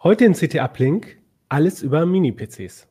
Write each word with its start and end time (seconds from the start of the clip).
Heute 0.00 0.24
in 0.24 0.32
CT 0.32 0.54
Uplink 0.60 1.18
alles 1.48 1.82
über 1.82 2.06
Mini-PCs. 2.06 2.86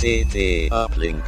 CT 0.00 0.70
Uplink. 0.70 1.24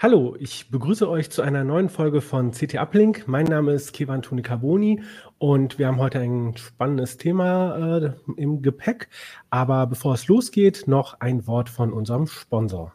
Hallo, 0.00 0.36
ich 0.38 0.70
begrüße 0.70 1.10
euch 1.10 1.28
zu 1.28 1.42
einer 1.42 1.64
neuen 1.64 1.88
Folge 1.88 2.20
von 2.20 2.52
CT 2.52 2.76
Uplink. 2.76 3.26
Mein 3.26 3.46
Name 3.46 3.72
ist 3.72 3.92
Kevan 3.92 4.22
Toni 4.22 4.42
Carboni 4.42 5.02
und 5.38 5.80
wir 5.80 5.88
haben 5.88 5.98
heute 5.98 6.20
ein 6.20 6.56
spannendes 6.56 7.16
Thema 7.16 7.96
äh, 7.98 8.12
im 8.36 8.62
Gepäck. 8.62 9.08
Aber 9.50 9.88
bevor 9.88 10.14
es 10.14 10.28
losgeht, 10.28 10.84
noch 10.86 11.18
ein 11.18 11.48
Wort 11.48 11.68
von 11.68 11.92
unserem 11.92 12.28
Sponsor. 12.28 12.92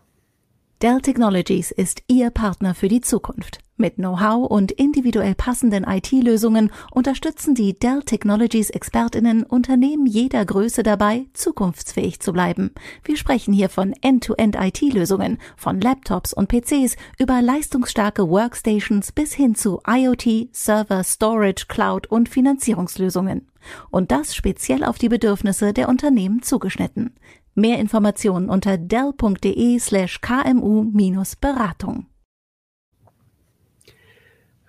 Dell 0.83 0.99
Technologies 0.99 1.71
ist 1.71 2.03
Ihr 2.09 2.29
Partner 2.29 2.75
für 2.75 2.89
die 2.89 2.99
Zukunft. 2.99 3.59
Mit 3.77 3.95
Know-how 3.95 4.51
und 4.51 4.69
individuell 4.73 5.33
passenden 5.33 5.85
IT-Lösungen 5.85 6.73
unterstützen 6.91 7.55
die 7.55 7.79
Dell 7.79 8.01
Technologies 8.03 8.69
Expertinnen 8.69 9.43
Unternehmen 9.43 10.05
jeder 10.05 10.43
Größe 10.43 10.83
dabei, 10.83 11.27
zukunftsfähig 11.31 12.19
zu 12.19 12.33
bleiben. 12.33 12.71
Wir 13.05 13.15
sprechen 13.15 13.53
hier 13.53 13.69
von 13.69 13.93
End-to-End 14.01 14.57
IT-Lösungen, 14.59 15.37
von 15.55 15.79
Laptops 15.79 16.33
und 16.33 16.49
PCs 16.49 16.97
über 17.17 17.41
leistungsstarke 17.41 18.27
Workstations 18.27 19.13
bis 19.13 19.33
hin 19.33 19.55
zu 19.55 19.79
IoT, 19.87 20.49
Server, 20.51 21.05
Storage, 21.05 21.67
Cloud 21.69 22.07
und 22.07 22.27
Finanzierungslösungen. 22.27 23.47
Und 23.89 24.11
das 24.11 24.35
speziell 24.35 24.83
auf 24.83 24.97
die 24.97 25.07
Bedürfnisse 25.07 25.71
der 25.71 25.87
Unternehmen 25.87 26.41
zugeschnitten. 26.41 27.15
Mehr 27.55 27.77
Informationen 27.77 28.49
unter 28.49 28.79
dell.de 28.79 29.77
slash 29.77 30.21
kmu-beratung. 30.21 32.07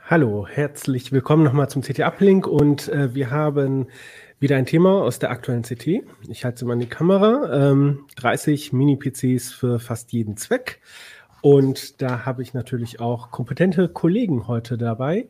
Hallo, 0.07 0.47
herzlich 0.47 1.11
willkommen 1.11 1.45
nochmal 1.45 1.71
zum 1.71 1.81
CT 1.81 2.01
Uplink 2.01 2.47
und 2.47 2.91
äh, 2.91 3.15
wir 3.15 3.31
haben 3.31 3.87
wieder 4.39 4.57
ein 4.57 4.67
Thema 4.67 5.01
aus 5.01 5.19
der 5.19 5.31
aktuellen 5.31 5.63
CT. 5.63 6.03
Ich 6.29 6.45
halte 6.45 6.59
sie 6.59 6.65
mal 6.67 6.75
in 6.75 6.81
die 6.81 6.87
Kamera. 6.87 7.71
Ähm, 7.71 8.05
30 8.17 8.75
Mini-PCs 8.75 9.55
für 9.55 9.79
fast 9.79 10.13
jeden 10.13 10.37
Zweck. 10.37 10.83
Und 11.41 12.03
da 12.03 12.27
habe 12.27 12.43
ich 12.43 12.53
natürlich 12.53 13.01
auch 13.01 13.31
kompetente 13.31 13.89
Kollegen 13.89 14.47
heute 14.47 14.77
dabei. 14.77 15.29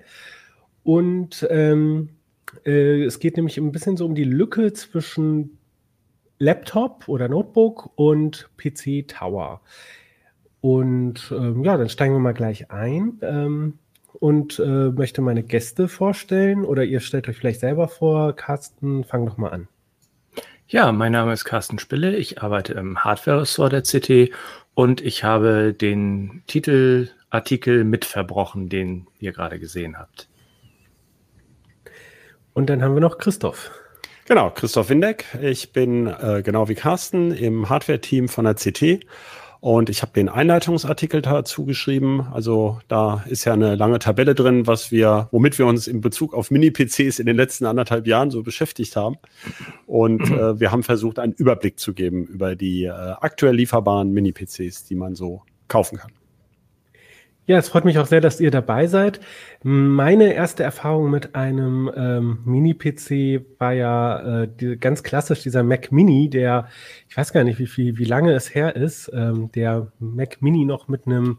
Und 0.83 1.47
ähm, 1.51 2.09
äh, 2.67 3.05
es 3.05 3.21
geht 3.21 3.37
nämlich 3.37 3.59
ein 3.59 3.71
bisschen 3.71 3.97
so 3.97 4.07
um 4.07 4.17
die 4.17 4.25
Lücke 4.25 4.73
zwischen 4.73 5.59
Laptop 6.39 7.09
oder 7.09 7.29
Notebook 7.29 7.91
und 7.97 8.51
PC 8.57 9.09
Tower. 9.09 9.61
Und 10.61 11.33
ähm, 11.37 11.63
ja, 11.63 11.77
dann 11.77 11.89
steigen 11.89 12.15
wir 12.15 12.21
mal 12.21 12.35
gleich 12.35 12.71
ein. 12.71 13.19
Ähm, 13.23 13.79
und 14.21 14.59
äh, 14.59 14.91
möchte 14.91 15.23
meine 15.23 15.43
Gäste 15.43 15.89
vorstellen 15.89 16.65
oder 16.65 16.85
ihr 16.85 17.01
stellt 17.01 17.29
euch 17.29 17.37
vielleicht 17.37 17.61
selber 17.61 17.89
vor. 17.89 18.35
Carsten, 18.35 19.05
fang 19.05 19.27
doch 19.27 19.37
mal 19.37 19.51
an. 19.51 19.69
Ja, 20.67 20.93
mein 20.93 21.13
Name 21.13 21.33
ist 21.33 21.45
Carsten 21.45 21.79
Spille. 21.79 22.17
Ich 22.17 22.43
arbeite 22.43 22.73
im 22.75 23.05
Hardware-Ressort 23.05 23.73
der 23.73 23.83
CT 23.83 24.33
und 24.75 25.01
ich 25.03 25.25
habe 25.25 25.75
den 25.75 26.43
Titelartikel 26.47 27.85
mitverbrochen, 27.85 28.69
den 28.69 29.07
ihr 29.19 29.33
gerade 29.33 29.59
gesehen 29.59 29.99
habt. 29.99 30.29
Und 32.55 32.71
dann 32.71 32.83
haben 32.83 32.95
wir 32.95 33.01
noch 33.01 33.19
Christoph. 33.19 33.73
Genau, 34.27 34.51
Christoph 34.51 34.89
Windeck. 34.89 35.27
Ich 35.43 35.73
bin 35.73 36.07
äh, 36.07 36.43
genau 36.43 36.69
wie 36.69 36.75
Carsten 36.75 37.31
im 37.31 37.69
Hardware-Team 37.69 38.29
von 38.29 38.47
der 38.47 38.55
CT 38.55 39.05
und 39.61 39.91
ich 39.91 40.01
habe 40.01 40.13
den 40.13 40.31
Einleitungsartikel 40.31 41.21
dazu 41.21 41.67
geschrieben. 41.67 42.27
Also 42.33 42.79
da 42.89 43.23
ist 43.29 43.45
ja 43.45 43.53
eine 43.53 43.75
lange 43.75 43.99
Tabelle 43.99 44.35
drin, 44.35 44.67
was 44.67 44.91
wir, 44.91 45.29
womit 45.31 45.59
wir 45.59 45.67
uns 45.67 45.87
in 45.87 46.01
Bezug 46.01 46.33
auf 46.33 46.51
Mini-PCs 46.51 47.19
in 47.19 47.27
den 47.27 47.37
letzten 47.37 47.67
anderthalb 47.67 48.07
Jahren 48.07 48.31
so 48.31 48.43
beschäftigt 48.43 48.97
haben. 48.97 49.17
Und 49.87 50.23
äh, 50.31 50.59
wir 50.59 50.73
haben 50.73 50.85
versucht, 50.85 51.19
einen 51.19 51.35
Überblick 51.35 51.79
zu 51.79 51.93
geben 51.93 52.25
über 52.25 52.57
die 52.57 52.85
äh, 52.85 52.91
aktuell 52.91 53.57
lieferbaren 53.57 54.11
Mini-PCs, 54.11 54.85
die 54.85 54.95
man 54.95 55.15
so 55.15 55.43
kaufen 55.69 55.99
kann. 55.99 56.13
Ja, 57.47 57.59
es 57.59 57.69
freut 57.69 57.85
mich 57.85 57.99
auch 57.99 58.07
sehr, 58.07 58.23
dass 58.23 58.41
ihr 58.41 58.51
dabei 58.51 58.87
seid. 58.87 59.21
Meine 59.63 60.33
erste 60.33 60.63
Erfahrung 60.63 61.11
mit 61.11 61.35
einem 61.35 61.91
ähm, 61.95 62.39
Mini-PC 62.47 63.45
war 63.59 63.73
ja 63.73 64.43
äh, 64.43 64.49
die, 64.49 64.79
ganz 64.79 65.03
klassisch 65.03 65.43
dieser 65.43 65.63
Mac 65.63 65.93
Mini, 65.93 66.31
der, 66.31 66.69
ich 67.07 67.17
weiß 67.17 67.35
gar 67.35 67.45
nicht, 67.45 67.59
wie 67.59 67.67
viel, 67.67 67.99
wie 67.99 68.05
lange 68.05 68.33
es 68.33 68.55
her 68.55 68.77
ist, 68.77 69.11
ähm, 69.15 69.53
der 69.53 69.93
Mac 69.99 70.41
Mini 70.41 70.65
noch 70.65 70.89
mit 70.89 71.07
einem 71.07 71.39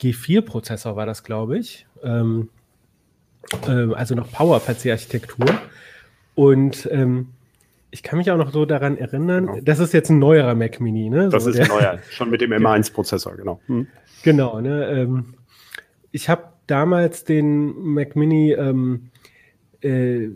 G4-Prozessor 0.00 0.94
war 0.94 1.06
das, 1.06 1.24
glaube 1.24 1.58
ich. 1.58 1.86
Ähm, 2.04 2.48
äh, 3.66 3.92
also 3.92 4.14
noch 4.14 4.30
Power-PC-Architektur. 4.30 5.48
Und 6.36 6.88
ähm, 6.92 7.30
ich 7.94 8.02
kann 8.02 8.18
mich 8.18 8.28
auch 8.32 8.36
noch 8.36 8.50
so 8.50 8.66
daran 8.66 8.98
erinnern, 8.98 9.46
genau. 9.46 9.60
das 9.62 9.78
ist 9.78 9.94
jetzt 9.94 10.10
ein 10.10 10.18
neuerer 10.18 10.56
Mac 10.56 10.80
Mini, 10.80 11.08
ne? 11.08 11.28
Das 11.28 11.44
so 11.44 11.50
ist 11.50 11.60
ein 11.60 11.68
neuer, 11.68 12.00
schon 12.10 12.28
mit 12.28 12.40
dem 12.40 12.50
M1-Prozessor, 12.52 13.36
genau. 13.36 13.60
Hm. 13.66 13.86
Genau, 14.24 14.60
ne? 14.60 14.88
Ähm, 14.88 15.34
ich 16.10 16.28
habe 16.28 16.42
damals 16.66 17.22
den 17.22 17.72
Mac 17.94 18.16
Mini 18.16 18.50
ähm, 18.52 19.10
äh, 19.80 20.30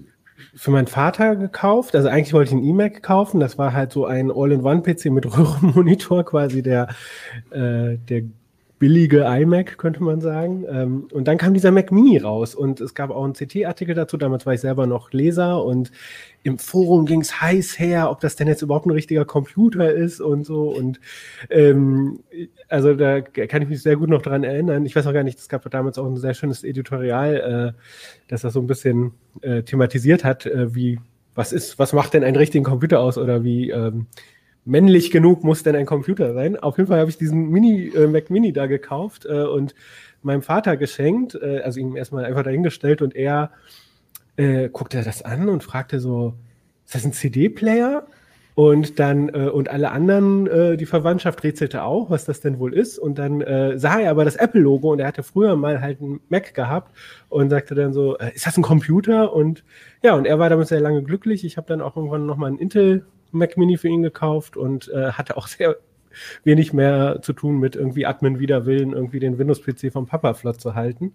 für 0.55 0.71
meinen 0.71 0.87
Vater 0.87 1.35
gekauft. 1.35 1.97
Also 1.97 2.09
eigentlich 2.09 2.33
wollte 2.33 2.51
ich 2.51 2.57
einen 2.57 2.65
iMac 2.65 3.03
kaufen. 3.03 3.41
Das 3.41 3.59
war 3.59 3.73
halt 3.73 3.91
so 3.91 4.07
ein 4.07 4.31
All-in-One-PC 4.31 5.07
mit 5.07 5.27
Röhrenmonitor, 5.37 6.25
quasi 6.25 6.63
der, 6.63 6.87
äh, 7.51 7.97
der 7.99 8.23
billige 8.79 9.25
iMac, 9.25 9.77
könnte 9.79 10.03
man 10.03 10.21
sagen. 10.21 10.65
Ähm, 10.69 11.09
und 11.13 11.27
dann 11.27 11.39
kam 11.39 11.55
dieser 11.55 11.71
Mac 11.71 11.91
Mini 11.91 12.19
raus 12.19 12.55
und 12.55 12.81
es 12.81 12.95
gab 12.95 13.11
auch 13.11 13.25
einen 13.25 13.33
CT-Artikel 13.33 13.95
dazu. 13.95 14.17
Damals 14.17 14.47
war 14.47 14.55
ich 14.55 14.61
selber 14.61 14.87
noch 14.87 15.13
Leser 15.13 15.65
und 15.65 15.91
im 16.45 16.59
Forum 16.59 17.05
ging 17.05 17.21
es 17.21 17.41
heiß 17.41 17.79
her, 17.79 18.11
ob 18.11 18.21
das 18.21 18.37
denn 18.37 18.47
jetzt 18.47 18.63
überhaupt 18.63 18.87
ein 18.87 18.93
richtiger 18.93 19.25
Computer 19.25 19.93
ist 19.93 20.21
und 20.21 20.45
so. 20.45 20.69
Und 20.69 21.01
ähm, 21.51 22.21
also 22.69 22.95
da 22.95 23.21
kann 23.21 23.63
ich 23.63 23.69
mich 23.69 23.83
sehr 23.83 23.97
gut 23.97 24.09
noch 24.09 24.23
dran 24.23 24.45
erinnern. 24.45 24.87
Ich 24.87 24.95
weiß 24.95 25.07
auch 25.07 25.13
gar 25.13 25.25
nicht, 25.25 25.39
es 25.39 25.49
gab 25.49 25.69
damals 25.71 25.99
auch 25.99 26.07
ein 26.07 26.17
sehr 26.17 26.35
schönes 26.35 26.63
Editorial, 26.63 27.75
äh, 27.77 27.81
das 28.29 28.43
das 28.43 28.53
so 28.53 28.61
ein 28.61 28.67
bisschen 28.67 29.13
äh, 29.43 29.63
thematisiert 29.63 30.25
hat, 30.25 30.47
äh, 30.47 30.75
wie 30.75 31.01
was 31.35 31.53
ist, 31.53 31.79
was 31.79 31.93
macht 31.93 32.15
denn 32.15 32.25
einen 32.25 32.37
richtigen 32.37 32.65
Computer 32.65 33.01
aus 33.01 33.17
oder 33.17 33.45
wie 33.45 33.71
ähm, 33.71 34.07
männlich 34.65 35.11
genug 35.11 35.45
muss 35.45 35.63
denn 35.63 35.77
ein 35.77 35.87
Computer 35.87 36.35
sein. 36.35 36.57
Auf 36.57 36.77
jeden 36.77 36.89
Fall 36.89 37.01
habe 37.01 37.11
ich 37.11 37.19
diesen 37.19 37.51
Mini, 37.51 37.89
äh, 37.95 38.07
Mac 38.07 38.31
Mini 38.31 38.53
da 38.53 38.67
gekauft 38.67 39.27
äh, 39.27 39.45
und 39.45 39.75
meinem 40.23 40.43
Vater 40.43 40.77
geschenkt, 40.77 41.35
äh, 41.35 41.61
also 41.61 41.81
ihm 41.81 41.97
erstmal 41.97 42.25
einfach 42.25 42.43
dahingestellt 42.43 43.03
und 43.03 43.15
er 43.15 43.51
äh, 44.37 44.69
guckte 44.69 45.03
das 45.03 45.23
an 45.23 45.49
und 45.49 45.63
fragte 45.63 46.01
so, 46.01 46.35
ist 46.85 46.95
das 46.95 47.05
ein 47.05 47.13
CD-Player? 47.13 48.07
Und 48.55 48.99
dann, 48.99 49.29
äh, 49.29 49.49
und 49.51 49.69
alle 49.69 49.93
anderen, 49.93 50.49
äh, 50.49 50.77
die 50.77 50.87
Verwandtschaft 50.87 51.45
rätselte 51.45 51.85
auch, 51.85 52.11
was 52.11 52.25
das 52.25 52.41
denn 52.41 52.59
wohl 52.59 52.75
ist. 52.75 52.99
Und 52.99 53.17
dann 53.17 53.41
äh, 53.41 53.79
sah 53.79 54.01
er 54.01 54.11
aber 54.11 54.25
das 54.25 54.35
Apple-Logo 54.35 54.91
und 54.91 54.99
er 54.99 55.07
hatte 55.07 55.23
früher 55.23 55.55
mal 55.55 55.81
halt 55.81 56.01
einen 56.01 56.19
Mac 56.29 56.55
gehabt 56.55 56.93
und 57.29 57.51
sagte 57.51 57.77
dann 57.77 57.93
so, 57.93 58.19
äh, 58.19 58.33
ist 58.35 58.47
das 58.49 58.57
ein 58.57 58.65
Computer? 58.65 59.33
Und 59.33 59.63
ja, 60.03 60.15
und 60.15 60.27
er 60.27 60.41
war 60.41 60.51
damit 60.51 60.67
sehr 60.67 60.81
lange 60.81 61.05
glücklich. 61.05 61.45
Ich 61.45 61.57
habe 61.57 61.69
dann 61.69 61.81
auch 61.81 61.97
irgendwann 61.97 62.27
nochmal 62.27 62.49
einen 62.49 62.59
Intel 62.59 63.07
Mac 63.33 63.57
Mini 63.57 63.77
für 63.77 63.89
ihn 63.89 64.03
gekauft 64.03 64.57
und 64.57 64.89
äh, 64.89 65.13
hatte 65.13 65.37
auch 65.37 65.47
sehr 65.49 65.77
wenig 66.45 66.73
mehr 66.73 67.21
zu 67.23 67.33
tun 67.33 67.59
mit 67.61 67.77
irgendwie 67.77 68.07
Admin 68.07 68.39
widerwillen, 68.39 68.93
irgendwie 68.93 69.21
den 69.21 69.39
Windows-PC 69.39 69.93
vom 69.93 70.07
Papa 70.07 70.35
flott 70.35 70.61
zu 70.61 70.75
halten. 70.75 71.15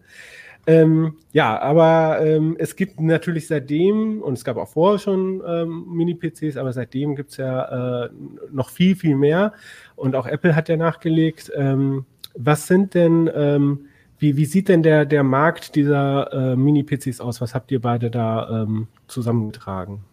Ähm, 0.66 1.18
ja, 1.34 1.60
aber 1.60 2.22
ähm, 2.22 2.56
es 2.58 2.76
gibt 2.76 3.00
natürlich 3.02 3.48
seitdem, 3.48 4.22
und 4.22 4.38
es 4.38 4.46
gab 4.46 4.56
auch 4.56 4.70
vorher 4.70 4.98
schon 4.98 5.42
ähm, 5.46 5.86
Mini-PCs, 5.90 6.56
aber 6.56 6.72
seitdem 6.72 7.16
gibt 7.16 7.32
es 7.32 7.38
ja 7.38 8.06
äh, 8.06 8.10
noch 8.52 8.70
viel, 8.70 8.96
viel 8.96 9.16
mehr. 9.16 9.54
Und 9.96 10.16
auch 10.16 10.26
Apple 10.26 10.56
hat 10.56 10.70
ja 10.70 10.78
nachgelegt. 10.78 11.52
Ähm, 11.54 12.06
was 12.36 12.68
sind 12.68 12.94
denn, 12.94 13.30
ähm, 13.34 13.88
wie, 14.20 14.38
wie 14.38 14.46
sieht 14.46 14.70
denn 14.70 14.84
der, 14.84 15.06
der 15.06 15.24
Markt 15.24 15.76
dieser 15.76 16.32
äh, 16.32 16.56
Mini-PCs 16.56 17.20
aus? 17.20 17.42
Was 17.42 17.54
habt 17.54 17.70
ihr 17.72 17.82
beide 17.82 18.10
da 18.10 18.64
ähm, 18.64 18.88
zusammengetragen? 19.08 20.06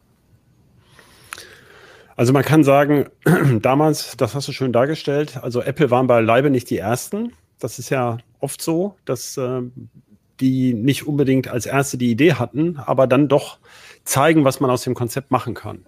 Also 2.21 2.35
man 2.35 2.43
kann 2.43 2.65
sagen, 2.65 3.07
damals, 3.63 4.15
das 4.19 4.35
hast 4.35 4.47
du 4.47 4.53
schön 4.53 4.75
dargestellt, 4.75 5.39
also 5.43 5.63
Apple 5.63 5.91
waren 5.91 6.07
beileibe 6.07 6.51
nicht 6.51 6.69
die 6.69 6.77
Ersten. 6.77 7.33
Das 7.59 7.79
ist 7.79 7.89
ja 7.89 8.19
oft 8.41 8.61
so, 8.61 8.95
dass 9.07 9.39
äh, 9.39 9.63
die 10.39 10.75
nicht 10.75 11.07
unbedingt 11.07 11.49
als 11.49 11.65
Erste 11.65 11.97
die 11.97 12.11
Idee 12.11 12.35
hatten, 12.35 12.77
aber 12.77 13.07
dann 13.07 13.29
doch 13.29 13.59
zeigen, 14.05 14.45
was 14.45 14.61
man 14.61 14.71
aus 14.71 14.83
dem 14.83 14.93
Konzept 14.93 15.31
machen 15.31 15.55
kann. 15.55 15.87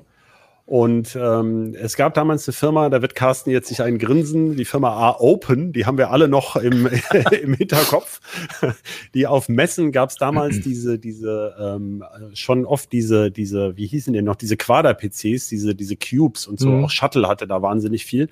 Und 0.64 1.16
ähm, 1.20 1.74
es 1.74 1.96
gab 1.96 2.14
damals 2.14 2.46
eine 2.46 2.54
Firma, 2.54 2.88
da 2.88 3.02
wird 3.02 3.16
Carsten 3.16 3.50
jetzt 3.50 3.68
sich 3.68 3.82
einen 3.82 3.98
grinsen, 3.98 4.56
die 4.56 4.64
Firma 4.64 4.90
A-Open, 4.90 5.72
die 5.72 5.86
haben 5.86 5.98
wir 5.98 6.10
alle 6.10 6.28
noch 6.28 6.54
im, 6.54 6.86
im 7.42 7.54
Hinterkopf. 7.54 8.20
Die 9.12 9.26
auf 9.26 9.48
Messen 9.48 9.90
gab 9.90 10.10
es 10.10 10.16
damals 10.16 10.60
diese, 10.64 10.98
diese, 10.98 11.54
ähm, 11.58 12.04
schon 12.32 12.64
oft 12.64 12.92
diese, 12.92 13.32
diese, 13.32 13.76
wie 13.76 13.86
hießen 13.86 14.12
die 14.12 14.22
noch, 14.22 14.36
diese 14.36 14.56
Quader-PCs, 14.56 15.48
diese, 15.48 15.74
diese 15.74 15.96
Cubes 15.96 16.46
und 16.46 16.60
so, 16.60 16.68
mhm. 16.68 16.84
auch 16.84 16.90
Shuttle 16.90 17.26
hatte 17.26 17.48
da 17.48 17.60
wahnsinnig 17.60 18.06
viel. 18.06 18.28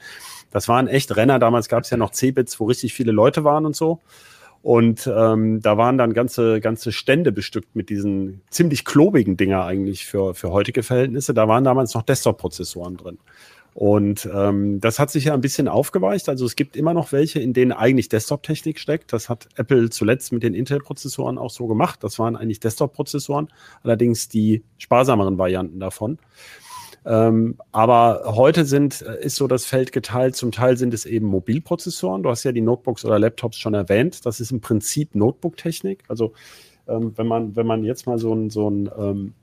Das 0.50 0.68
waren 0.68 0.86
echt 0.86 1.16
Renner, 1.16 1.40
damals 1.40 1.68
gab 1.68 1.82
es 1.82 1.90
ja 1.90 1.96
noch 1.96 2.10
C-Bits, 2.10 2.60
wo 2.60 2.66
richtig 2.66 2.94
viele 2.94 3.12
Leute 3.12 3.42
waren 3.42 3.66
und 3.66 3.74
so. 3.74 4.00
Und 4.62 5.10
ähm, 5.12 5.60
da 5.62 5.78
waren 5.78 5.96
dann 5.96 6.12
ganze, 6.12 6.60
ganze 6.60 6.92
Stände 6.92 7.32
bestückt 7.32 7.74
mit 7.74 7.88
diesen 7.88 8.42
ziemlich 8.50 8.84
klobigen 8.84 9.36
Dinger 9.36 9.64
eigentlich 9.64 10.04
für, 10.04 10.34
für 10.34 10.50
heutige 10.50 10.82
Verhältnisse. 10.82 11.32
Da 11.32 11.48
waren 11.48 11.64
damals 11.64 11.94
noch 11.94 12.02
Desktop-Prozessoren 12.02 12.96
drin. 12.96 13.18
Und 13.72 14.28
ähm, 14.34 14.80
das 14.80 14.98
hat 14.98 15.10
sich 15.10 15.24
ja 15.24 15.34
ein 15.34 15.40
bisschen 15.40 15.68
aufgeweicht. 15.68 16.28
Also 16.28 16.44
es 16.44 16.56
gibt 16.56 16.76
immer 16.76 16.92
noch 16.92 17.12
welche, 17.12 17.40
in 17.40 17.52
denen 17.52 17.72
eigentlich 17.72 18.08
Desktop-Technik 18.08 18.78
steckt. 18.78 19.12
Das 19.12 19.28
hat 19.28 19.48
Apple 19.56 19.90
zuletzt 19.90 20.32
mit 20.32 20.42
den 20.42 20.54
Intel-Prozessoren 20.54 21.38
auch 21.38 21.50
so 21.50 21.66
gemacht. 21.66 22.02
Das 22.02 22.18
waren 22.18 22.36
eigentlich 22.36 22.60
Desktop-Prozessoren, 22.60 23.48
allerdings 23.82 24.28
die 24.28 24.64
sparsameren 24.76 25.38
Varianten 25.38 25.78
davon. 25.78 26.18
Ähm, 27.06 27.56
aber 27.72 28.34
heute 28.36 28.64
sind, 28.64 29.02
äh, 29.02 29.24
ist 29.24 29.36
so 29.36 29.46
das 29.46 29.64
Feld 29.64 29.92
geteilt. 29.92 30.36
Zum 30.36 30.52
Teil 30.52 30.76
sind 30.76 30.92
es 30.92 31.06
eben 31.06 31.26
Mobilprozessoren. 31.26 32.22
Du 32.22 32.30
hast 32.30 32.44
ja 32.44 32.52
die 32.52 32.60
Notebooks 32.60 33.04
oder 33.04 33.18
Laptops 33.18 33.58
schon 33.58 33.74
erwähnt. 33.74 34.26
Das 34.26 34.40
ist 34.40 34.50
im 34.52 34.60
Prinzip 34.60 35.14
Notebook-Technik. 35.14 36.04
Also 36.08 36.32
ähm, 36.86 37.12
wenn 37.16 37.26
man, 37.26 37.56
wenn 37.56 37.66
man 37.66 37.84
jetzt 37.84 38.06
mal 38.06 38.18
so 38.18 38.34
ein, 38.34 38.50
so 38.50 38.68
ein 38.68 38.90
ähm, 38.98 39.34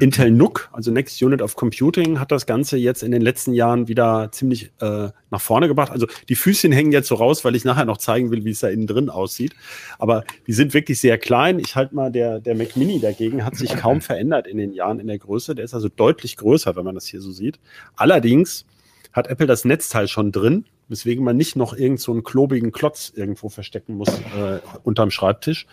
Intel 0.00 0.30
NUC, 0.30 0.68
also 0.72 0.90
Next 0.90 1.22
Unit 1.22 1.42
of 1.42 1.56
Computing, 1.56 2.20
hat 2.20 2.30
das 2.30 2.46
Ganze 2.46 2.76
jetzt 2.76 3.02
in 3.02 3.10
den 3.10 3.22
letzten 3.22 3.52
Jahren 3.52 3.88
wieder 3.88 4.30
ziemlich 4.32 4.70
äh, 4.80 5.08
nach 5.30 5.40
vorne 5.40 5.68
gebracht. 5.68 5.90
Also 5.90 6.06
die 6.28 6.34
Füßchen 6.34 6.72
hängen 6.72 6.92
jetzt 6.92 7.08
so 7.08 7.14
raus, 7.14 7.44
weil 7.44 7.56
ich 7.56 7.64
nachher 7.64 7.84
noch 7.84 7.98
zeigen 7.98 8.30
will, 8.30 8.44
wie 8.44 8.50
es 8.50 8.60
da 8.60 8.68
innen 8.68 8.86
drin 8.86 9.08
aussieht. 9.08 9.54
Aber 9.98 10.24
die 10.46 10.52
sind 10.52 10.74
wirklich 10.74 11.00
sehr 11.00 11.18
klein. 11.18 11.58
Ich 11.58 11.76
halte 11.76 11.94
mal, 11.94 12.10
der, 12.12 12.40
der 12.40 12.54
Mac 12.54 12.76
Mini 12.76 13.00
dagegen 13.00 13.44
hat 13.44 13.56
sich 13.56 13.76
kaum 13.76 14.00
verändert 14.00 14.46
in 14.46 14.58
den 14.58 14.72
Jahren 14.72 15.00
in 15.00 15.06
der 15.06 15.18
Größe. 15.18 15.54
Der 15.54 15.64
ist 15.64 15.74
also 15.74 15.88
deutlich 15.88 16.36
größer, 16.36 16.76
wenn 16.76 16.84
man 16.84 16.94
das 16.94 17.06
hier 17.06 17.20
so 17.20 17.32
sieht. 17.32 17.58
Allerdings 17.96 18.66
hat 19.12 19.28
Apple 19.28 19.46
das 19.46 19.64
Netzteil 19.64 20.08
schon 20.08 20.30
drin, 20.30 20.66
weswegen 20.88 21.24
man 21.24 21.36
nicht 21.36 21.56
noch 21.56 21.74
irgend 21.74 22.00
so 22.00 22.12
einen 22.12 22.22
klobigen 22.22 22.70
Klotz 22.70 23.12
irgendwo 23.14 23.48
verstecken 23.48 23.94
muss 23.94 24.08
äh, 24.08 24.60
unterm 24.84 25.10
Schreibtisch. 25.10 25.66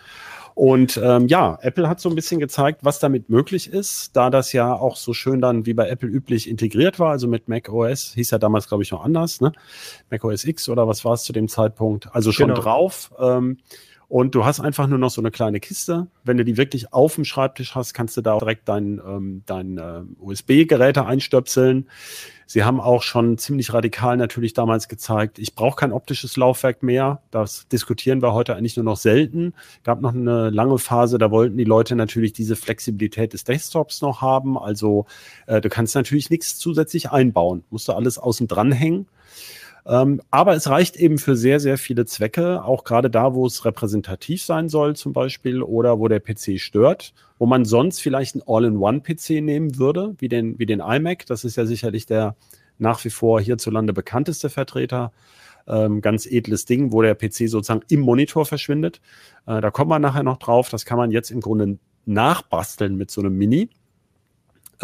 Und 0.54 1.00
ähm, 1.02 1.26
ja, 1.26 1.58
Apple 1.62 1.88
hat 1.88 2.00
so 2.00 2.08
ein 2.08 2.14
bisschen 2.14 2.38
gezeigt, 2.38 2.84
was 2.84 3.00
damit 3.00 3.28
möglich 3.28 3.72
ist, 3.72 4.16
da 4.16 4.30
das 4.30 4.52
ja 4.52 4.72
auch 4.72 4.96
so 4.96 5.12
schön 5.12 5.40
dann 5.40 5.66
wie 5.66 5.74
bei 5.74 5.88
Apple 5.88 6.08
üblich 6.08 6.48
integriert 6.48 7.00
war, 7.00 7.10
also 7.10 7.26
mit 7.26 7.48
Mac 7.48 7.68
OS, 7.68 8.14
hieß 8.14 8.30
ja 8.30 8.38
damals, 8.38 8.68
glaube 8.68 8.84
ich, 8.84 8.92
noch 8.92 9.04
anders, 9.04 9.40
ne? 9.40 9.52
Mac 10.10 10.22
OS 10.22 10.44
X 10.44 10.68
oder 10.68 10.86
was 10.86 11.04
war 11.04 11.14
es 11.14 11.24
zu 11.24 11.32
dem 11.32 11.48
Zeitpunkt? 11.48 12.14
Also 12.14 12.30
schon 12.30 12.48
genau. 12.48 12.60
drauf. 12.60 13.12
Ähm, 13.18 13.58
und 14.14 14.36
du 14.36 14.44
hast 14.44 14.60
einfach 14.60 14.86
nur 14.86 15.00
noch 15.00 15.10
so 15.10 15.20
eine 15.20 15.32
kleine 15.32 15.58
Kiste. 15.58 16.06
Wenn 16.22 16.36
du 16.36 16.44
die 16.44 16.56
wirklich 16.56 16.92
auf 16.92 17.16
dem 17.16 17.24
Schreibtisch 17.24 17.74
hast, 17.74 17.94
kannst 17.94 18.16
du 18.16 18.20
da 18.20 18.38
direkt 18.38 18.68
dein, 18.68 19.00
ähm, 19.04 19.42
dein 19.44 19.76
äh, 19.76 20.02
USB-Geräte 20.20 21.04
einstöpseln. 21.04 21.88
Sie 22.46 22.62
haben 22.62 22.80
auch 22.80 23.02
schon 23.02 23.38
ziemlich 23.38 23.72
radikal 23.72 24.16
natürlich 24.16 24.52
damals 24.52 24.86
gezeigt, 24.86 25.40
ich 25.40 25.56
brauche 25.56 25.74
kein 25.74 25.90
optisches 25.90 26.36
Laufwerk 26.36 26.84
mehr. 26.84 27.22
Das 27.32 27.66
diskutieren 27.66 28.22
wir 28.22 28.32
heute 28.34 28.54
eigentlich 28.54 28.76
nur 28.76 28.84
noch 28.84 28.98
selten. 28.98 29.52
Gab 29.82 30.00
noch 30.00 30.14
eine 30.14 30.50
lange 30.50 30.78
Phase, 30.78 31.18
da 31.18 31.32
wollten 31.32 31.56
die 31.56 31.64
Leute 31.64 31.96
natürlich 31.96 32.32
diese 32.32 32.54
Flexibilität 32.54 33.32
des 33.32 33.42
Desktops 33.42 34.00
noch 34.00 34.22
haben. 34.22 34.56
Also 34.56 35.06
äh, 35.48 35.60
du 35.60 35.68
kannst 35.68 35.96
natürlich 35.96 36.30
nichts 36.30 36.56
zusätzlich 36.56 37.10
einbauen. 37.10 37.64
Musst 37.68 37.88
du 37.88 37.92
alles 37.92 38.18
außen 38.18 38.46
dran 38.46 38.70
hängen. 38.70 39.08
Ähm, 39.86 40.22
aber 40.30 40.54
es 40.54 40.68
reicht 40.68 40.96
eben 40.96 41.18
für 41.18 41.36
sehr, 41.36 41.60
sehr 41.60 41.76
viele 41.76 42.06
Zwecke, 42.06 42.64
auch 42.64 42.84
gerade 42.84 43.10
da, 43.10 43.34
wo 43.34 43.46
es 43.46 43.64
repräsentativ 43.64 44.42
sein 44.42 44.68
soll 44.70 44.96
zum 44.96 45.12
Beispiel 45.12 45.62
oder 45.62 45.98
wo 45.98 46.08
der 46.08 46.20
PC 46.20 46.58
stört, 46.58 47.12
wo 47.38 47.44
man 47.44 47.66
sonst 47.66 48.00
vielleicht 48.00 48.34
einen 48.34 48.44
All-in-One-PC 48.46 49.42
nehmen 49.42 49.78
würde, 49.78 50.14
wie 50.18 50.28
den, 50.28 50.58
wie 50.58 50.66
den 50.66 50.80
iMac. 50.80 51.26
Das 51.26 51.44
ist 51.44 51.56
ja 51.56 51.66
sicherlich 51.66 52.06
der 52.06 52.34
nach 52.78 53.04
wie 53.04 53.10
vor 53.10 53.40
hierzulande 53.40 53.92
bekannteste 53.92 54.48
Vertreter. 54.48 55.12
Ähm, 55.66 56.00
ganz 56.00 56.26
edles 56.26 56.64
Ding, 56.64 56.92
wo 56.92 57.02
der 57.02 57.14
PC 57.14 57.48
sozusagen 57.48 57.82
im 57.88 58.00
Monitor 58.00 58.44
verschwindet. 58.44 59.00
Äh, 59.46 59.60
da 59.60 59.70
kommt 59.70 59.88
man 59.88 60.02
nachher 60.02 60.22
noch 60.22 60.38
drauf. 60.38 60.68
Das 60.70 60.84
kann 60.84 60.98
man 60.98 61.10
jetzt 61.10 61.30
im 61.30 61.40
Grunde 61.40 61.78
nachbasteln 62.04 62.96
mit 62.96 63.10
so 63.10 63.20
einem 63.20 63.36
Mini. 63.36 63.70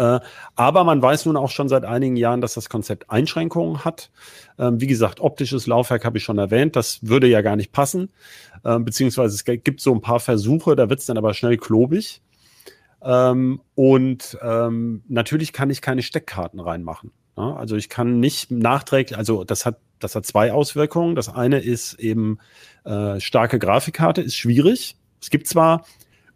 Äh, 0.01 0.19
aber 0.55 0.83
man 0.83 0.99
weiß 0.99 1.27
nun 1.27 1.37
auch 1.37 1.51
schon 1.51 1.69
seit 1.69 1.85
einigen 1.85 2.15
Jahren, 2.15 2.41
dass 2.41 2.55
das 2.55 2.69
Konzept 2.69 3.11
Einschränkungen 3.11 3.85
hat. 3.85 4.09
Ähm, 4.57 4.81
wie 4.81 4.87
gesagt, 4.87 5.19
optisches 5.19 5.67
Laufwerk 5.67 6.05
habe 6.05 6.17
ich 6.17 6.23
schon 6.23 6.39
erwähnt. 6.39 6.75
Das 6.75 7.07
würde 7.07 7.27
ja 7.27 7.41
gar 7.41 7.55
nicht 7.55 7.71
passen. 7.71 8.09
Ähm, 8.65 8.83
beziehungsweise 8.83 9.35
es 9.35 9.45
gibt 9.45 9.79
so 9.79 9.93
ein 9.93 10.01
paar 10.01 10.19
Versuche, 10.19 10.75
da 10.75 10.89
wird 10.89 11.01
es 11.01 11.05
dann 11.05 11.19
aber 11.19 11.35
schnell 11.35 11.57
klobig. 11.57 12.23
Ähm, 13.03 13.61
und 13.75 14.37
natürlich 14.41 15.53
kann 15.53 15.69
ich 15.69 15.81
keine 15.81 16.01
Steckkarten 16.01 16.59
reinmachen. 16.59 17.11
Also 17.35 17.75
ich 17.75 17.89
kann 17.89 18.19
nicht 18.19 18.51
nachträglich, 18.51 19.17
also 19.17 19.43
das 19.43 19.65
hat, 19.65 19.77
das 19.99 20.15
hat 20.15 20.25
zwei 20.25 20.51
Auswirkungen. 20.51 21.15
Das 21.15 21.29
eine 21.29 21.59
ist 21.59 21.93
eben 21.95 22.37
äh, 22.83 23.19
starke 23.19 23.57
Grafikkarte, 23.57 24.21
ist 24.21 24.35
schwierig. 24.35 24.97
Es 25.19 25.29
gibt 25.29 25.47
zwar 25.47 25.85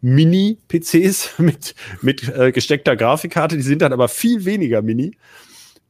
Mini-PCs 0.06 1.34
mit, 1.38 1.74
mit 2.00 2.28
äh, 2.28 2.52
gesteckter 2.52 2.94
Grafikkarte, 2.94 3.56
die 3.56 3.62
sind 3.62 3.82
dann 3.82 3.92
aber 3.92 4.08
viel 4.08 4.44
weniger 4.44 4.80
Mini. 4.80 5.16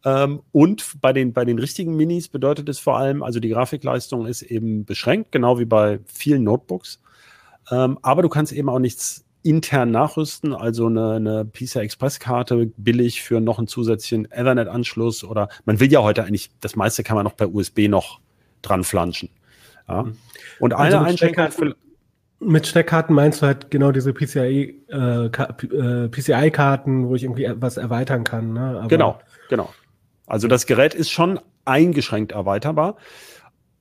Ähm, 0.04 0.40
und 0.52 1.00
bei 1.02 1.12
den, 1.12 1.34
bei 1.34 1.44
den 1.44 1.58
richtigen 1.58 1.96
Minis 1.96 2.28
bedeutet 2.28 2.68
es 2.68 2.78
vor 2.78 2.96
allem, 2.96 3.22
also 3.22 3.40
die 3.40 3.50
Grafikleistung 3.50 4.26
ist 4.26 4.42
eben 4.42 4.86
beschränkt, 4.86 5.32
genau 5.32 5.58
wie 5.58 5.66
bei 5.66 6.00
vielen 6.06 6.44
Notebooks. 6.44 7.00
Ähm, 7.70 7.98
aber 8.00 8.22
du 8.22 8.28
kannst 8.30 8.52
eben 8.52 8.70
auch 8.70 8.78
nichts 8.78 9.24
intern 9.42 9.90
nachrüsten, 9.90 10.54
also 10.54 10.86
eine, 10.86 11.12
eine 11.14 11.44
PCI 11.44 11.80
Express-Karte 11.80 12.72
billig 12.76 13.22
für 13.22 13.40
noch 13.40 13.58
einen 13.58 13.68
zusätzlichen 13.68 14.30
Ethernet-Anschluss 14.30 15.24
oder 15.24 15.48
man 15.66 15.78
will 15.78 15.92
ja 15.92 16.02
heute 16.02 16.24
eigentlich, 16.24 16.50
das 16.60 16.74
meiste 16.74 17.02
kann 17.02 17.16
man 17.16 17.24
noch 17.24 17.36
per 17.36 17.54
USB 17.54 17.88
noch 17.88 18.20
dran 18.62 18.82
flanschen. 18.82 19.28
Ja. 19.88 20.04
Mhm. 20.04 20.16
Und 20.58 20.72
also 20.72 20.96
eine 20.96 21.06
Einschränkung 21.06 21.50
für, 21.50 21.76
mit 22.38 22.66
Steckkarten 22.66 23.14
meinst 23.14 23.42
du 23.42 23.46
halt 23.46 23.70
genau 23.70 23.92
diese 23.92 24.12
PCI, 24.12 24.82
äh, 24.88 25.26
äh 25.26 26.08
PCI-Karten, 26.08 27.08
wo 27.08 27.14
ich 27.14 27.24
irgendwie 27.24 27.48
was 27.54 27.76
erweitern 27.76 28.24
kann. 28.24 28.52
Ne? 28.52 28.78
Aber 28.78 28.88
genau, 28.88 29.18
genau. 29.48 29.72
Also 30.26 30.48
das 30.48 30.66
Gerät 30.66 30.94
ist 30.94 31.10
schon 31.10 31.40
eingeschränkt 31.64 32.32
erweiterbar. 32.32 32.96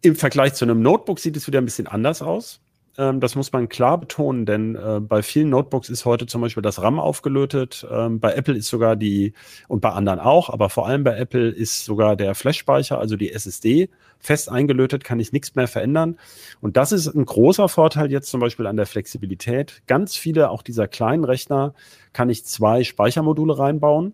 Im 0.01 0.15
Vergleich 0.15 0.53
zu 0.53 0.65
einem 0.65 0.81
Notebook 0.81 1.19
sieht 1.19 1.35
es 1.35 1.47
wieder 1.47 1.59
ein 1.59 1.65
bisschen 1.65 1.87
anders 1.87 2.21
aus. 2.21 2.61
Ähm, 2.97 3.19
das 3.19 3.35
muss 3.35 3.51
man 3.51 3.69
klar 3.69 3.99
betonen, 3.99 4.45
denn 4.45 4.75
äh, 4.75 4.99
bei 4.99 5.21
vielen 5.21 5.49
Notebooks 5.49 5.89
ist 5.89 6.05
heute 6.05 6.25
zum 6.27 6.41
Beispiel 6.41 6.63
das 6.63 6.81
RAM 6.81 6.99
aufgelötet. 6.99 7.85
Ähm, 7.89 8.19
bei 8.19 8.33
Apple 8.33 8.55
ist 8.55 8.67
sogar 8.67 8.95
die, 8.95 9.33
und 9.67 9.81
bei 9.81 9.89
anderen 9.89 10.19
auch, 10.19 10.49
aber 10.49 10.69
vor 10.69 10.87
allem 10.87 11.03
bei 11.03 11.17
Apple 11.17 11.49
ist 11.49 11.85
sogar 11.85 12.15
der 12.15 12.35
Flash-Speicher, 12.35 12.97
also 12.99 13.17
die 13.17 13.31
SSD, 13.31 13.89
fest 14.19 14.49
eingelötet, 14.49 15.03
kann 15.03 15.19
ich 15.19 15.33
nichts 15.33 15.55
mehr 15.55 15.67
verändern. 15.67 16.17
Und 16.61 16.77
das 16.77 16.91
ist 16.91 17.07
ein 17.07 17.25
großer 17.25 17.69
Vorteil 17.69 18.11
jetzt 18.11 18.29
zum 18.29 18.39
Beispiel 18.39 18.67
an 18.67 18.77
der 18.77 18.85
Flexibilität. 18.85 19.83
Ganz 19.87 20.15
viele, 20.15 20.49
auch 20.49 20.61
dieser 20.61 20.87
kleinen 20.87 21.25
Rechner, 21.25 21.73
kann 22.13 22.29
ich 22.29 22.45
zwei 22.45 22.83
Speichermodule 22.83 23.57
reinbauen. 23.57 24.13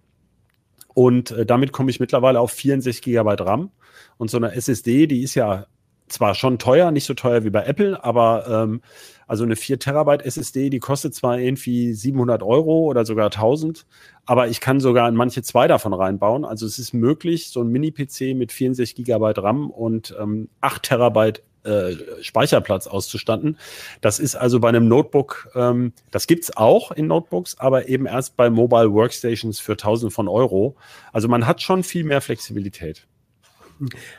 Und 0.94 1.32
äh, 1.32 1.46
damit 1.46 1.72
komme 1.72 1.92
ich 1.92 2.00
mittlerweile 2.00 2.40
auf 2.40 2.52
64 2.52 3.02
GB 3.02 3.36
RAM. 3.40 3.72
Und 4.18 4.30
so 4.30 4.38
eine 4.38 4.54
SSD, 4.54 5.08
die 5.08 5.22
ist 5.22 5.36
ja 5.36 5.68
zwar 6.12 6.36
schon 6.36 6.60
teuer, 6.60 6.92
nicht 6.92 7.06
so 7.06 7.14
teuer 7.14 7.44
wie 7.44 7.50
bei 7.50 7.64
Apple, 7.64 8.04
aber 8.04 8.46
ähm, 8.48 8.82
also 9.28 9.44
eine 9.44 9.56
4 9.56 9.80
Terabyte 9.80 10.24
SSD, 10.24 10.70
die 10.70 10.80
kostet 10.80 11.16
zwar 11.16 11.40
irgendwie 11.40 11.94
700 11.94 12.44
Euro 12.44 12.80
oder 12.82 13.06
sogar 13.06 13.28
1000, 13.28 13.86
aber 14.26 14.48
ich 14.48 14.60
kann 14.60 14.80
sogar 14.80 15.08
in 15.08 15.16
manche 15.16 15.42
zwei 15.42 15.68
davon 15.68 15.94
reinbauen. 15.94 16.44
Also 16.44 16.66
es 16.66 16.80
ist 16.80 16.94
möglich, 16.94 17.50
so 17.50 17.62
ein 17.62 17.70
Mini-PC 17.70 18.36
mit 18.36 18.52
64 18.52 18.96
Gigabyte 18.96 19.40
RAM 19.40 19.70
und 19.70 20.16
ähm, 20.20 20.50
8 20.60 20.84
Terabyte 20.84 21.44
äh, 21.64 21.94
Speicherplatz 22.22 22.88
auszustatten. 22.88 23.58
Das 24.02 24.20
ist 24.20 24.36
also 24.36 24.60
bei 24.60 24.70
einem 24.70 24.88
Notebook, 24.88 25.50
ähm, 25.56 25.94
das 26.10 26.28
gibt's 26.28 26.56
auch 26.58 26.92
in 26.92 27.08
Notebooks, 27.08 27.58
aber 27.60 27.88
eben 27.88 28.08
erst 28.08 28.36
bei 28.36 28.50
Mobile 28.50 28.92
Workstations 28.92 29.60
für 29.60 29.78
Tausende 29.78 30.12
von 30.12 30.28
Euro. 30.28 30.76
Also 31.14 31.28
man 31.28 31.46
hat 31.48 31.62
schon 31.62 31.84
viel 31.84 32.04
mehr 32.04 32.22
Flexibilität. 32.22 33.08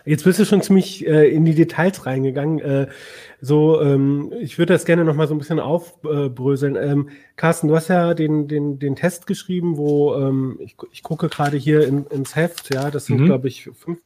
Jetzt 0.04 0.24
bist 0.24 0.38
du 0.38 0.44
schon 0.44 0.62
ziemlich 0.62 1.06
äh, 1.06 1.28
in 1.28 1.44
die 1.44 1.54
Details 1.54 2.04
reingegangen. 2.04 2.58
Äh, 2.58 2.86
so, 3.40 3.80
ähm, 3.80 4.32
ich 4.40 4.58
würde 4.58 4.72
das 4.72 4.84
gerne 4.84 5.04
noch 5.04 5.14
mal 5.14 5.28
so 5.28 5.34
ein 5.34 5.38
bisschen 5.38 5.60
aufbröseln. 5.60 6.76
Ähm, 6.76 7.10
Carsten, 7.36 7.68
du 7.68 7.76
hast 7.76 7.88
ja 7.88 8.14
den, 8.14 8.48
den, 8.48 8.78
den 8.78 8.96
Test 8.96 9.26
geschrieben, 9.26 9.76
wo 9.76 10.14
ähm, 10.14 10.58
ich, 10.60 10.76
ich 10.90 11.02
gucke 11.02 11.28
gerade 11.28 11.56
hier 11.56 11.86
in, 11.86 12.06
ins 12.06 12.34
Heft. 12.34 12.74
Ja, 12.74 12.90
das 12.90 13.06
sind 13.06 13.20
mhm. 13.20 13.26
glaube 13.26 13.48
ich 13.48 13.70
fünf, 13.74 14.00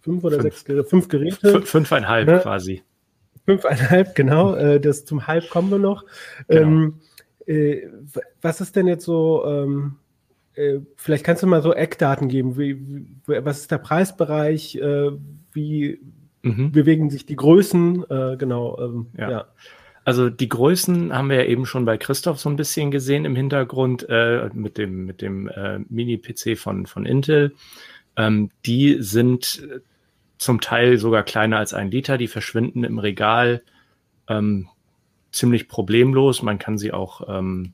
fünf 0.00 0.24
oder 0.24 0.40
fünf. 0.40 0.56
sechs 0.58 0.88
fünf 0.88 1.08
Geräte. 1.08 1.50
Fünf, 1.50 1.68
fünfeinhalb 1.68 2.26
ne? 2.26 2.40
quasi. 2.40 2.82
Fünfeinhalb, 3.44 4.14
genau. 4.14 4.54
Äh, 4.54 4.80
das 4.80 5.04
zum 5.04 5.26
Halb 5.26 5.50
kommen 5.50 5.70
wir 5.70 5.78
noch. 5.78 6.04
Genau. 6.48 6.62
Ähm, 6.62 7.00
äh, 7.46 7.88
was 8.40 8.60
ist 8.60 8.74
denn 8.76 8.86
jetzt 8.86 9.04
so? 9.04 9.44
Ähm, 9.46 9.96
äh, 10.54 10.80
vielleicht 10.96 11.24
kannst 11.24 11.42
du 11.42 11.46
mal 11.46 11.62
so 11.62 11.72
Eckdaten 11.72 12.28
geben. 12.28 12.56
Wie, 12.56 12.78
wie, 13.26 13.44
was 13.44 13.60
ist 13.60 13.70
der 13.70 13.78
Preisbereich? 13.78 14.76
Äh, 14.76 15.10
wie 15.52 16.00
mhm. 16.42 16.72
bewegen 16.72 17.10
sich 17.10 17.26
die 17.26 17.36
Größen? 17.36 18.04
Äh, 18.08 18.36
genau. 18.36 18.78
Ähm, 18.80 19.06
ja. 19.16 19.30
ja. 19.30 19.44
Also 20.04 20.28
die 20.28 20.48
Größen 20.48 21.14
haben 21.14 21.30
wir 21.30 21.36
ja 21.36 21.44
eben 21.44 21.64
schon 21.64 21.86
bei 21.86 21.96
Christoph 21.96 22.38
so 22.38 22.50
ein 22.50 22.56
bisschen 22.56 22.90
gesehen 22.90 23.24
im 23.24 23.34
Hintergrund 23.34 24.06
äh, 24.08 24.50
mit 24.52 24.76
dem, 24.76 25.06
mit 25.06 25.22
dem 25.22 25.48
äh, 25.48 25.78
Mini-PC 25.88 26.58
von, 26.58 26.86
von 26.86 27.06
Intel. 27.06 27.54
Ähm, 28.16 28.50
die 28.66 28.98
sind 29.00 29.66
zum 30.36 30.60
Teil 30.60 30.98
sogar 30.98 31.22
kleiner 31.22 31.58
als 31.58 31.72
ein 31.72 31.90
Liter. 31.90 32.18
Die 32.18 32.28
verschwinden 32.28 32.84
im 32.84 32.98
Regal 32.98 33.62
ähm, 34.28 34.68
ziemlich 35.32 35.68
problemlos. 35.68 36.42
Man 36.42 36.58
kann 36.58 36.76
sie 36.76 36.92
auch 36.92 37.22
ähm, 37.26 37.72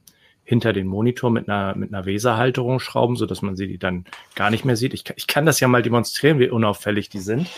hinter 0.50 0.72
den 0.72 0.88
Monitor 0.88 1.30
mit 1.30 1.48
einer, 1.48 1.76
mit 1.76 1.94
einer 1.94 2.06
Weserhalterung 2.06 2.80
schrauben, 2.80 3.14
so 3.14 3.24
dass 3.24 3.40
man 3.40 3.54
sie 3.54 3.78
dann 3.78 4.04
gar 4.34 4.50
nicht 4.50 4.64
mehr 4.64 4.74
sieht. 4.74 4.94
Ich, 4.94 5.04
ich 5.14 5.28
kann 5.28 5.46
das 5.46 5.60
ja 5.60 5.68
mal 5.68 5.80
demonstrieren, 5.80 6.40
wie 6.40 6.50
unauffällig 6.50 7.08
die 7.08 7.20
sind. 7.20 7.48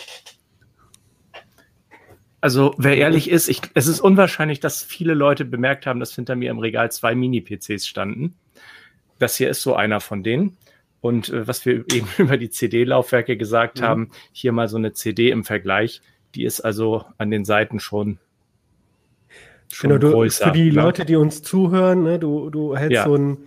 Also, 2.43 2.75
wer 2.77 2.99
ehrlich 2.99 3.31
ist, 3.31 3.49
ich, 3.49 3.63
es 3.73 3.87
ist 3.87 4.01
unwahrscheinlich, 4.01 4.61
dass 4.61 4.83
viele 4.83 5.15
Leute 5.15 5.47
bemerkt 5.47 5.87
haben, 5.87 6.01
dass 6.01 6.15
hinter 6.15 6.37
mir 6.37 6.51
im 6.51 6.59
Regal 6.59 6.93
zwei 6.93 7.15
Mini-PCs 7.15 7.87
standen. 7.87 8.35
Das 9.19 9.37
hier 9.37 9.49
ist 9.49 9.63
so 9.63 9.75
einer 9.75 10.01
von 10.01 10.23
denen. 10.23 10.59
Und 11.01 11.31
äh, 11.31 11.49
was 11.49 11.65
wir 11.65 11.87
eben 11.95 12.09
über 12.19 12.37
die 12.37 12.51
CD-Laufwerke 12.51 13.39
gesagt 13.39 13.81
mhm. 13.81 13.85
haben, 13.85 14.11
hier 14.33 14.53
mal 14.53 14.69
so 14.69 14.77
eine 14.77 14.93
CD 14.93 15.31
im 15.31 15.45
Vergleich. 15.45 16.03
Die 16.35 16.45
ist 16.45 16.61
also 16.61 17.07
an 17.17 17.31
den 17.31 17.47
Seiten 17.47 17.81
schon 17.81 18.19
genau, 19.81 19.99
du, 19.99 20.11
größer. 20.11 20.47
Für 20.47 20.53
die 20.53 20.71
ne? 20.71 20.83
Leute, 20.83 21.05
die 21.05 21.17
uns 21.17 21.43
zuhören, 21.43 22.03
ne, 22.03 22.19
du, 22.19 22.51
du 22.51 22.77
hältst 22.77 22.95
ja. 22.95 23.05
so 23.05 23.15
einen 23.15 23.39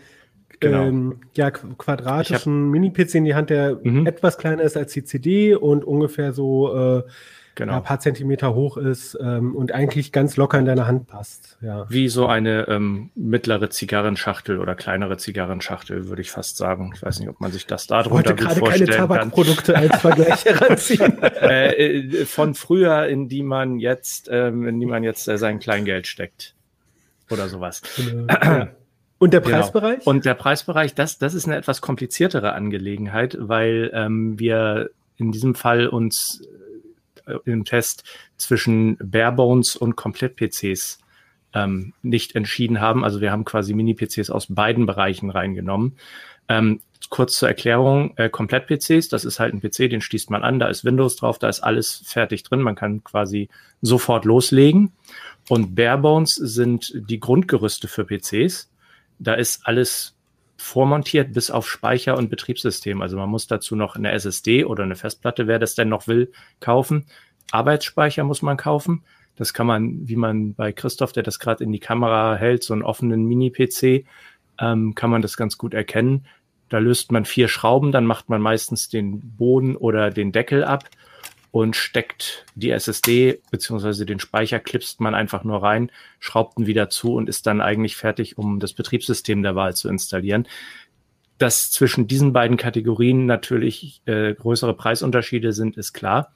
genau. 0.60 0.84
ähm, 0.84 1.20
ja, 1.36 1.52
quadratischen 1.52 2.70
Mini-PC 2.72 3.16
in 3.16 3.26
die 3.26 3.36
Hand, 3.36 3.50
der 3.50 3.80
mhm. 3.84 4.06
etwas 4.06 4.38
kleiner 4.38 4.64
ist 4.64 4.78
als 4.78 4.94
die 4.94 5.04
CD 5.04 5.56
und 5.56 5.84
ungefähr 5.84 6.34
so 6.34 6.76
äh, 6.76 7.04
genau. 7.56 7.78
ein 7.78 7.84
paar 7.84 8.00
Zentimeter 8.00 8.54
hoch 8.54 8.78
ist 8.78 9.18
ähm, 9.22 9.56
und 9.56 9.72
eigentlich 9.72 10.12
ganz 10.12 10.38
locker 10.38 10.60
in 10.60 10.66
deine 10.66 10.88
Hand 10.88 11.08
passt. 11.08 11.58
Ja. 11.62 11.90
Wie 11.90 12.08
so 12.10 12.28
eine 12.28 12.68
ähm, 12.68 13.10
mittlere 13.16 13.70
Zigarrenschachtel 13.70 14.60
oder 14.60 14.76
kleinere 14.76 15.18
Zigarrenschachtel, 15.18 16.08
würde 16.08 16.22
ich 16.22 16.32
fast 16.32 16.58
sagen. 16.58 16.92
Ich 16.96 17.02
weiß 17.02 17.20
nicht, 17.20 17.30
ob 17.30 17.40
man 17.40 17.52
sich 17.52 17.66
das 17.66 17.88
da 17.88 18.04
drunter 18.04 18.38
vorstellen 18.38 18.66
keine 18.66 18.86
Tabakprodukte 18.86 19.76
als 19.76 20.02
Vergleich 20.02 20.46
heranziehen. 20.46 21.22
äh, 21.24 21.72
äh, 21.72 22.26
von 22.26 22.54
früher, 22.54 23.08
in 23.08 23.30
die 23.30 23.44
man 23.44 23.80
jetzt, 23.80 24.30
ähm, 24.32 24.68
in 24.68 24.80
die 24.80 24.86
man 24.86 25.04
jetzt 25.04 25.28
äh, 25.28 25.38
sein 25.38 25.60
Kleingeld 25.60 26.08
steckt. 26.08 26.54
Oder 27.32 27.50
sowas. 27.50 27.82
Ja. 28.30 28.70
Und 29.18 29.34
der 29.34 29.42
genau. 29.42 29.58
Preisbereich? 29.58 30.00
Genau. 30.00 30.10
Und 30.12 30.26
der 30.26 30.34
Preisbereich, 30.34 30.94
das, 30.94 31.18
das 31.18 31.34
ist 31.34 31.48
eine 31.48 31.56
etwas 31.56 31.82
kompliziertere 31.82 32.54
Angelegenheit, 32.54 33.38
weil 33.40 33.90
ähm, 33.94 34.38
wir 34.38 34.90
in 35.18 35.32
diesem 35.32 35.56
Fall 35.56 35.88
uns 35.88 36.42
im 37.46 37.66
Test 37.66 38.04
zwischen 38.38 38.98
Barebones 38.98 39.76
und 39.76 39.96
Komplett-PCs 39.96 41.00
ähm, 41.54 41.94
nicht 42.02 42.36
entschieden 42.36 42.82
haben. 42.82 43.04
Also 43.04 43.22
wir 43.22 43.32
haben 43.32 43.46
quasi 43.46 43.74
Mini-PCs 43.74 44.30
aus 44.30 44.48
beiden 44.50 44.86
Bereichen 44.86 45.30
reingenommen. 45.30 45.98
Ähm, 46.48 46.82
kurz 47.10 47.38
zur 47.38 47.48
Erklärung, 47.48 48.14
äh, 48.18 48.30
Komplett-PCs, 48.30 49.10
das 49.10 49.26
ist 49.26 49.40
halt 49.40 49.54
ein 49.54 49.62
PC, 49.62 49.90
den 49.90 50.02
schließt 50.02 50.30
man 50.30 50.44
an, 50.44 50.60
da 50.60 50.68
ist 50.68 50.86
Windows 50.86 51.16
drauf, 51.16 51.40
da 51.40 51.50
ist 51.50 51.62
alles 51.62 52.02
fertig 52.06 52.44
drin, 52.44 52.62
man 52.62 52.76
kann 52.76 53.04
quasi 53.04 53.50
sofort 53.82 54.26
loslegen. 54.26 54.92
Und 55.48 55.76
Barebones 55.76 56.36
sind 56.36 56.92
die 56.96 57.20
Grundgerüste 57.20 57.88
für 57.88 58.06
PCs. 58.06 58.70
Da 59.20 59.36
ist 59.36 59.66
alles 59.66 60.16
vormontiert 60.58 61.34
bis 61.34 61.52
auf 61.52 61.68
Speicher 61.68 62.18
und 62.18 62.30
Betriebssystem. 62.30 63.02
Also 63.02 63.18
man 63.18 63.30
muss 63.30 63.48
dazu 63.48 63.76
noch 63.76 63.96
eine 63.96 64.12
SSD 64.12 64.66
oder 64.66 64.84
eine 64.84 64.96
Festplatte, 64.96 65.48
wer 65.48 65.60
das 65.60 65.76
denn 65.76 65.90
noch 65.90 66.08
will, 66.08 66.32
kaufen. 66.60 67.06
Arbeitsspeicher 67.52 68.24
muss 68.24 68.42
man 68.42 68.58
kaufen. 68.58 69.04
Das 69.36 69.54
kann 69.54 69.68
man, 69.68 70.08
wie 70.08 70.16
man 70.16 70.54
bei 70.54 70.72
Christoph, 70.72 71.12
der 71.12 71.24
das 71.24 71.40
gerade 71.40 71.64
in 71.64 71.72
die 71.72 71.80
Kamera 71.80 72.36
hält, 72.36 72.64
so 72.64 72.74
einen 72.74 72.84
offenen 72.84 73.26
Mini-PC, 73.26 74.06
ähm, 74.60 74.96
kann 74.96 75.10
man 75.10 75.22
das 75.22 75.36
ganz 75.36 75.58
gut 75.58 75.74
erkennen. 75.74 76.26
Da 76.70 76.80
löst 76.80 77.12
man 77.12 77.26
vier 77.26 77.48
Schrauben, 77.48 77.92
dann 77.92 78.06
macht 78.06 78.30
man 78.30 78.42
meistens 78.42 78.90
den 78.90 79.36
Boden 79.36 79.76
oder 79.76 80.10
den 80.10 80.32
Deckel 80.32 80.64
ab 80.64 80.86
und 81.56 81.78
steckt 81.78 82.46
die 82.56 82.72
SSD 82.72 83.40
beziehungsweise 83.50 84.06
den 84.06 84.20
Speicher 84.20 84.60
klipst 84.60 85.00
man 85.00 85.16
einfach 85.16 85.46
nur 85.46 85.64
rein, 85.64 85.90
schraubt 86.20 86.60
ihn 86.60 86.68
wieder 86.68 86.90
zu 86.90 87.14
und 87.14 87.30
ist 87.30 87.48
dann 87.48 87.62
eigentlich 87.62 87.96
fertig, 87.96 88.38
um 88.38 88.60
das 88.60 88.74
Betriebssystem 88.74 89.42
der 89.42 89.56
Wahl 89.56 89.74
zu 89.74 89.88
installieren. 89.88 90.50
Dass 91.38 91.72
zwischen 91.72 92.08
diesen 92.08 92.34
beiden 92.34 92.58
Kategorien 92.58 93.26
natürlich 93.26 94.02
äh, 94.04 94.34
größere 94.34 94.74
Preisunterschiede 94.74 95.54
sind, 95.54 95.78
ist 95.78 95.94
klar. 95.94 96.34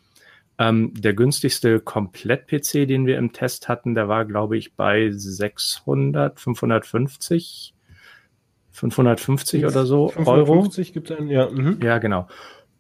Ähm, 0.58 0.94
der 0.96 1.14
günstigste 1.14 1.82
Komplett-PC, 1.82 2.88
den 2.88 3.06
wir 3.06 3.18
im 3.18 3.34
Test 3.34 3.68
hatten, 3.68 3.96
der 3.96 4.08
war, 4.08 4.24
glaube 4.24 4.58
ich, 4.58 4.76
bei 4.76 5.10
600, 5.12 6.40
550, 6.40 7.74
550 8.72 9.66
oder 9.66 9.86
so 9.86 10.08
550 10.08 10.88
Euro. 10.88 10.94
gibt 10.94 11.12
es 11.12 11.18
einen, 11.18 11.28
ja. 11.28 11.50
Mhm. 11.50 11.82
Ja, 11.84 11.98
genau. 11.98 12.30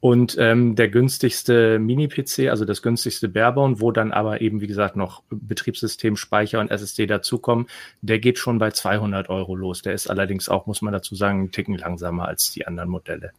Und 0.02 0.38
ähm, 0.40 0.76
der 0.76 0.88
günstigste 0.88 1.78
Mini-PC, 1.78 2.50
also 2.50 2.64
das 2.64 2.82
günstigste 2.82 3.28
Barebone, 3.28 3.82
wo 3.82 3.92
dann 3.92 4.14
aber 4.14 4.40
eben, 4.40 4.62
wie 4.62 4.68
gesagt, 4.68 4.96
noch 4.96 5.24
Betriebssystem, 5.30 6.16
Speicher 6.16 6.62
und 6.62 6.72
SSD 6.72 7.06
dazukommen, 7.06 7.68
der 8.02 8.20
geht 8.20 8.38
schon 8.38 8.60
bei 8.60 8.72
200 8.72 9.30
Euro 9.30 9.56
los. 9.56 9.82
Der 9.82 9.94
ist 9.94 10.10
allerdings 10.10 10.48
auch, 10.48 10.68
muss 10.68 10.82
man 10.82 10.94
dazu 10.94 11.16
sagen, 11.16 11.40
einen 11.40 11.52
Ticken 11.52 11.78
langsamer 11.78 12.28
als 12.28 12.52
die 12.52 12.66
anderen 12.66 12.90
Modelle. 12.90 13.32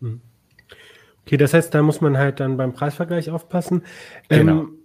Mhm. 0.00 0.20
Okay, 1.26 1.36
das 1.36 1.52
heißt, 1.52 1.74
da 1.74 1.82
muss 1.82 2.00
man 2.00 2.16
halt 2.16 2.38
dann 2.40 2.56
beim 2.56 2.72
Preisvergleich 2.72 3.30
aufpassen. 3.30 3.82
Genau. 4.28 4.60
Ähm, 4.60 4.78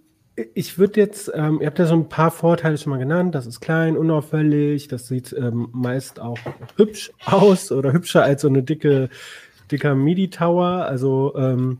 ich 0.54 0.78
würde 0.78 1.00
jetzt, 1.00 1.30
ähm, 1.32 1.60
ihr 1.60 1.68
habt 1.68 1.78
ja 1.78 1.86
so 1.86 1.94
ein 1.94 2.08
paar 2.08 2.32
Vorteile 2.32 2.76
schon 2.76 2.90
mal 2.90 2.98
genannt. 2.98 3.36
Das 3.36 3.46
ist 3.46 3.60
klein, 3.60 3.96
unauffällig, 3.96 4.88
das 4.88 5.06
sieht 5.06 5.32
ähm, 5.32 5.68
meist 5.72 6.18
auch 6.18 6.38
hübsch 6.76 7.12
aus 7.24 7.70
oder 7.70 7.92
hübscher 7.92 8.24
als 8.24 8.42
so 8.42 8.48
eine 8.48 8.64
dicke 8.64 9.10
dicker 9.70 9.94
MIDI-Tower. 9.94 10.86
Also 10.86 11.34
ähm, 11.36 11.78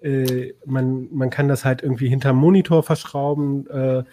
äh, 0.00 0.54
man, 0.64 1.08
man 1.12 1.30
kann 1.30 1.48
das 1.48 1.64
halt 1.64 1.82
irgendwie 1.82 2.08
hinterm 2.08 2.36
Monitor 2.36 2.82
verschrauben. 2.82 3.68
Äh, 3.68 4.04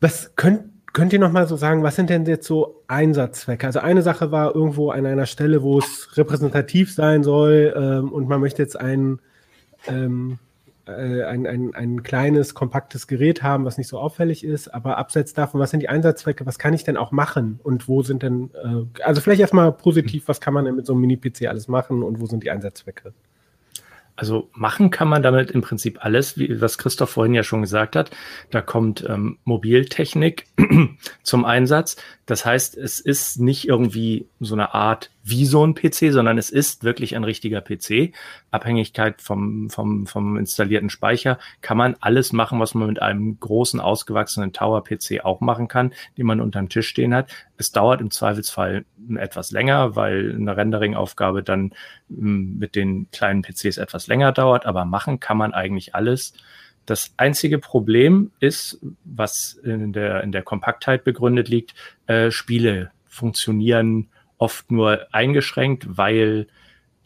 was 0.00 0.34
könnt, 0.36 0.64
könnt 0.92 1.12
ihr 1.12 1.18
noch 1.18 1.32
mal 1.32 1.46
so 1.46 1.56
sagen, 1.56 1.82
was 1.82 1.96
sind 1.96 2.10
denn 2.10 2.26
jetzt 2.26 2.46
so 2.46 2.82
Einsatzzwecke? 2.88 3.66
Also 3.66 3.80
eine 3.80 4.02
Sache 4.02 4.30
war 4.30 4.54
irgendwo 4.54 4.90
an 4.90 5.06
einer 5.06 5.26
Stelle, 5.26 5.62
wo 5.62 5.78
es 5.78 6.16
repräsentativ 6.16 6.92
sein 6.92 7.22
soll 7.22 7.74
ähm, 7.76 8.12
und 8.12 8.28
man 8.28 8.40
möchte 8.40 8.62
jetzt 8.62 8.78
einen 8.78 9.20
ähm, 9.86 10.38
äh, 10.86 11.22
ein, 11.22 11.46
ein, 11.46 11.74
ein 11.74 12.02
kleines, 12.02 12.54
kompaktes 12.54 13.06
Gerät 13.06 13.42
haben, 13.42 13.64
was 13.64 13.78
nicht 13.78 13.88
so 13.88 13.98
auffällig 13.98 14.44
ist. 14.44 14.68
Aber 14.68 14.98
abseits 14.98 15.32
davon, 15.32 15.60
was 15.60 15.70
sind 15.70 15.80
die 15.80 15.88
Einsatzzwecke? 15.88 16.44
Was 16.46 16.58
kann 16.58 16.74
ich 16.74 16.84
denn 16.84 16.96
auch 16.96 17.12
machen? 17.12 17.60
Und 17.62 17.88
wo 17.88 18.02
sind 18.02 18.22
denn, 18.22 18.50
äh, 18.54 19.02
also 19.02 19.20
vielleicht 19.20 19.40
erstmal 19.40 19.72
positiv, 19.72 20.28
was 20.28 20.40
kann 20.40 20.54
man 20.54 20.64
denn 20.64 20.74
mit 20.74 20.86
so 20.86 20.92
einem 20.92 21.02
Mini-PC 21.02 21.46
alles 21.46 21.68
machen 21.68 22.02
und 22.02 22.20
wo 22.20 22.26
sind 22.26 22.42
die 22.42 22.50
Einsatzzwecke? 22.50 23.12
Also 24.14 24.50
machen 24.52 24.90
kann 24.90 25.08
man 25.08 25.22
damit 25.22 25.50
im 25.50 25.62
Prinzip 25.62 26.04
alles, 26.04 26.36
wie 26.36 26.60
was 26.60 26.76
Christoph 26.76 27.10
vorhin 27.10 27.34
ja 27.34 27.42
schon 27.42 27.62
gesagt 27.62 27.96
hat. 27.96 28.10
Da 28.50 28.60
kommt 28.60 29.04
ähm, 29.08 29.38
Mobiltechnik 29.44 30.46
zum 31.22 31.44
Einsatz. 31.44 31.96
Das 32.32 32.46
heißt, 32.46 32.78
es 32.78 32.98
ist 32.98 33.40
nicht 33.40 33.68
irgendwie 33.68 34.26
so 34.40 34.54
eine 34.54 34.72
Art 34.72 35.10
wie 35.22 35.44
so 35.44 35.66
ein 35.66 35.74
PC, 35.74 36.12
sondern 36.12 36.38
es 36.38 36.48
ist 36.48 36.82
wirklich 36.82 37.14
ein 37.14 37.24
richtiger 37.24 37.60
PC. 37.60 38.14
Abhängigkeit 38.50 39.20
vom, 39.20 39.68
vom, 39.68 40.06
vom 40.06 40.38
installierten 40.38 40.88
Speicher 40.88 41.38
kann 41.60 41.76
man 41.76 41.94
alles 42.00 42.32
machen, 42.32 42.58
was 42.58 42.72
man 42.72 42.88
mit 42.88 43.02
einem 43.02 43.38
großen, 43.38 43.80
ausgewachsenen 43.80 44.54
Tower-PC 44.54 45.22
auch 45.22 45.42
machen 45.42 45.68
kann, 45.68 45.92
den 46.16 46.24
man 46.24 46.40
unterm 46.40 46.70
Tisch 46.70 46.88
stehen 46.88 47.14
hat. 47.14 47.30
Es 47.58 47.70
dauert 47.70 48.00
im 48.00 48.10
Zweifelsfall 48.10 48.86
etwas 49.14 49.50
länger, 49.50 49.94
weil 49.94 50.34
eine 50.34 50.56
Rendering-Aufgabe 50.56 51.42
dann 51.42 51.74
hm, 52.08 52.56
mit 52.56 52.76
den 52.76 53.10
kleinen 53.10 53.42
PCs 53.42 53.76
etwas 53.76 54.06
länger 54.06 54.32
dauert, 54.32 54.64
aber 54.64 54.86
machen 54.86 55.20
kann 55.20 55.36
man 55.36 55.52
eigentlich 55.52 55.94
alles. 55.94 56.32
Das 56.86 57.14
einzige 57.16 57.58
Problem 57.58 58.32
ist, 58.40 58.80
was 59.04 59.54
in 59.54 59.92
der, 59.92 60.22
in 60.22 60.32
der 60.32 60.42
Kompaktheit 60.42 61.04
begründet 61.04 61.48
liegt, 61.48 61.74
äh, 62.06 62.30
Spiele 62.30 62.90
funktionieren 63.06 64.08
oft 64.38 64.72
nur 64.72 65.06
eingeschränkt, 65.12 65.96
weil 65.96 66.48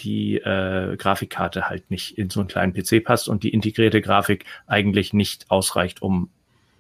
die 0.01 0.37
äh, 0.37 0.97
Grafikkarte 0.97 1.69
halt 1.69 1.91
nicht 1.91 2.17
in 2.19 2.31
so 2.31 2.41
einen 2.41 2.49
kleinen 2.49 2.73
PC 2.73 3.05
passt 3.05 3.29
und 3.29 3.43
die 3.43 3.51
integrierte 3.51 4.01
Grafik 4.01 4.45
eigentlich 4.67 5.13
nicht 5.13 5.51
ausreicht, 5.51 6.03
um 6.03 6.31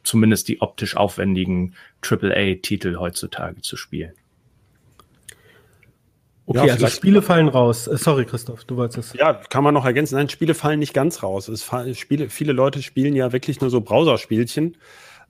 zumindest 0.02 0.48
die 0.48 0.62
optisch 0.62 0.96
aufwendigen 0.96 1.74
AAA-Titel 2.02 2.96
heutzutage 2.96 3.60
zu 3.62 3.76
spielen. 3.76 4.12
Okay, 6.48 6.66
ja, 6.66 6.74
also 6.74 6.86
Spiele 6.86 7.22
fallen 7.22 7.48
raus. 7.48 7.88
Äh, 7.88 7.96
sorry, 7.96 8.24
Christoph, 8.24 8.64
du 8.64 8.76
wolltest 8.76 9.14
es. 9.14 9.18
Ja, 9.18 9.34
kann 9.34 9.64
man 9.64 9.74
noch 9.74 9.84
ergänzen. 9.84 10.16
Nein, 10.16 10.28
Spiele 10.28 10.54
fallen 10.54 10.78
nicht 10.78 10.94
ganz 10.94 11.22
raus. 11.22 11.48
Es 11.48 11.68
Spiele, 11.94 12.30
viele 12.30 12.52
Leute 12.52 12.82
spielen 12.82 13.16
ja 13.16 13.32
wirklich 13.32 13.60
nur 13.60 13.70
so 13.70 13.80
Browserspielchen 13.80 14.76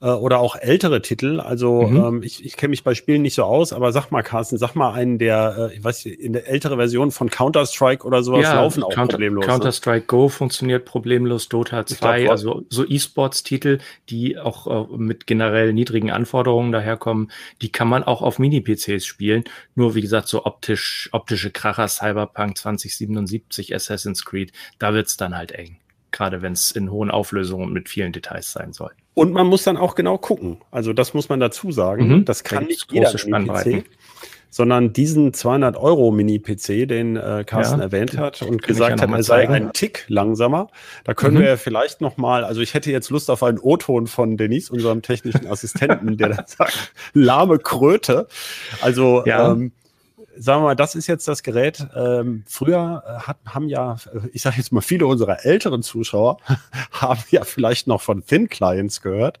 äh, 0.01 0.07
oder 0.07 0.39
auch 0.39 0.55
ältere 0.55 1.01
Titel. 1.01 1.39
Also 1.39 1.83
mhm. 1.83 1.97
ähm, 1.97 2.23
ich, 2.23 2.45
ich 2.45 2.57
kenne 2.57 2.71
mich 2.71 2.83
bei 2.83 2.93
Spielen 2.93 3.21
nicht 3.21 3.33
so 3.33 3.43
aus, 3.43 3.73
aber 3.73 3.91
sag 3.91 4.11
mal, 4.11 4.21
Carsten, 4.21 4.57
sag 4.57 4.75
mal 4.75 4.93
einen, 4.93 5.17
der, 5.17 5.71
äh, 5.71 5.75
ich 5.75 5.83
weiß 5.83 6.05
in 6.05 6.33
der 6.33 6.47
ältere 6.47 6.75
Version 6.75 7.11
von 7.11 7.29
Counter-Strike 7.29 8.05
oder 8.05 8.23
sowas 8.23 8.43
ja, 8.43 8.55
laufen 8.55 8.83
auch 8.83 8.93
Counter, 8.93 9.13
problemlos. 9.13 9.45
Ne? 9.45 9.51
Counter-Strike 9.51 10.01
ne? 10.01 10.05
Go 10.07 10.29
funktioniert 10.29 10.85
problemlos, 10.85 11.49
Dota 11.49 11.85
2, 11.85 12.21
glaub, 12.21 12.31
also 12.31 12.63
so 12.69 12.85
E-Sports-Titel, 12.87 13.79
die 14.09 14.37
auch 14.37 14.91
äh, 14.91 14.97
mit 14.97 15.27
generell 15.27 15.73
niedrigen 15.73 16.11
Anforderungen 16.11 16.71
daherkommen, 16.71 17.31
die 17.61 17.71
kann 17.71 17.87
man 17.87 18.03
auch 18.03 18.21
auf 18.21 18.39
Mini-PCs 18.39 19.05
spielen. 19.05 19.43
Nur 19.75 19.95
wie 19.95 20.01
gesagt, 20.01 20.27
so 20.27 20.45
optisch, 20.45 21.09
optische 21.11 21.51
Kracher, 21.51 21.87
Cyberpunk 21.87 22.57
2077, 22.57 23.73
Assassin's 23.73 24.25
Creed, 24.25 24.51
da 24.79 24.93
wird's 24.93 25.17
dann 25.17 25.35
halt 25.35 25.51
eng 25.51 25.77
gerade 26.17 26.41
wenn 26.41 26.53
es 26.53 26.71
in 26.71 26.91
hohen 26.91 27.11
Auflösungen 27.11 27.71
mit 27.71 27.89
vielen 27.89 28.11
Details 28.11 28.51
sein 28.51 28.73
soll. 28.73 28.91
Und 29.13 29.33
man 29.33 29.47
muss 29.47 29.63
dann 29.63 29.77
auch 29.77 29.95
genau 29.95 30.17
gucken. 30.17 30.57
Also 30.71 30.93
das 30.93 31.13
muss 31.13 31.29
man 31.29 31.39
dazu 31.39 31.71
sagen. 31.71 32.07
Mhm, 32.07 32.25
das 32.25 32.43
kann 32.43 32.65
nicht 32.65 32.91
jeder 32.91 33.13
Mini-PC, 33.25 33.85
sondern 34.49 34.93
diesen 34.93 35.33
200 35.33 35.77
Euro 35.77 36.11
Mini-PC, 36.11 36.87
den 36.87 37.15
äh, 37.15 37.43
Carsten 37.45 37.79
ja, 37.79 37.85
erwähnt 37.85 38.17
hat 38.17 38.41
und 38.41 38.63
gesagt 38.63 39.01
hat, 39.01 39.09
er 39.09 39.23
sei 39.23 39.47
ein 39.47 39.73
Tick 39.73 40.05
langsamer. 40.07 40.69
Da 41.03 41.13
können 41.13 41.37
mhm. 41.37 41.41
wir 41.41 41.57
vielleicht 41.57 42.01
noch 42.01 42.17
mal, 42.17 42.43
also 42.43 42.61
ich 42.61 42.73
hätte 42.73 42.91
jetzt 42.91 43.09
Lust 43.09 43.29
auf 43.29 43.43
einen 43.43 43.59
O-Ton 43.59 44.07
von 44.07 44.37
Denise, 44.37 44.71
unserem 44.71 45.01
technischen 45.01 45.47
Assistenten, 45.47 46.17
der 46.17 46.29
dann 46.29 46.43
sagt, 46.47 46.93
lahme 47.13 47.59
Kröte. 47.59 48.27
Also 48.81 49.23
ja. 49.25 49.51
ähm, 49.51 49.71
sagen 50.39 50.61
wir 50.61 50.67
mal, 50.67 50.75
das 50.75 50.95
ist 50.95 51.07
jetzt 51.07 51.27
das 51.27 51.43
Gerät. 51.43 51.85
Ähm, 51.95 52.43
früher 52.47 53.03
äh, 53.05 53.27
hat, 53.27 53.37
haben 53.45 53.69
ja, 53.69 53.97
äh, 54.13 54.27
ich 54.33 54.41
sage 54.41 54.57
jetzt 54.57 54.71
mal, 54.71 54.81
viele 54.81 55.07
unserer 55.07 55.45
älteren 55.45 55.83
Zuschauer 55.83 56.37
haben 56.91 57.21
ja 57.29 57.43
vielleicht 57.43 57.87
noch 57.87 58.01
von 58.01 58.25
Thin 58.25 58.49
Clients 58.49 59.01
gehört. 59.01 59.39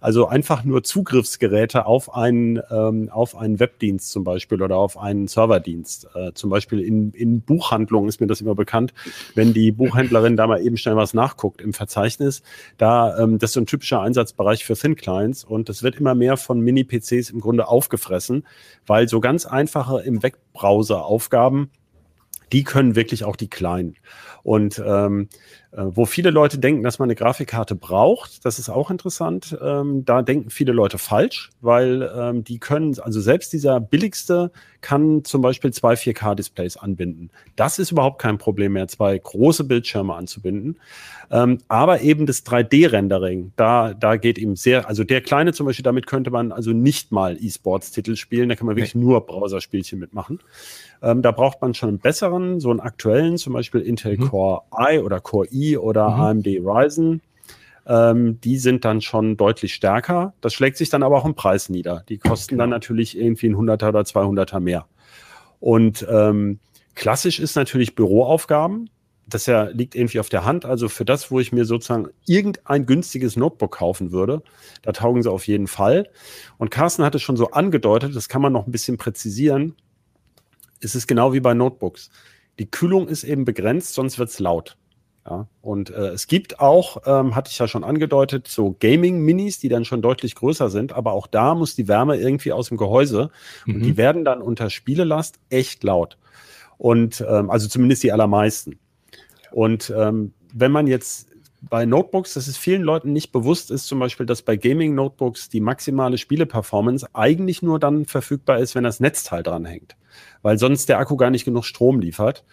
Also 0.00 0.28
einfach 0.28 0.64
nur 0.64 0.82
Zugriffsgeräte 0.82 1.86
auf 1.86 2.14
einen, 2.14 2.60
ähm, 2.70 3.08
auf 3.10 3.36
einen 3.36 3.58
Webdienst 3.58 4.10
zum 4.10 4.24
Beispiel 4.24 4.62
oder 4.62 4.76
auf 4.76 4.98
einen 4.98 5.28
Serverdienst. 5.28 6.08
Äh, 6.14 6.32
zum 6.34 6.50
Beispiel 6.50 6.80
in, 6.80 7.12
in 7.12 7.40
Buchhandlungen 7.40 8.08
ist 8.08 8.20
mir 8.20 8.26
das 8.26 8.40
immer 8.40 8.54
bekannt, 8.54 8.94
wenn 9.34 9.52
die 9.52 9.72
Buchhändlerin 9.72 10.36
da 10.36 10.46
mal 10.46 10.60
eben 10.62 10.76
schnell 10.76 10.96
was 10.96 11.14
nachguckt 11.14 11.60
im 11.60 11.72
Verzeichnis. 11.72 12.42
Da, 12.78 13.18
ähm, 13.18 13.38
das 13.38 13.50
ist 13.50 13.54
so 13.54 13.60
ein 13.60 13.66
typischer 13.66 14.00
Einsatzbereich 14.00 14.64
für 14.64 14.74
Thin 14.74 14.96
Clients 14.96 15.44
und 15.44 15.68
das 15.68 15.82
wird 15.82 15.96
immer 15.96 16.14
mehr 16.14 16.36
von 16.36 16.60
Mini-PCs 16.60 17.30
im 17.30 17.40
Grunde 17.40 17.68
aufgefressen, 17.68 18.46
weil 18.86 19.08
so 19.08 19.20
ganz 19.20 19.46
einfache 19.46 20.00
im 20.02 20.22
Web 20.22 20.35
Webbrowser-Aufgaben, 20.56 21.70
die 22.52 22.64
können 22.64 22.94
wirklich 22.94 23.24
auch 23.24 23.36
die 23.36 23.50
Kleinen. 23.50 23.96
Und 24.42 24.80
ähm, 24.84 25.28
äh, 25.65 25.65
wo 25.72 26.06
viele 26.06 26.30
Leute 26.30 26.58
denken, 26.58 26.82
dass 26.82 26.98
man 26.98 27.06
eine 27.06 27.16
Grafikkarte 27.16 27.74
braucht, 27.74 28.44
das 28.44 28.58
ist 28.58 28.68
auch 28.68 28.90
interessant. 28.90 29.56
Ähm, 29.60 30.04
da 30.04 30.22
denken 30.22 30.50
viele 30.50 30.72
Leute 30.72 30.96
falsch, 30.96 31.50
weil 31.60 32.10
ähm, 32.16 32.44
die 32.44 32.58
können, 32.58 32.98
also 33.00 33.20
selbst 33.20 33.52
dieser 33.52 33.80
billigste 33.80 34.52
kann 34.80 35.24
zum 35.24 35.42
Beispiel 35.42 35.72
zwei 35.72 35.94
4K-Displays 35.94 36.76
anbinden. 36.76 37.30
Das 37.56 37.78
ist 37.78 37.90
überhaupt 37.90 38.20
kein 38.20 38.38
Problem 38.38 38.74
mehr, 38.74 38.86
zwei 38.88 39.18
große 39.18 39.64
Bildschirme 39.64 40.14
anzubinden. 40.14 40.78
Ähm, 41.30 41.58
aber 41.66 42.02
eben 42.02 42.26
das 42.26 42.46
3D-Rendering, 42.46 43.52
da, 43.56 43.94
da 43.94 44.16
geht 44.16 44.38
ihm 44.38 44.54
sehr, 44.54 44.88
also 44.88 45.02
der 45.02 45.20
kleine 45.20 45.52
zum 45.52 45.66
Beispiel, 45.66 45.82
damit 45.82 46.06
könnte 46.06 46.30
man 46.30 46.52
also 46.52 46.70
nicht 46.70 47.10
mal 47.10 47.36
E-Sports-Titel 47.38 48.14
spielen, 48.14 48.48
da 48.48 48.54
kann 48.54 48.66
man 48.66 48.76
wirklich 48.76 48.94
nee. 48.94 49.02
nur 49.02 49.26
Browserspielchen 49.26 49.98
mitmachen. 49.98 50.38
Ähm, 51.02 51.20
da 51.20 51.32
braucht 51.32 51.60
man 51.60 51.74
schon 51.74 51.88
einen 51.88 51.98
besseren, 51.98 52.60
so 52.60 52.70
einen 52.70 52.80
aktuellen, 52.80 53.36
zum 53.36 53.52
Beispiel 53.52 53.80
Intel 53.80 54.16
mhm. 54.16 54.28
Core 54.28 54.62
i 54.78 54.98
oder 55.00 55.20
Core 55.20 55.48
i 55.50 55.55
oder 55.76 56.10
mhm. 56.10 56.20
AMD 56.20 56.46
Ryzen. 56.46 57.22
Ähm, 57.86 58.40
die 58.40 58.58
sind 58.58 58.84
dann 58.84 59.00
schon 59.00 59.36
deutlich 59.36 59.74
stärker. 59.74 60.34
Das 60.40 60.54
schlägt 60.54 60.76
sich 60.76 60.88
dann 60.88 61.02
aber 61.02 61.16
auch 61.16 61.24
im 61.24 61.34
Preis 61.34 61.68
nieder. 61.68 62.02
Die 62.08 62.18
kosten 62.18 62.54
genau. 62.54 62.64
dann 62.64 62.70
natürlich 62.70 63.16
irgendwie 63.18 63.48
ein 63.48 63.56
100er 63.56 63.88
oder 63.88 64.00
200er 64.00 64.60
mehr. 64.60 64.86
Und 65.60 66.06
ähm, 66.10 66.58
klassisch 66.94 67.38
ist 67.38 67.54
natürlich 67.54 67.94
Büroaufgaben. 67.94 68.90
Das 69.28 69.46
ja 69.46 69.64
liegt 69.64 69.94
irgendwie 69.94 70.20
auf 70.20 70.28
der 70.28 70.44
Hand. 70.44 70.64
Also 70.64 70.88
für 70.88 71.04
das, 71.04 71.30
wo 71.30 71.40
ich 71.40 71.52
mir 71.52 71.64
sozusagen 71.64 72.08
irgendein 72.26 72.86
günstiges 72.86 73.36
Notebook 73.36 73.72
kaufen 73.72 74.12
würde, 74.12 74.42
da 74.82 74.92
taugen 74.92 75.22
sie 75.22 75.30
auf 75.30 75.46
jeden 75.46 75.66
Fall. 75.66 76.08
Und 76.58 76.70
Carsten 76.70 77.04
hat 77.04 77.14
es 77.14 77.22
schon 77.22 77.36
so 77.36 77.50
angedeutet, 77.50 78.14
das 78.14 78.28
kann 78.28 78.42
man 78.42 78.52
noch 78.52 78.66
ein 78.66 78.72
bisschen 78.72 78.98
präzisieren 78.98 79.74
es 80.80 80.94
ist 80.94 81.06
genau 81.06 81.32
wie 81.32 81.40
bei 81.40 81.54
Notebooks. 81.54 82.10
Die 82.58 82.70
Kühlung 82.70 83.08
ist 83.08 83.24
eben 83.24 83.44
begrenzt, 83.44 83.94
sonst 83.94 84.18
wird 84.18 84.30
es 84.30 84.38
laut. 84.38 84.76
Ja, 85.28 85.48
und 85.60 85.90
äh, 85.90 86.10
es 86.10 86.28
gibt 86.28 86.60
auch, 86.60 86.98
ähm, 87.04 87.34
hatte 87.34 87.50
ich 87.50 87.58
ja 87.58 87.66
schon 87.66 87.82
angedeutet, 87.82 88.46
so 88.46 88.76
Gaming-Minis, 88.78 89.58
die 89.58 89.68
dann 89.68 89.84
schon 89.84 90.00
deutlich 90.00 90.36
größer 90.36 90.70
sind, 90.70 90.92
aber 90.92 91.12
auch 91.12 91.26
da 91.26 91.56
muss 91.56 91.74
die 91.74 91.88
Wärme 91.88 92.16
irgendwie 92.16 92.52
aus 92.52 92.68
dem 92.68 92.76
Gehäuse 92.76 93.30
mhm. 93.64 93.74
und 93.74 93.80
die 93.82 93.92
mhm. 93.92 93.96
werden 93.96 94.24
dann 94.24 94.40
unter 94.40 94.70
Spielelast 94.70 95.40
echt 95.50 95.82
laut. 95.82 96.16
Und 96.78 97.24
ähm, 97.28 97.50
also 97.50 97.66
zumindest 97.66 98.04
die 98.04 98.12
allermeisten. 98.12 98.78
Und 99.50 99.92
ähm, 99.96 100.32
wenn 100.54 100.70
man 100.70 100.86
jetzt 100.86 101.28
bei 101.60 101.86
Notebooks, 101.86 102.34
dass 102.34 102.46
es 102.46 102.56
vielen 102.56 102.82
Leuten 102.82 103.12
nicht 103.12 103.32
bewusst 103.32 103.72
ist, 103.72 103.86
zum 103.86 103.98
Beispiel, 103.98 104.26
dass 104.26 104.42
bei 104.42 104.56
Gaming-Notebooks 104.56 105.48
die 105.48 105.60
maximale 105.60 106.18
Spieleperformance 106.18 107.08
eigentlich 107.14 107.62
nur 107.62 107.80
dann 107.80 108.04
verfügbar 108.04 108.58
ist, 108.58 108.76
wenn 108.76 108.84
das 108.84 109.00
Netzteil 109.00 109.42
dran 109.42 109.64
hängt 109.64 109.96
weil 110.42 110.58
sonst 110.58 110.88
der 110.88 110.98
Akku 110.98 111.16
gar 111.16 111.30
nicht 111.30 111.44
genug 111.44 111.64
Strom 111.64 112.00
liefert. 112.00 112.44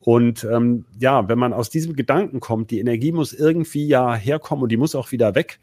Und 0.00 0.44
ähm, 0.44 0.84
ja, 0.98 1.28
wenn 1.28 1.38
man 1.38 1.52
aus 1.52 1.70
diesem 1.70 1.96
Gedanken 1.96 2.40
kommt, 2.40 2.70
die 2.70 2.78
Energie 2.78 3.12
muss 3.12 3.32
irgendwie 3.32 3.86
ja 3.86 4.14
herkommen 4.14 4.62
und 4.62 4.70
die 4.70 4.76
muss 4.76 4.94
auch 4.94 5.12
wieder 5.12 5.34
weg. 5.34 5.58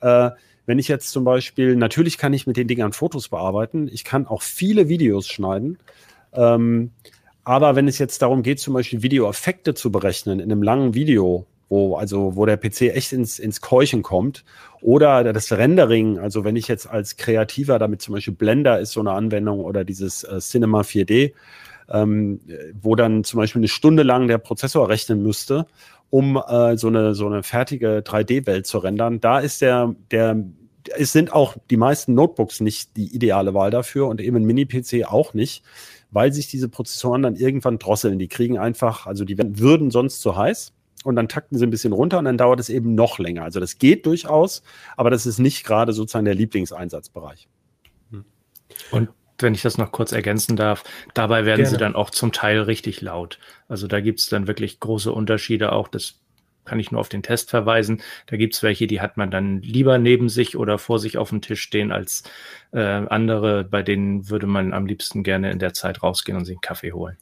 Äh, 0.00 0.30
wenn 0.66 0.78
ich 0.78 0.88
jetzt 0.88 1.10
zum 1.10 1.24
Beispiel, 1.24 1.76
natürlich 1.76 2.18
kann 2.18 2.34
ich 2.34 2.46
mit 2.46 2.56
den 2.56 2.68
Dingern 2.68 2.92
Fotos 2.92 3.28
bearbeiten, 3.28 3.88
ich 3.90 4.04
kann 4.04 4.26
auch 4.26 4.42
viele 4.42 4.88
Videos 4.88 5.26
schneiden. 5.26 5.78
Ähm, 6.34 6.90
aber 7.44 7.76
wenn 7.76 7.88
es 7.88 7.98
jetzt 7.98 8.20
darum 8.20 8.42
geht, 8.42 8.60
zum 8.60 8.74
Beispiel 8.74 9.02
Videoeffekte 9.02 9.72
zu 9.72 9.90
berechnen 9.90 10.40
in 10.40 10.52
einem 10.52 10.62
langen 10.62 10.92
Video, 10.92 11.46
wo 11.70 11.96
also 11.96 12.36
wo 12.36 12.44
der 12.44 12.58
PC 12.58 12.94
echt 12.94 13.14
ins, 13.14 13.38
ins 13.38 13.62
Keuchen 13.62 14.02
kommt. 14.02 14.44
Oder 14.82 15.32
das 15.32 15.50
Rendering, 15.50 16.18
also 16.18 16.44
wenn 16.44 16.56
ich 16.56 16.68
jetzt 16.68 16.86
als 16.86 17.16
Kreativer 17.16 17.78
damit 17.78 18.02
zum 18.02 18.14
Beispiel 18.14 18.34
Blender 18.34 18.78
ist 18.78 18.92
so 18.92 19.00
eine 19.00 19.12
Anwendung 19.12 19.60
oder 19.60 19.84
dieses 19.84 20.24
äh, 20.24 20.38
Cinema 20.40 20.82
4D, 20.82 21.32
ähm, 21.90 22.40
wo 22.80 22.94
dann 22.94 23.24
zum 23.24 23.38
Beispiel 23.38 23.60
eine 23.60 23.68
Stunde 23.68 24.02
lang 24.02 24.28
der 24.28 24.38
Prozessor 24.38 24.88
rechnen 24.88 25.22
müsste, 25.22 25.66
um 26.10 26.36
äh, 26.36 26.76
so 26.76 26.88
eine 26.88 27.14
so 27.14 27.26
eine 27.26 27.42
fertige 27.42 27.98
3D-Welt 28.00 28.66
zu 28.66 28.78
rendern. 28.78 29.20
Da 29.20 29.38
ist 29.38 29.60
der 29.62 29.94
der 30.10 30.44
es 30.96 31.12
sind 31.12 31.32
auch 31.32 31.56
die 31.70 31.76
meisten 31.76 32.14
Notebooks 32.14 32.60
nicht 32.60 32.96
die 32.96 33.14
ideale 33.14 33.54
Wahl 33.54 33.70
dafür 33.70 34.08
und 34.08 34.20
eben 34.20 34.36
ein 34.36 34.44
Mini-PC 34.44 35.04
auch 35.06 35.34
nicht, 35.34 35.62
weil 36.10 36.32
sich 36.32 36.48
diese 36.48 36.68
Prozessoren 36.68 37.22
dann 37.22 37.36
irgendwann 37.36 37.78
drosseln. 37.78 38.18
Die 38.18 38.28
kriegen 38.28 38.58
einfach, 38.58 39.06
also 39.06 39.24
die 39.24 39.36
würden 39.38 39.90
sonst 39.90 40.20
zu 40.20 40.36
heiß 40.36 40.72
und 41.04 41.16
dann 41.16 41.28
takten 41.28 41.58
sie 41.58 41.66
ein 41.66 41.70
bisschen 41.70 41.92
runter 41.92 42.18
und 42.18 42.24
dann 42.24 42.38
dauert 42.38 42.60
es 42.60 42.68
eben 42.68 42.94
noch 42.94 43.18
länger. 43.18 43.42
Also 43.44 43.60
das 43.60 43.78
geht 43.78 44.06
durchaus, 44.06 44.62
aber 44.96 45.10
das 45.10 45.26
ist 45.26 45.38
nicht 45.38 45.64
gerade 45.64 45.92
sozusagen 45.92 46.24
der 46.24 46.34
Lieblingseinsatzbereich. 46.34 47.48
Und 48.90 49.08
wenn 49.38 49.54
ich 49.54 49.62
das 49.62 49.78
noch 49.78 49.92
kurz 49.92 50.12
ergänzen 50.12 50.56
darf, 50.56 50.84
dabei 51.14 51.44
werden 51.44 51.58
Gerne. 51.58 51.70
sie 51.70 51.76
dann 51.76 51.94
auch 51.94 52.10
zum 52.10 52.32
Teil 52.32 52.60
richtig 52.62 53.00
laut. 53.00 53.38
Also 53.68 53.86
da 53.86 54.00
gibt 54.00 54.20
es 54.20 54.28
dann 54.28 54.46
wirklich 54.46 54.80
große 54.80 55.12
Unterschiede 55.12 55.72
auch. 55.72 55.88
Das 55.88 56.20
kann 56.64 56.78
ich 56.78 56.92
nur 56.92 57.00
auf 57.00 57.08
den 57.08 57.22
Test 57.22 57.50
verweisen. 57.50 58.02
Da 58.26 58.36
gibt's 58.36 58.62
welche, 58.62 58.86
die 58.86 59.00
hat 59.00 59.16
man 59.16 59.30
dann 59.30 59.62
lieber 59.62 59.98
neben 59.98 60.28
sich 60.28 60.56
oder 60.56 60.78
vor 60.78 60.98
sich 60.98 61.16
auf 61.18 61.30
dem 61.30 61.40
Tisch 61.40 61.62
stehen 61.62 61.92
als 61.92 62.24
äh, 62.72 62.80
andere, 62.80 63.64
bei 63.64 63.82
denen 63.82 64.28
würde 64.28 64.46
man 64.46 64.72
am 64.72 64.86
liebsten 64.86 65.22
gerne 65.22 65.50
in 65.50 65.58
der 65.58 65.72
Zeit 65.72 66.02
rausgehen 66.02 66.36
und 66.36 66.44
sich 66.44 66.56
einen 66.56 66.60
Kaffee 66.60 66.92
holen. 66.92 67.16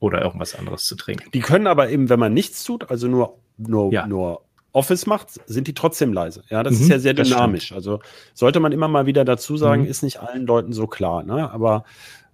Oder 0.00 0.22
irgendwas 0.22 0.54
anderes 0.54 0.84
zu 0.84 0.96
trinken. 0.96 1.30
Die 1.32 1.40
können 1.40 1.66
aber 1.66 1.88
eben, 1.88 2.10
wenn 2.10 2.18
man 2.18 2.34
nichts 2.34 2.64
tut, 2.64 2.90
also 2.90 3.06
nur, 3.06 3.38
nur, 3.56 3.92
ja. 3.92 4.06
nur 4.06 4.42
Office 4.74 5.06
macht, 5.06 5.28
sind 5.46 5.68
die 5.68 5.74
trotzdem 5.74 6.12
leise. 6.12 6.42
Ja, 6.50 6.64
das 6.64 6.74
mhm, 6.74 6.80
ist 6.82 6.88
ja 6.88 6.98
sehr 6.98 7.14
dynamisch. 7.14 7.72
Also 7.72 8.00
sollte 8.34 8.58
man 8.58 8.72
immer 8.72 8.88
mal 8.88 9.06
wieder 9.06 9.24
dazu 9.24 9.56
sagen, 9.56 9.82
mhm. 9.82 9.88
ist 9.88 10.02
nicht 10.02 10.20
allen 10.20 10.46
Leuten 10.46 10.72
so 10.72 10.88
klar. 10.88 11.22
Ne? 11.22 11.50
Aber 11.50 11.84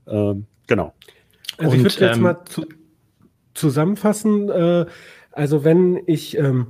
äh, 0.07 0.35
genau. 0.66 0.94
Also 1.59 1.72
Und, 1.72 1.76
ich 1.76 1.83
würde 1.85 2.07
jetzt 2.07 2.16
ähm, 2.16 2.22
mal 2.22 2.44
zu, 2.46 2.64
zusammenfassen. 3.53 4.48
Äh, 4.48 4.87
also 5.33 5.64
wenn 5.64 6.00
ich 6.07 6.37
ähm, 6.38 6.68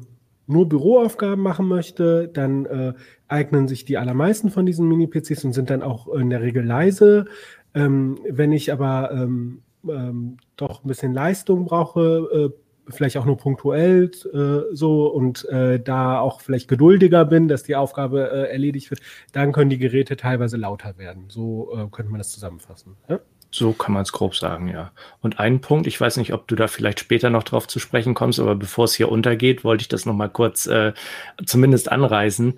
nur 0.48 0.68
Büroaufgaben 0.68 1.40
machen 1.40 1.68
möchte, 1.68 2.26
dann 2.26 2.66
äh, 2.66 2.94
eignen 3.28 3.68
sich 3.68 3.84
die 3.84 3.96
allermeisten 3.96 4.50
von 4.50 4.66
diesen 4.66 4.88
Mini-PCs 4.88 5.44
und 5.44 5.52
sind 5.52 5.70
dann 5.70 5.84
auch 5.84 6.08
in 6.08 6.30
der 6.30 6.42
Regel 6.42 6.64
leise. 6.64 7.26
Ähm, 7.74 8.18
wenn 8.28 8.50
ich 8.50 8.72
aber 8.72 9.12
ähm, 9.12 9.62
ähm, 9.88 10.38
doch 10.56 10.84
ein 10.84 10.88
bisschen 10.88 11.14
Leistung 11.14 11.64
brauche, 11.64 12.50
äh, 12.50 12.69
vielleicht 12.92 13.16
auch 13.16 13.24
nur 13.24 13.36
punktuell 13.36 14.10
äh, 14.32 14.74
so 14.74 15.06
und 15.06 15.48
äh, 15.48 15.80
da 15.80 16.20
auch 16.20 16.40
vielleicht 16.40 16.68
geduldiger 16.68 17.24
bin, 17.24 17.48
dass 17.48 17.62
die 17.62 17.76
Aufgabe 17.76 18.30
äh, 18.30 18.50
erledigt 18.50 18.90
wird, 18.90 19.00
dann 19.32 19.52
können 19.52 19.70
die 19.70 19.78
Geräte 19.78 20.16
teilweise 20.16 20.56
lauter 20.56 20.98
werden. 20.98 21.24
So 21.28 21.72
äh, 21.74 21.88
könnte 21.90 22.10
man 22.10 22.18
das 22.18 22.32
zusammenfassen. 22.32 22.96
Ja? 23.08 23.20
So 23.52 23.72
kann 23.72 23.92
man 23.92 24.02
es 24.02 24.12
grob 24.12 24.36
sagen, 24.36 24.68
ja. 24.68 24.92
Und 25.20 25.40
ein 25.40 25.60
Punkt, 25.60 25.88
ich 25.88 26.00
weiß 26.00 26.18
nicht, 26.18 26.32
ob 26.32 26.46
du 26.46 26.54
da 26.54 26.68
vielleicht 26.68 27.00
später 27.00 27.30
noch 27.30 27.42
drauf 27.42 27.66
zu 27.66 27.80
sprechen 27.80 28.14
kommst, 28.14 28.38
aber 28.38 28.54
bevor 28.54 28.84
es 28.84 28.94
hier 28.94 29.10
untergeht, 29.10 29.64
wollte 29.64 29.82
ich 29.82 29.88
das 29.88 30.06
nochmal 30.06 30.28
kurz 30.28 30.66
äh, 30.66 30.92
zumindest 31.44 31.90
anreißen. 31.90 32.54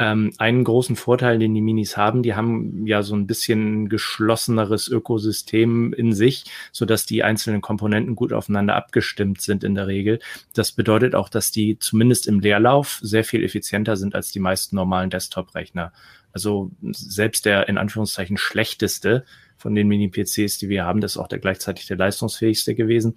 Ähm, 0.00 0.32
einen 0.38 0.64
großen 0.64 0.96
Vorteil, 0.96 1.38
den 1.38 1.54
die 1.54 1.60
Minis 1.60 1.96
haben, 1.96 2.22
die 2.22 2.34
haben 2.34 2.86
ja 2.86 3.02
so 3.02 3.14
ein 3.14 3.26
bisschen 3.26 3.88
geschlosseneres 3.90 4.88
Ökosystem 4.88 5.92
in 5.92 6.14
sich, 6.14 6.44
so 6.72 6.86
dass 6.86 7.04
die 7.04 7.22
einzelnen 7.22 7.60
Komponenten 7.60 8.16
gut 8.16 8.32
aufeinander 8.32 8.76
abgestimmt 8.76 9.42
sind 9.42 9.62
in 9.62 9.74
der 9.74 9.86
Regel. 9.86 10.18
Das 10.54 10.72
bedeutet 10.72 11.14
auch, 11.14 11.28
dass 11.28 11.50
die 11.50 11.78
zumindest 11.78 12.26
im 12.26 12.40
Leerlauf 12.40 12.98
sehr 13.02 13.24
viel 13.24 13.44
effizienter 13.44 13.96
sind 13.96 14.14
als 14.14 14.32
die 14.32 14.40
meisten 14.40 14.76
normalen 14.76 15.10
Desktop-Rechner. 15.10 15.92
Also 16.32 16.70
selbst 16.92 17.44
der 17.44 17.68
in 17.68 17.78
Anführungszeichen 17.78 18.36
schlechteste 18.36 19.24
von 19.56 19.74
den 19.74 19.88
Mini-PCs, 19.88 20.58
die 20.58 20.68
wir 20.68 20.84
haben, 20.84 21.00
das 21.00 21.12
ist 21.12 21.16
auch 21.18 21.28
der 21.28 21.38
gleichzeitig 21.38 21.86
der 21.86 21.98
leistungsfähigste 21.98 22.74
gewesen. 22.74 23.16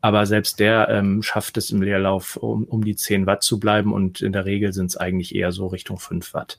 Aber 0.00 0.24
selbst 0.26 0.60
der 0.60 0.88
ähm, 0.88 1.22
schafft 1.22 1.56
es 1.56 1.70
im 1.70 1.82
Leerlauf, 1.82 2.36
um, 2.36 2.64
um 2.64 2.84
die 2.84 2.96
10 2.96 3.26
Watt 3.26 3.42
zu 3.42 3.58
bleiben 3.58 3.92
und 3.92 4.20
in 4.20 4.32
der 4.32 4.44
Regel 4.44 4.72
sind 4.72 4.86
es 4.86 4.96
eigentlich 4.96 5.34
eher 5.34 5.52
so 5.52 5.66
Richtung 5.66 5.98
5 5.98 6.32
Watt. 6.32 6.58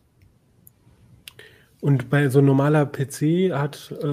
Und 1.82 2.12
bei 2.12 2.30
so 2.30 2.42
normaler 2.42 2.86
PC 2.86 3.54
hat 3.54 3.92
äh, 4.04 4.06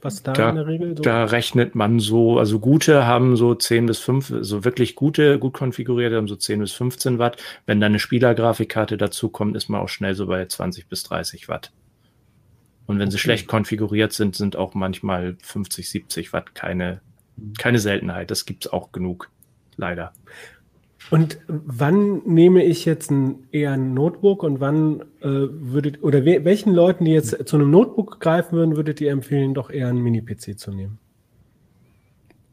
was 0.00 0.22
da, 0.22 0.32
da, 0.32 0.48
in 0.48 0.56
der 0.56 0.66
Regel? 0.66 0.96
So? 0.96 1.02
Da 1.02 1.24
rechnet 1.24 1.74
man 1.74 2.00
so, 2.00 2.38
also 2.38 2.58
gute 2.58 3.06
haben 3.06 3.36
so 3.36 3.54
10 3.54 3.84
bis 3.84 3.98
5, 3.98 4.36
so 4.40 4.64
wirklich 4.64 4.96
gute, 4.96 5.38
gut 5.38 5.52
konfigurierte 5.52 6.16
haben 6.16 6.28
so 6.28 6.36
10 6.36 6.60
bis 6.60 6.72
15 6.72 7.18
Watt. 7.18 7.36
Wenn 7.66 7.78
da 7.78 7.86
eine 7.86 7.98
Spielergrafikkarte 7.98 8.96
dazu 8.96 9.28
kommt, 9.28 9.54
ist 9.54 9.68
man 9.68 9.82
auch 9.82 9.90
schnell 9.90 10.14
so 10.14 10.26
bei 10.26 10.46
20 10.46 10.88
bis 10.88 11.02
30 11.02 11.48
Watt. 11.48 11.72
Und 12.86 12.98
wenn 12.98 13.08
okay. 13.08 13.12
sie 13.12 13.18
schlecht 13.18 13.48
konfiguriert 13.48 14.14
sind, 14.14 14.34
sind 14.34 14.56
auch 14.56 14.72
manchmal 14.72 15.36
50, 15.42 15.90
70 15.90 16.32
Watt 16.32 16.54
keine, 16.54 17.02
keine 17.58 17.80
Seltenheit. 17.80 18.30
Das 18.30 18.46
gibt 18.46 18.64
es 18.64 18.72
auch 18.72 18.92
genug, 18.92 19.28
leider. 19.76 20.14
Und 21.10 21.40
wann 21.48 22.22
nehme 22.24 22.64
ich 22.64 22.84
jetzt 22.84 23.10
ein, 23.10 23.48
eher 23.50 23.72
ein 23.72 23.94
Notebook 23.94 24.42
und 24.44 24.60
wann 24.60 25.00
äh, 25.20 25.26
würdet, 25.28 26.02
oder 26.02 26.24
we 26.24 26.44
welchen 26.44 26.72
Leuten, 26.72 27.04
die 27.04 27.12
jetzt 27.12 27.48
zu 27.48 27.56
einem 27.56 27.70
Notebook 27.70 28.20
greifen 28.20 28.56
würden, 28.56 28.76
würdet 28.76 29.00
ihr 29.00 29.10
empfehlen, 29.10 29.54
doch 29.54 29.70
eher 29.70 29.88
einen 29.88 30.02
Mini-PC 30.02 30.58
zu 30.58 30.70
nehmen? 30.70 30.98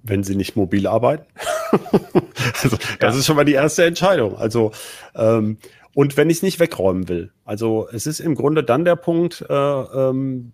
Wenn 0.02 0.24
sie 0.24 0.36
nicht 0.36 0.56
mobil 0.56 0.88
arbeiten. 0.88 1.26
also, 2.63 2.78
das 3.00 3.15
ist 3.15 3.26
schon 3.26 3.36
mal 3.36 3.46
die 3.46 3.54
erste 3.54 3.86
Entscheidung. 3.86 4.36
Also, 4.38 4.72
ähm, 5.15 5.58
und 5.93 6.15
wenn 6.15 6.30
ich 6.30 6.38
es 6.38 6.43
nicht 6.43 6.60
wegräumen 6.60 7.10
will. 7.10 7.32
Also 7.43 7.88
es 7.91 8.06
ist 8.06 8.20
im 8.20 8.36
Grunde 8.36 8.63
dann 8.63 8.86
der 8.86 8.96
Punkt, 8.96 9.43
äh, 9.50 9.54
ähm, 9.54 10.52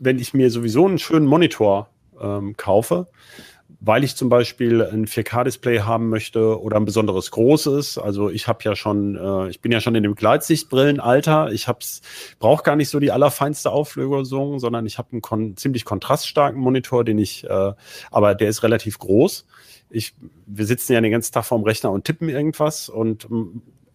wenn 0.00 0.18
ich 0.18 0.34
mir 0.34 0.50
sowieso 0.50 0.84
einen 0.84 0.98
schönen 0.98 1.26
Monitor 1.26 1.88
ähm, 2.20 2.56
kaufe, 2.56 3.06
weil 3.84 4.04
ich 4.04 4.14
zum 4.14 4.28
Beispiel 4.28 4.80
ein 4.80 5.06
4K-Display 5.06 5.80
haben 5.80 6.08
möchte 6.08 6.60
oder 6.60 6.76
ein 6.76 6.84
besonderes 6.84 7.32
großes. 7.32 7.98
Also 7.98 8.30
ich 8.30 8.46
habe 8.46 8.60
ja 8.62 8.76
schon, 8.76 9.16
äh, 9.16 9.48
ich 9.48 9.60
bin 9.60 9.72
ja 9.72 9.80
schon 9.80 9.96
in 9.96 10.04
dem 10.04 10.14
Gleitsichtbrillenalter. 10.14 11.50
Ich 11.50 11.66
brauche 12.38 12.62
gar 12.62 12.76
nicht 12.76 12.90
so 12.90 13.00
die 13.00 13.10
allerfeinste 13.10 13.72
Auflösung, 13.72 14.60
sondern 14.60 14.86
ich 14.86 14.98
habe 14.98 15.08
einen 15.12 15.20
kon 15.20 15.56
ziemlich 15.56 15.84
kontraststarken 15.84 16.60
Monitor, 16.60 17.02
den 17.02 17.18
ich, 17.18 17.42
äh, 17.42 17.72
aber 18.12 18.36
der 18.36 18.48
ist 18.48 18.62
relativ 18.62 19.00
groß. 19.00 19.46
Ich, 19.90 20.14
wir 20.46 20.64
sitzen 20.64 20.92
ja 20.92 21.00
den 21.00 21.10
ganzen 21.10 21.32
Tag 21.32 21.44
vorm 21.44 21.64
Rechner 21.64 21.90
und 21.90 22.04
tippen 22.04 22.28
irgendwas 22.28 22.88
und 22.88 23.26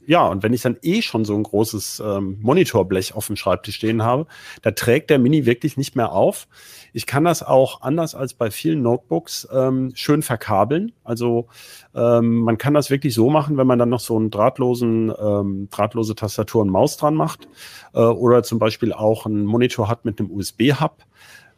ja, 0.07 0.25
und 0.25 0.41
wenn 0.41 0.53
ich 0.53 0.61
dann 0.61 0.77
eh 0.83 1.01
schon 1.01 1.25
so 1.25 1.35
ein 1.35 1.43
großes 1.43 2.01
ähm, 2.03 2.37
Monitorblech 2.41 3.13
auf 3.13 3.27
dem 3.27 3.35
Schreibtisch 3.35 3.75
stehen 3.75 4.03
habe, 4.03 4.25
da 4.61 4.71
trägt 4.71 5.09
der 5.09 5.19
Mini 5.19 5.45
wirklich 5.45 5.75
nicht 5.75 5.97
mehr 5.97 6.13
auf. 6.13 6.47
Ich 6.93 7.05
kann 7.05 7.25
das 7.25 7.43
auch 7.43 7.81
anders 7.81 8.15
als 8.15 8.33
bei 8.33 8.49
vielen 8.49 8.81
Notebooks 8.81 9.49
ähm, 9.51 9.91
schön 9.95 10.21
verkabeln. 10.21 10.93
Also 11.03 11.47
ähm, 11.93 12.37
man 12.37 12.57
kann 12.57 12.73
das 12.73 12.89
wirklich 12.89 13.13
so 13.13 13.29
machen, 13.29 13.57
wenn 13.57 13.67
man 13.67 13.79
dann 13.79 13.89
noch 13.89 13.99
so 13.99 14.15
einen 14.15 14.31
drahtlosen, 14.31 15.11
ähm, 15.19 15.67
drahtlose 15.71 16.15
Tastatur 16.15 16.61
und 16.61 16.69
Maus 16.69 16.95
dran 16.95 17.13
macht 17.13 17.49
äh, 17.93 17.99
oder 17.99 18.43
zum 18.43 18.59
Beispiel 18.59 18.93
auch 18.93 19.25
einen 19.25 19.45
Monitor 19.45 19.89
hat 19.89 20.05
mit 20.05 20.21
einem 20.21 20.31
USB-Hub, 20.31 21.03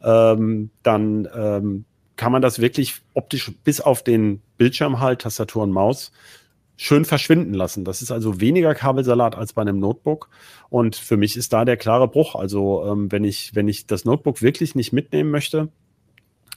ähm, 0.02 0.70
dann 0.82 1.28
ähm, 1.36 1.84
kann 2.16 2.32
man 2.32 2.42
das 2.42 2.60
wirklich 2.60 2.96
optisch 3.14 3.52
bis 3.62 3.80
auf 3.80 4.02
den 4.02 4.42
Bildschirm 4.58 4.98
halt, 4.98 5.20
Tastatur 5.20 5.62
und 5.62 5.70
Maus 5.70 6.10
schön 6.82 7.04
verschwinden 7.04 7.52
lassen. 7.52 7.84
Das 7.84 8.00
ist 8.00 8.10
also 8.10 8.40
weniger 8.40 8.74
Kabelsalat 8.74 9.36
als 9.36 9.52
bei 9.52 9.60
einem 9.60 9.78
Notebook. 9.80 10.30
Und 10.70 10.96
für 10.96 11.18
mich 11.18 11.36
ist 11.36 11.52
da 11.52 11.66
der 11.66 11.76
klare 11.76 12.08
Bruch. 12.08 12.34
Also 12.34 12.86
ähm, 12.86 13.12
wenn 13.12 13.22
ich, 13.22 13.54
wenn 13.54 13.68
ich 13.68 13.86
das 13.86 14.06
Notebook 14.06 14.40
wirklich 14.40 14.74
nicht 14.74 14.90
mitnehmen 14.90 15.30
möchte 15.30 15.68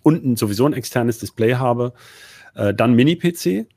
und 0.01 0.39
sowieso 0.39 0.65
ein 0.65 0.71
externes 0.71 1.19
Display 1.19 1.55
habe, 1.55 1.91
äh, 2.55 2.73
dann 2.73 2.93
Mini-PC. 2.93 3.67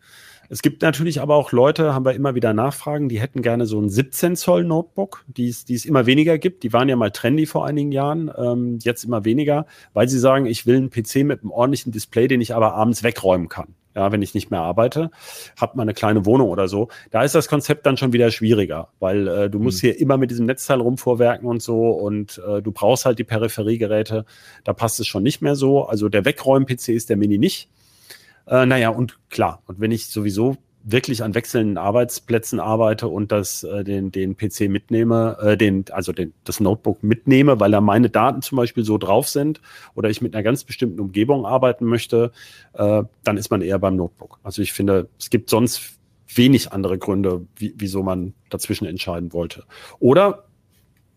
Es 0.49 0.63
gibt 0.63 0.83
natürlich 0.83 1.21
aber 1.21 1.35
auch 1.35 1.51
Leute, 1.51 1.93
haben 1.93 2.05
wir 2.05 2.15
immer 2.15 2.37
wieder 2.37 2.55
Nachfragen, 2.55 3.09
die 3.09 3.21
hätten 3.21 3.43
gerne 3.43 3.67
so 3.67 3.81
ein 3.81 3.89
17 3.89 4.37
Zoll 4.37 4.63
Notebook, 4.63 5.25
die 5.27 5.49
es, 5.49 5.65
die 5.65 5.75
es 5.75 5.85
immer 5.85 6.07
weniger 6.07 6.39
gibt. 6.39 6.63
Die 6.63 6.73
waren 6.73 6.89
ja 6.89 6.95
mal 6.95 7.11
trendy 7.11 7.47
vor 7.47 7.67
einigen 7.67 7.91
Jahren, 7.91 8.31
ähm, 8.39 8.79
jetzt 8.83 9.03
immer 9.03 9.25
weniger, 9.25 9.67
weil 9.95 10.09
sie 10.09 10.21
sagen, 10.21 10.47
ich 10.47 10.65
will 10.65 10.77
einen 10.77 10.91
PC 10.91 11.25
mit 11.25 11.41
einem 11.41 11.51
ordentlichen 11.51 11.91
Display, 11.91 12.29
den 12.29 12.41
ich 12.41 12.55
aber 12.55 12.75
abends 12.75 13.03
wegräumen 13.03 13.49
kann 13.49 13.75
ja, 13.97 14.13
wenn 14.13 14.23
ich 14.23 14.35
nicht 14.35 14.51
mehr 14.51 14.61
arbeite, 14.61 15.11
habe 15.59 15.77
mal 15.77 15.83
eine 15.83 15.95
kleine 15.95 16.27
Wohnung 16.27 16.51
oder 16.51 16.69
so. 16.69 16.89
Da 17.11 17.25
ist 17.25 17.35
das 17.35 17.49
Konzept 17.49 17.87
dann 17.87 17.97
schon 17.97 18.13
wieder 18.13 18.31
schwieriger, 18.31 18.89
weil 19.01 19.27
äh, 19.27 19.51
du 19.51 19.59
musst 19.59 19.79
mhm. 19.79 19.89
hier 19.89 20.01
immer 20.01 20.19
mit 20.19 20.31
diesem 20.31 20.45
Netzteil 20.47 20.81
rumvorwerken 20.81 21.49
und 21.49 21.63
so 21.63 21.91
und 21.91 22.41
äh, 22.47 22.61
du 22.61 22.73
brauchst 22.73 23.07
halt 23.07 23.19
die 23.19 23.25
Peripheriegeräte. 23.25 24.27
Da 24.65 24.73
passt 24.75 25.01
es 25.01 25.07
schon 25.07 25.23
nicht 25.23 25.41
mehr 25.41 25.57
so. 25.57 25.87
Also 25.87 26.11
der 26.11 26.27
Wegräum-PC 26.27 26.91
ist 26.91 27.09
der 27.09 27.17
Mini 27.17 27.39
nicht. 27.39 27.71
Äh, 28.47 28.67
naja, 28.67 28.91
und 28.91 29.19
klar, 29.31 29.63
und 29.67 29.81
wenn 29.81 29.91
ich 29.91 30.07
sowieso 30.09 30.57
wirklich 30.89 31.25
an 31.25 31.35
wechselnden 31.35 31.79
Arbeitsplätzen 31.79 32.61
arbeite 32.61 33.09
und 33.09 33.33
das 33.33 33.65
äh, 33.65 33.83
den 33.83 34.13
den 34.13 34.37
PC 34.37 34.69
mitnehme, 34.69 35.37
äh, 35.43 35.57
den 35.57 35.85
also 35.91 36.13
den 36.13 36.33
das 36.45 36.61
Notebook 36.61 37.03
mitnehme, 37.03 37.59
weil 37.59 37.73
da 37.73 37.81
meine 37.81 38.09
Daten 38.09 38.41
zum 38.41 38.57
Beispiel 38.57 38.85
so 38.85 38.97
drauf 38.97 39.29
sind 39.29 39.61
oder 39.97 40.11
ich 40.11 40.23
mit 40.23 40.35
einer 40.35 40.45
ganz 40.45 40.63
bestimmten 40.63 41.01
Umgebung 41.01 41.45
arbeiten 41.45 41.87
möchte, 41.87 42.31
äh, 42.75 43.03
dann 43.25 43.37
ist 43.37 43.51
man 43.51 43.63
eher 43.63 43.81
beim 43.81 43.97
Notebook. 43.97 44.39
Also 44.45 44.63
ich 44.63 44.73
finde, 44.73 45.09
es 45.19 45.29
gibt 45.29 45.51
sonst 45.51 45.99
wenig 46.33 46.73
andere 46.73 46.99
Gründe, 46.99 47.45
wie, 47.57 47.75
wieso 47.77 48.05
man 48.05 48.35
dazwischen 48.49 48.87
entscheiden 48.87 49.33
wollte. 49.33 49.65
Oder 49.99 50.45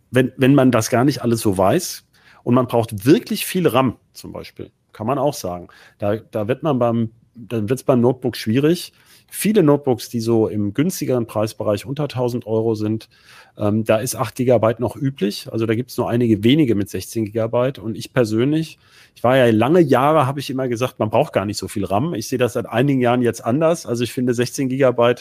wenn 0.10 0.32
wenn 0.38 0.55
man 0.55 0.71
das 0.71 0.89
gar 0.89 1.05
nicht 1.05 1.21
alles 1.21 1.41
so 1.41 1.60
weiß 1.60 2.08
und 2.43 2.55
man 2.55 2.65
braucht 2.65 3.05
wirklich 3.05 3.45
viel 3.45 3.67
RAM 3.67 3.97
zum 4.13 4.32
Beispiel, 4.32 4.71
kann 4.93 5.05
man 5.05 5.19
auch 5.19 5.36
sagen. 5.36 5.67
Da 5.99 6.15
da 6.15 6.47
wird 6.47 6.63
man 6.63 6.79
beim 6.79 7.12
dann 7.35 7.69
wird 7.69 7.79
es 7.79 7.83
beim 7.83 8.01
Notebook 8.01 8.35
schwierig 8.35 8.93
viele 9.29 9.63
Notebooks, 9.63 10.09
die 10.09 10.19
so 10.19 10.47
im 10.47 10.73
günstigeren 10.73 11.27
Preisbereich 11.27 11.85
unter 11.85 12.03
1000 12.03 12.47
Euro 12.47 12.75
sind, 12.75 13.09
ähm, 13.57 13.83
da 13.83 13.97
ist 13.97 14.15
8 14.15 14.35
GB 14.35 14.75
noch 14.79 14.95
üblich. 14.95 15.47
Also 15.51 15.65
da 15.65 15.75
gibt 15.75 15.91
es 15.91 15.97
nur 15.97 16.09
einige 16.09 16.43
wenige 16.43 16.75
mit 16.75 16.89
16 16.89 17.25
GB. 17.25 17.79
Und 17.79 17.97
ich 17.97 18.13
persönlich, 18.13 18.79
ich 19.15 19.23
war 19.23 19.37
ja 19.37 19.51
lange 19.51 19.81
Jahre, 19.81 20.25
habe 20.25 20.39
ich 20.39 20.49
immer 20.49 20.67
gesagt, 20.67 20.99
man 20.99 21.09
braucht 21.09 21.33
gar 21.33 21.45
nicht 21.45 21.57
so 21.57 21.67
viel 21.67 21.85
RAM. 21.85 22.13
Ich 22.13 22.27
sehe 22.27 22.39
das 22.39 22.53
seit 22.53 22.67
einigen 22.67 23.01
Jahren 23.01 23.21
jetzt 23.21 23.43
anders. 23.43 23.85
Also 23.85 24.03
ich 24.03 24.13
finde 24.13 24.33
16 24.33 24.69
GB 24.69 25.15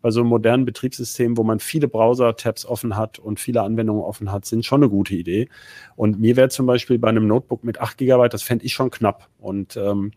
bei 0.00 0.10
so 0.10 0.20
einem 0.20 0.28
modernen 0.28 0.64
Betriebssystem, 0.64 1.36
wo 1.36 1.44
man 1.44 1.60
viele 1.60 1.86
Browser-Tabs 1.88 2.66
offen 2.66 2.96
hat 2.96 3.18
und 3.18 3.38
viele 3.38 3.62
Anwendungen 3.62 4.02
offen 4.02 4.32
hat, 4.32 4.44
sind 4.44 4.64
schon 4.64 4.82
eine 4.82 4.90
gute 4.90 5.14
Idee. 5.14 5.48
Und 5.94 6.18
mir 6.18 6.36
wäre 6.36 6.48
zum 6.48 6.66
Beispiel 6.66 6.98
bei 6.98 7.08
einem 7.08 7.26
Notebook 7.26 7.62
mit 7.62 7.80
8 7.80 7.98
GB, 7.98 8.28
das 8.28 8.42
fände 8.42 8.64
ich 8.64 8.72
schon 8.72 8.90
knapp. 8.90 9.28
Und 9.38 9.76
ähm, 9.76 10.12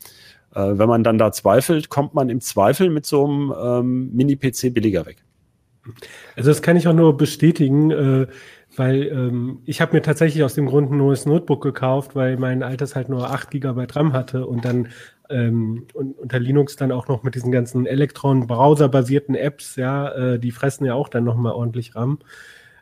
Äh, 0.56 0.78
wenn 0.80 0.88
man 0.88 1.04
dann 1.04 1.18
da 1.18 1.32
zweifelt, 1.32 1.89
kommt 1.89 2.13
man 2.13 2.30
im 2.30 2.41
Zweifel 2.41 2.89
mit 2.89 3.06
so 3.06 3.26
einem 3.26 3.54
ähm, 3.62 4.10
Mini-PC 4.13 4.74
billiger 4.74 5.06
weg. 5.06 5.18
Also 6.36 6.50
das 6.50 6.62
kann 6.62 6.78
ich 6.78 6.88
auch 6.88 6.94
nur 6.94 7.15
bestätigen, 7.18 7.91
äh, 7.91 8.28
weil 8.76 9.04
ähm, 9.04 9.60
ich 9.65 9.82
habe 9.82 9.94
mir 9.94 10.02
tatsächlich 10.02 10.44
aus 10.44 10.56
dem 10.56 10.65
Grund 10.65 10.91
ein 10.91 10.98
neues 10.98 11.26
Notebook 11.26 11.62
gekauft, 11.62 12.15
weil 12.15 12.38
mein 12.38 12.63
altes 12.63 12.96
halt 12.96 13.10
nur 13.10 13.30
8 13.30 13.52
GB 13.52 13.86
RAM 13.91 14.13
hatte 14.13 14.48
und 14.48 14.65
dann 14.65 14.88
ähm, 15.30 15.88
und 15.94 16.18
unter 16.18 16.39
Linux 16.39 16.76
dann 16.76 16.91
auch 16.91 17.08
noch 17.08 17.24
mit 17.24 17.36
diesen 17.36 17.52
ganzen 17.52 17.86
Elektron-Browser-basierten 17.86 19.36
Apps, 19.36 19.76
ja, 19.76 20.12
äh, 20.12 20.39
die 20.39 20.52
fressen 20.52 20.86
ja 20.86 20.94
auch 20.94 21.10
dann 21.10 21.24
nochmal 21.24 21.54
ordentlich 21.54 21.96
RAM. 21.96 22.20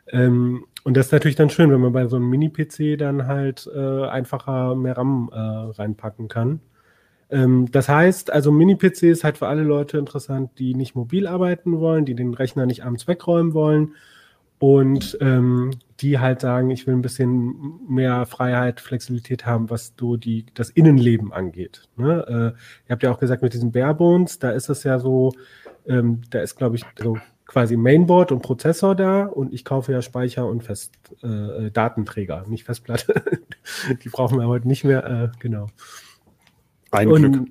Ähm, 0.08 0.66
und 0.84 0.96
das 0.96 1.06
ist 1.06 1.12
natürlich 1.12 1.36
dann 1.36 1.50
schön, 1.50 1.70
wenn 1.70 1.80
man 1.80 1.92
bei 1.92 2.06
so 2.06 2.16
einem 2.16 2.28
Mini-PC 2.28 2.98
dann 2.98 3.26
halt 3.26 3.68
äh, 3.74 4.04
einfacher 4.06 4.74
mehr 4.74 4.96
RAM 4.96 5.30
äh, 5.32 5.38
reinpacken 5.38 6.28
kann. 6.28 6.60
Ähm, 7.34 7.68
das 7.72 7.88
heißt, 7.88 8.32
also 8.32 8.52
Mini-PC 8.52 9.02
ist 9.02 9.24
halt 9.24 9.38
für 9.38 9.48
alle 9.48 9.64
Leute 9.64 9.98
interessant, 9.98 10.52
die 10.58 10.74
nicht 10.74 10.94
mobil 10.94 11.26
arbeiten 11.26 11.80
wollen, 11.80 12.04
die 12.04 12.14
den 12.14 12.32
Rechner 12.32 12.64
nicht 12.64 12.84
abends 12.84 13.08
wegräumen 13.08 13.54
wollen 13.54 13.94
und 14.60 15.18
ähm, 15.20 15.72
die 15.98 16.20
halt 16.20 16.40
sagen, 16.40 16.70
ich 16.70 16.86
will 16.86 16.94
ein 16.94 17.02
bisschen 17.02 17.80
mehr 17.88 18.24
Freiheit, 18.24 18.80
Flexibilität 18.80 19.46
haben, 19.46 19.68
was 19.68 19.94
so 19.98 20.16
die, 20.16 20.46
das 20.54 20.70
Innenleben 20.70 21.32
angeht. 21.32 21.88
Ne? 21.96 22.24
Äh, 22.28 22.88
ihr 22.88 22.90
habt 22.90 23.02
ja 23.02 23.10
auch 23.10 23.18
gesagt, 23.18 23.42
mit 23.42 23.52
diesen 23.52 23.72
Barebones, 23.72 24.38
da 24.38 24.50
ist 24.50 24.68
es 24.68 24.84
ja 24.84 25.00
so, 25.00 25.32
ähm, 25.88 26.22
da 26.30 26.40
ist, 26.40 26.54
glaube 26.54 26.76
ich, 26.76 26.84
so 27.02 27.18
quasi 27.46 27.76
Mainboard 27.76 28.30
und 28.30 28.42
Prozessor 28.42 28.94
da 28.94 29.24
und 29.24 29.52
ich 29.52 29.64
kaufe 29.64 29.90
ja 29.90 30.02
Speicher 30.02 30.46
und 30.46 30.62
Fest, 30.62 30.94
äh, 31.22 31.70
Datenträger, 31.72 32.44
nicht 32.46 32.62
Festplatte. 32.64 33.22
die 34.04 34.08
brauchen 34.08 34.38
wir 34.38 34.46
heute 34.46 34.68
nicht 34.68 34.84
mehr, 34.84 35.04
äh, 35.04 35.28
genau. 35.40 35.66
Ein 36.94 37.08
und, 37.10 37.32
Glück. 37.32 37.48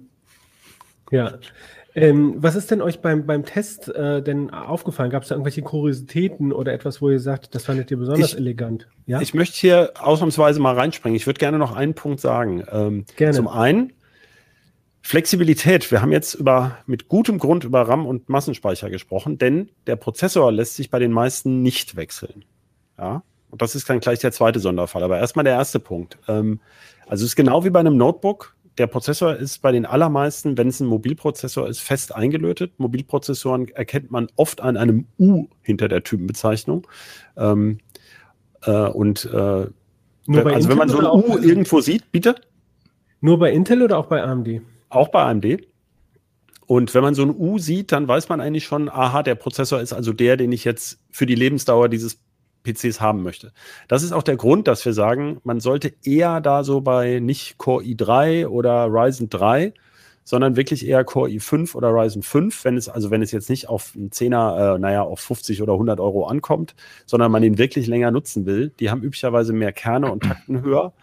Ja. 1.11 1.33
Ähm, 1.95 2.35
was 2.37 2.55
ist 2.55 2.71
denn 2.71 2.81
euch 2.81 3.01
beim, 3.01 3.27
beim 3.27 3.45
Test 3.45 3.87
äh, 3.87 4.23
denn 4.23 4.49
aufgefallen? 4.49 5.11
Gab 5.11 5.23
es 5.23 5.29
da 5.29 5.35
irgendwelche 5.35 5.61
Kuriositäten 5.61 6.51
oder 6.51 6.73
etwas, 6.73 7.01
wo 7.01 7.09
ihr 7.11 7.19
sagt, 7.19 7.53
das 7.53 7.65
fandet 7.65 7.91
ihr 7.91 7.97
besonders 7.97 8.31
ich, 8.31 8.37
elegant? 8.37 8.87
Ja? 9.05 9.21
Ich 9.21 9.35
möchte 9.35 9.55
hier 9.55 9.91
ausnahmsweise 9.99 10.59
mal 10.59 10.73
reinspringen. 10.73 11.15
Ich 11.15 11.27
würde 11.27 11.37
gerne 11.37 11.59
noch 11.59 11.75
einen 11.75 11.93
Punkt 11.93 12.19
sagen. 12.19 12.63
Ähm, 12.71 13.05
gerne. 13.15 13.35
Zum 13.35 13.47
einen, 13.47 13.93
Flexibilität. 15.05 15.91
Wir 15.91 16.01
haben 16.01 16.13
jetzt 16.13 16.33
über, 16.33 16.77
mit 16.87 17.09
gutem 17.09 17.37
Grund 17.37 17.65
über 17.65 17.81
RAM 17.81 18.07
und 18.07 18.29
Massenspeicher 18.29 18.89
gesprochen, 18.89 19.37
denn 19.37 19.69
der 19.85 19.97
Prozessor 19.97 20.51
lässt 20.51 20.77
sich 20.77 20.89
bei 20.89 20.97
den 20.97 21.11
meisten 21.11 21.61
nicht 21.61 21.97
wechseln. 21.97 22.45
Ja. 22.97 23.21
Und 23.51 23.61
das 23.61 23.75
ist 23.75 23.89
dann 23.89 23.99
gleich 23.99 24.19
der 24.19 24.31
zweite 24.31 24.59
Sonderfall. 24.59 25.03
Aber 25.03 25.19
erstmal 25.19 25.43
der 25.43 25.53
erste 25.53 25.79
Punkt. 25.79 26.17
Ähm, 26.27 26.61
also 27.05 27.25
es 27.25 27.31
ist 27.31 27.35
genau 27.35 27.65
wie 27.65 27.69
bei 27.69 27.81
einem 27.81 27.97
Notebook 27.97 28.52
der 28.77 28.87
Prozessor 28.87 29.35
ist 29.35 29.61
bei 29.61 29.71
den 29.71 29.85
allermeisten, 29.85 30.57
wenn 30.57 30.67
es 30.67 30.79
ein 30.79 30.87
Mobilprozessor 30.87 31.67
ist, 31.67 31.79
fest 31.79 32.15
eingelötet. 32.15 32.73
Mobilprozessoren 32.77 33.67
erkennt 33.69 34.11
man 34.11 34.27
oft 34.35 34.61
an 34.61 34.77
einem 34.77 35.05
U 35.19 35.45
hinter 35.61 35.87
der 35.87 36.03
Typenbezeichnung. 36.03 36.87
Ähm, 37.37 37.79
äh, 38.63 38.71
und 38.71 39.25
äh, 39.25 39.37
also 39.37 39.71
Intel 40.25 40.69
wenn 40.69 40.77
man 40.77 40.89
so 40.89 40.99
ein 40.99 41.05
U 41.05 41.37
irgendwo 41.37 41.81
sieht, 41.81 42.11
bitte. 42.11 42.35
Nur 43.21 43.39
bei 43.39 43.51
Intel 43.51 43.83
oder 43.83 43.97
auch 43.97 44.07
bei 44.07 44.23
AMD? 44.23 44.61
Auch 44.89 45.09
bei 45.09 45.23
AMD. 45.23 45.67
Und 46.65 46.93
wenn 46.93 47.03
man 47.03 47.13
so 47.13 47.23
ein 47.23 47.29
U 47.29 47.59
sieht, 47.59 47.91
dann 47.91 48.07
weiß 48.07 48.29
man 48.29 48.41
eigentlich 48.41 48.63
schon, 48.63 48.89
aha, 48.89 49.21
der 49.21 49.35
Prozessor 49.35 49.81
ist 49.81 49.93
also 49.93 50.13
der, 50.13 50.37
den 50.37 50.51
ich 50.51 50.63
jetzt 50.63 50.99
für 51.11 51.25
die 51.25 51.35
Lebensdauer 51.35 51.89
dieses 51.89 52.22
PCs 52.63 53.01
haben 53.01 53.23
möchte. 53.23 53.51
Das 53.87 54.03
ist 54.03 54.11
auch 54.11 54.23
der 54.23 54.37
Grund, 54.37 54.67
dass 54.67 54.85
wir 54.85 54.93
sagen, 54.93 55.39
man 55.43 55.59
sollte 55.59 55.93
eher 56.03 56.41
da 56.41 56.63
so 56.63 56.81
bei 56.81 57.19
nicht 57.19 57.57
Core 57.57 57.83
i3 57.83 58.47
oder 58.47 58.87
Ryzen 58.87 59.29
3, 59.29 59.73
sondern 60.23 60.55
wirklich 60.55 60.87
eher 60.87 61.03
Core 61.03 61.29
i5 61.29 61.75
oder 61.75 61.89
Ryzen 61.89 62.23
5, 62.23 62.63
wenn 62.63 62.77
es, 62.77 62.87
also 62.87 63.11
wenn 63.11 63.21
es 63.21 63.31
jetzt 63.31 63.49
nicht 63.49 63.67
auf 63.67 63.93
einen 63.95 64.11
Zehner, 64.11 64.75
äh, 64.75 64.79
naja, 64.79 65.03
auf 65.03 65.19
50 65.19 65.61
oder 65.61 65.73
100 65.73 65.99
Euro 65.99 66.25
ankommt, 66.25 66.75
sondern 67.05 67.31
man 67.31 67.43
ihn 67.43 67.57
wirklich 67.57 67.87
länger 67.87 68.11
nutzen 68.11 68.45
will. 68.45 68.71
Die 68.79 68.89
haben 68.89 69.03
üblicherweise 69.03 69.53
mehr 69.53 69.73
Kerne 69.73 70.11
und 70.11 70.23
Takten 70.23 70.61
höher. 70.61 70.93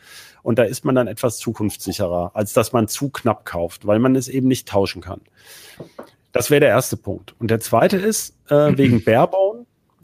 Und 0.43 0.59
da 0.59 0.63
ist 0.63 0.87
man 0.87 0.95
dann 0.95 1.07
etwas 1.07 1.39
zukunftssicherer, 1.39 2.31
als 2.35 2.55
dass 2.55 2.73
man 2.73 2.89
zu 2.89 3.11
knapp 3.11 3.45
kauft, 3.45 3.87
weil 3.87 3.99
man 3.99 4.17
es 4.17 4.29
eben 4.29 4.49
nicht 4.49 4.67
tauschen 4.69 5.03
kann. 5.03 5.21
Das 6.33 6.51
wäre 6.51 6.61
der 6.61 6.71
erste 6.71 6.97
Punkt. 6.97 7.35
Und 7.39 7.51
der 7.51 7.61
zweite 7.61 7.99
ist, 7.99 8.37
äh, 8.49 8.77
wegen 8.77 9.05
Barebone, 9.05 9.60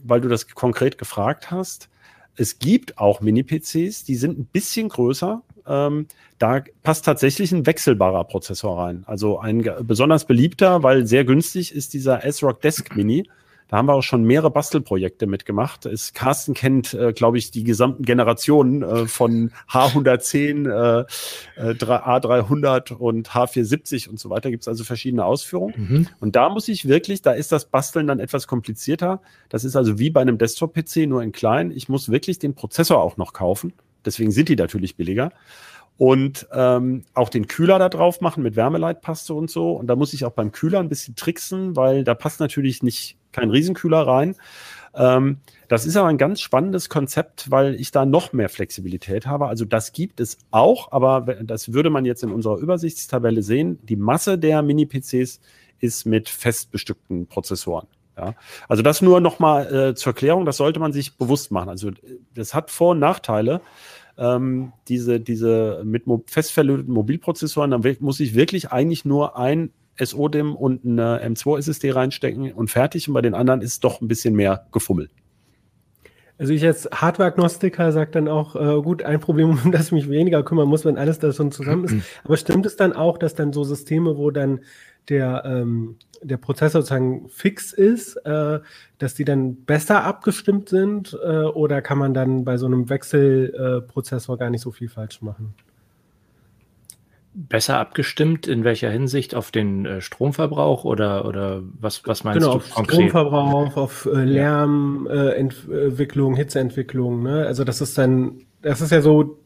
weil 0.09 0.21
du 0.21 0.29
das 0.29 0.49
konkret 0.49 0.99
gefragt 0.99 1.51
hast. 1.51 1.89
Es 2.37 2.59
gibt 2.59 2.99
auch 2.99 3.21
Mini-PCs, 3.21 4.05
die 4.05 4.17
sind 4.17 4.39
ein 4.39 4.45
bisschen 4.45 4.89
größer. 4.89 5.43
Ähm, 5.67 6.07
da 6.39 6.63
passt 6.83 7.05
tatsächlich 7.05 7.53
ein 7.53 7.67
wechselbarer 7.67 8.25
Prozessor 8.25 8.79
rein. 8.79 9.05
Also 9.07 9.39
ein 9.39 9.67
besonders 9.83 10.27
beliebter, 10.27 10.83
weil 10.83 11.07
sehr 11.07 11.25
günstig 11.25 11.75
ist 11.75 11.95
dieser 11.95 12.25
S-Rock 12.25 12.61
Desk 12.61 12.95
Mini. 12.95 13.29
Da 13.69 13.79
haben 13.79 13.87
wir 13.87 13.95
auch 13.95 14.03
schon 14.03 14.23
mehrere 14.23 14.51
Bastelprojekte 14.51 15.27
mitgemacht. 15.27 15.87
Es, 15.87 16.13
Carsten 16.13 16.55
kennt, 16.55 16.95
äh, 16.95 17.13
glaube 17.13 17.39
ich, 17.39 17.51
die 17.51 17.65
gesamten 17.65 18.05
Generationen 18.05 18.83
äh, 18.83 19.07
von 19.07 19.51
H110, 19.71 20.69
äh, 20.69 21.01
äh, 21.57 21.75
A300 21.75 22.93
und 22.93 23.31
H470 23.31 24.09
und 24.09 24.21
so 24.21 24.31
weiter. 24.31 24.51
Gibt 24.51 24.63
es 24.63 24.69
also 24.69 24.85
verschiedene 24.85 25.25
Ausführungen. 25.25 25.75
Mhm. 25.77 26.09
Und 26.21 26.37
da 26.37 26.49
muss 26.49 26.69
ich 26.69 26.87
wirklich, 26.87 27.23
da 27.23 27.33
ist 27.33 27.51
das 27.51 27.65
Basteln 27.65 28.07
dann 28.07 28.21
etwas 28.21 28.47
komplizierter. 28.47 29.21
Das 29.49 29.65
ist 29.65 29.75
also 29.75 29.99
wie 29.99 30.11
bei 30.11 30.21
einem 30.21 30.39
Desktop-PC, 30.39 31.09
nur 31.09 31.23
in 31.23 31.33
klein. 31.33 31.73
Ich 31.73 31.89
muss 31.89 32.09
wirklich 32.09 32.39
den 32.39 32.55
Prozessor 32.55 33.03
auch 33.03 33.17
noch 33.17 33.33
kaufen. 33.33 33.73
Deswegen 34.05 34.31
sind 34.31 34.49
die 34.49 34.57
natürlich 34.57 34.97
billiger 34.97 35.33
und 35.99 36.47
ähm, 36.53 37.05
auch 37.15 37.29
den 37.29 37.47
Kühler 37.47 37.79
da 37.79 37.89
drauf 37.89 38.21
machen 38.21 38.43
mit 38.43 38.55
Wärmeleitpaste 38.55 39.33
und 39.35 39.51
so. 39.51 39.73
Und 39.73 39.87
da 39.87 39.97
muss 39.97 40.13
ich 40.13 40.25
auch 40.25 40.33
beim 40.33 40.53
Kühler 40.53 40.81
ein 40.81 40.89
bisschen 40.89 41.17
tricksen, 41.17 41.75
weil 41.75 42.05
da 42.05 42.15
passt 42.15 42.39
natürlich 42.39 42.83
nicht 42.83 43.17
kein 43.37 43.51
Riesenkühler 43.51 44.07
rein. 44.07 44.35
Ähm, 44.95 45.39
das 45.69 45.85
ist 45.85 45.97
aber 45.97 46.09
ein 46.09 46.19
ganz 46.19 46.41
spannendes 46.41 46.89
Konzept, 46.89 47.51
weil 47.51 47.75
ich 47.75 47.91
da 47.91 48.07
noch 48.07 48.33
mehr 48.33 48.49
Flexibilität 48.49 49.27
habe. 49.27 49.47
Also 49.47 49.65
das 49.65 49.93
gibt 49.93 50.21
es 50.21 50.39
auch, 50.51 50.93
aber 50.93 51.21
das 51.43 51.73
würde 51.73 51.91
man 51.91 52.05
jetzt 52.05 52.23
in 52.23 52.33
unserer 52.33 52.57
Übersichtstabelle 52.57 53.43
sehen. 53.43 53.79
Die 53.83 53.97
Masse 53.97 54.39
der 54.39 54.63
Mini-PCs 54.63 55.41
ist 55.81 56.07
mit 56.07 56.29
fest 56.29 56.71
bestückten 56.71 57.27
Prozessoren. 57.27 57.87
Ja, 58.17 58.35
also 58.67 58.83
das 58.83 59.03
nur 59.03 59.21
nochmal 59.21 59.91
äh, 59.91 59.95
zur 59.95 60.13
Erklärung, 60.13 60.47
das 60.47 60.57
sollte 60.57 60.81
man 60.81 60.93
sich 60.93 61.19
bewusst 61.19 61.51
machen. 61.51 61.69
Also 61.69 61.91
das 62.35 62.55
hat 62.55 62.71
Vor- 62.71 62.93
und 62.93 62.99
Nachteile 62.99 63.61
ähm, 64.17 64.73
diese, 64.89 65.21
diese 65.21 65.83
mit 65.85 66.07
mo 66.07 66.23
fest 66.27 66.53
verlöteten 66.53 66.95
Mobilprozessoren, 66.95 67.71
dann 67.71 67.97
muss 68.01 68.21
ich 68.21 68.35
wirklich 68.35 68.73
eigentlich 68.73 69.05
nur 69.05 69.37
ein 69.37 69.71
SO-DIM 69.99 70.55
und 70.55 70.85
eine 70.85 71.25
M2-SSD 71.25 71.95
reinstecken 71.95 72.53
und 72.53 72.71
fertig. 72.71 73.09
Und 73.09 73.15
bei 73.15 73.23
den 73.23 73.35
anderen 73.35 73.63
ist 73.63 73.85
doch 73.85 74.01
ein 74.01 74.09
bisschen 74.09 74.35
mehr 74.35 74.67
gefummelt. 74.73 75.11
Also 76.39 76.53
ich 76.53 76.65
als 76.65 76.89
Hardware-Agnostiker 76.93 77.93
sage 77.93 78.11
dann 78.11 78.29
auch, 78.29 78.57
äh, 78.57 78.83
gut, 78.83 79.03
ein 79.03 79.21
Problem, 79.21 79.51
um 79.65 79.73
das 79.73 79.87
ich 79.87 79.93
mich 79.93 80.11
weniger 80.11 80.43
kümmern 80.43 80.69
muss, 80.69 80.85
wenn 80.85 80.99
alles 80.99 81.19
da 81.19 81.33
schon 81.33 81.53
zusammen 81.53 81.85
ist. 81.85 81.97
Aber 82.25 82.37
stimmt 82.37 82.67
es 82.67 82.77
dann 82.77 82.93
auch, 82.93 83.19
dass 83.19 83.35
dann 83.35 83.53
so 83.53 83.65
Systeme, 83.65 84.17
wo 84.17 84.31
dann 84.31 84.61
der, 85.09 85.45
ähm, 85.47 85.97
der 86.23 86.37
Prozessor 86.37 86.83
sozusagen 86.83 87.29
fix 87.29 87.73
ist, 87.73 88.17
äh, 88.17 88.61
dass 88.99 89.15
die 89.15 89.25
dann 89.25 89.65
besser 89.65 90.05
abgestimmt 90.05 90.69
sind 90.69 91.17
äh, 91.25 91.43
oder 91.43 91.81
kann 91.81 91.99
man 91.99 92.13
dann 92.13 92.45
bei 92.45 92.57
so 92.57 92.67
einem 92.67 92.89
Wechselprozessor 92.89 94.35
äh, 94.35 94.39
gar 94.39 94.51
nicht 94.51 94.63
so 94.63 94.73
viel 94.73 94.89
falsch 94.89 95.23
machen? 95.23 95.55
Besser 97.39 97.79
abgestimmt 97.79 98.47
in 98.47 98.65
welcher 98.65 98.91
Hinsicht 98.91 99.35
auf 99.35 99.51
den 99.51 99.85
äh, 99.85 100.01
Stromverbrauch 100.01 100.85
oder 100.85 101.27
oder 101.27 101.63
was 101.79 102.01
was 102.07 102.25
meinst 102.25 102.41
genau, 102.41 102.53
du 102.53 102.59
auf 102.59 102.71
konkret? 102.71 103.11
Stromverbrauch, 103.11 103.77
auf 103.77 104.07
äh, 104.07 104.25
Lärmentwicklung, 104.25 106.35
Hitzeentwicklung. 106.35 107.23
Ne? 107.23 107.45
Also 107.47 107.65
das 107.65 107.83
ist 107.83 107.99
dann, 107.99 108.47
das 108.63 108.81
ist 108.81 108.91
ja 108.91 109.03
so 109.03 109.37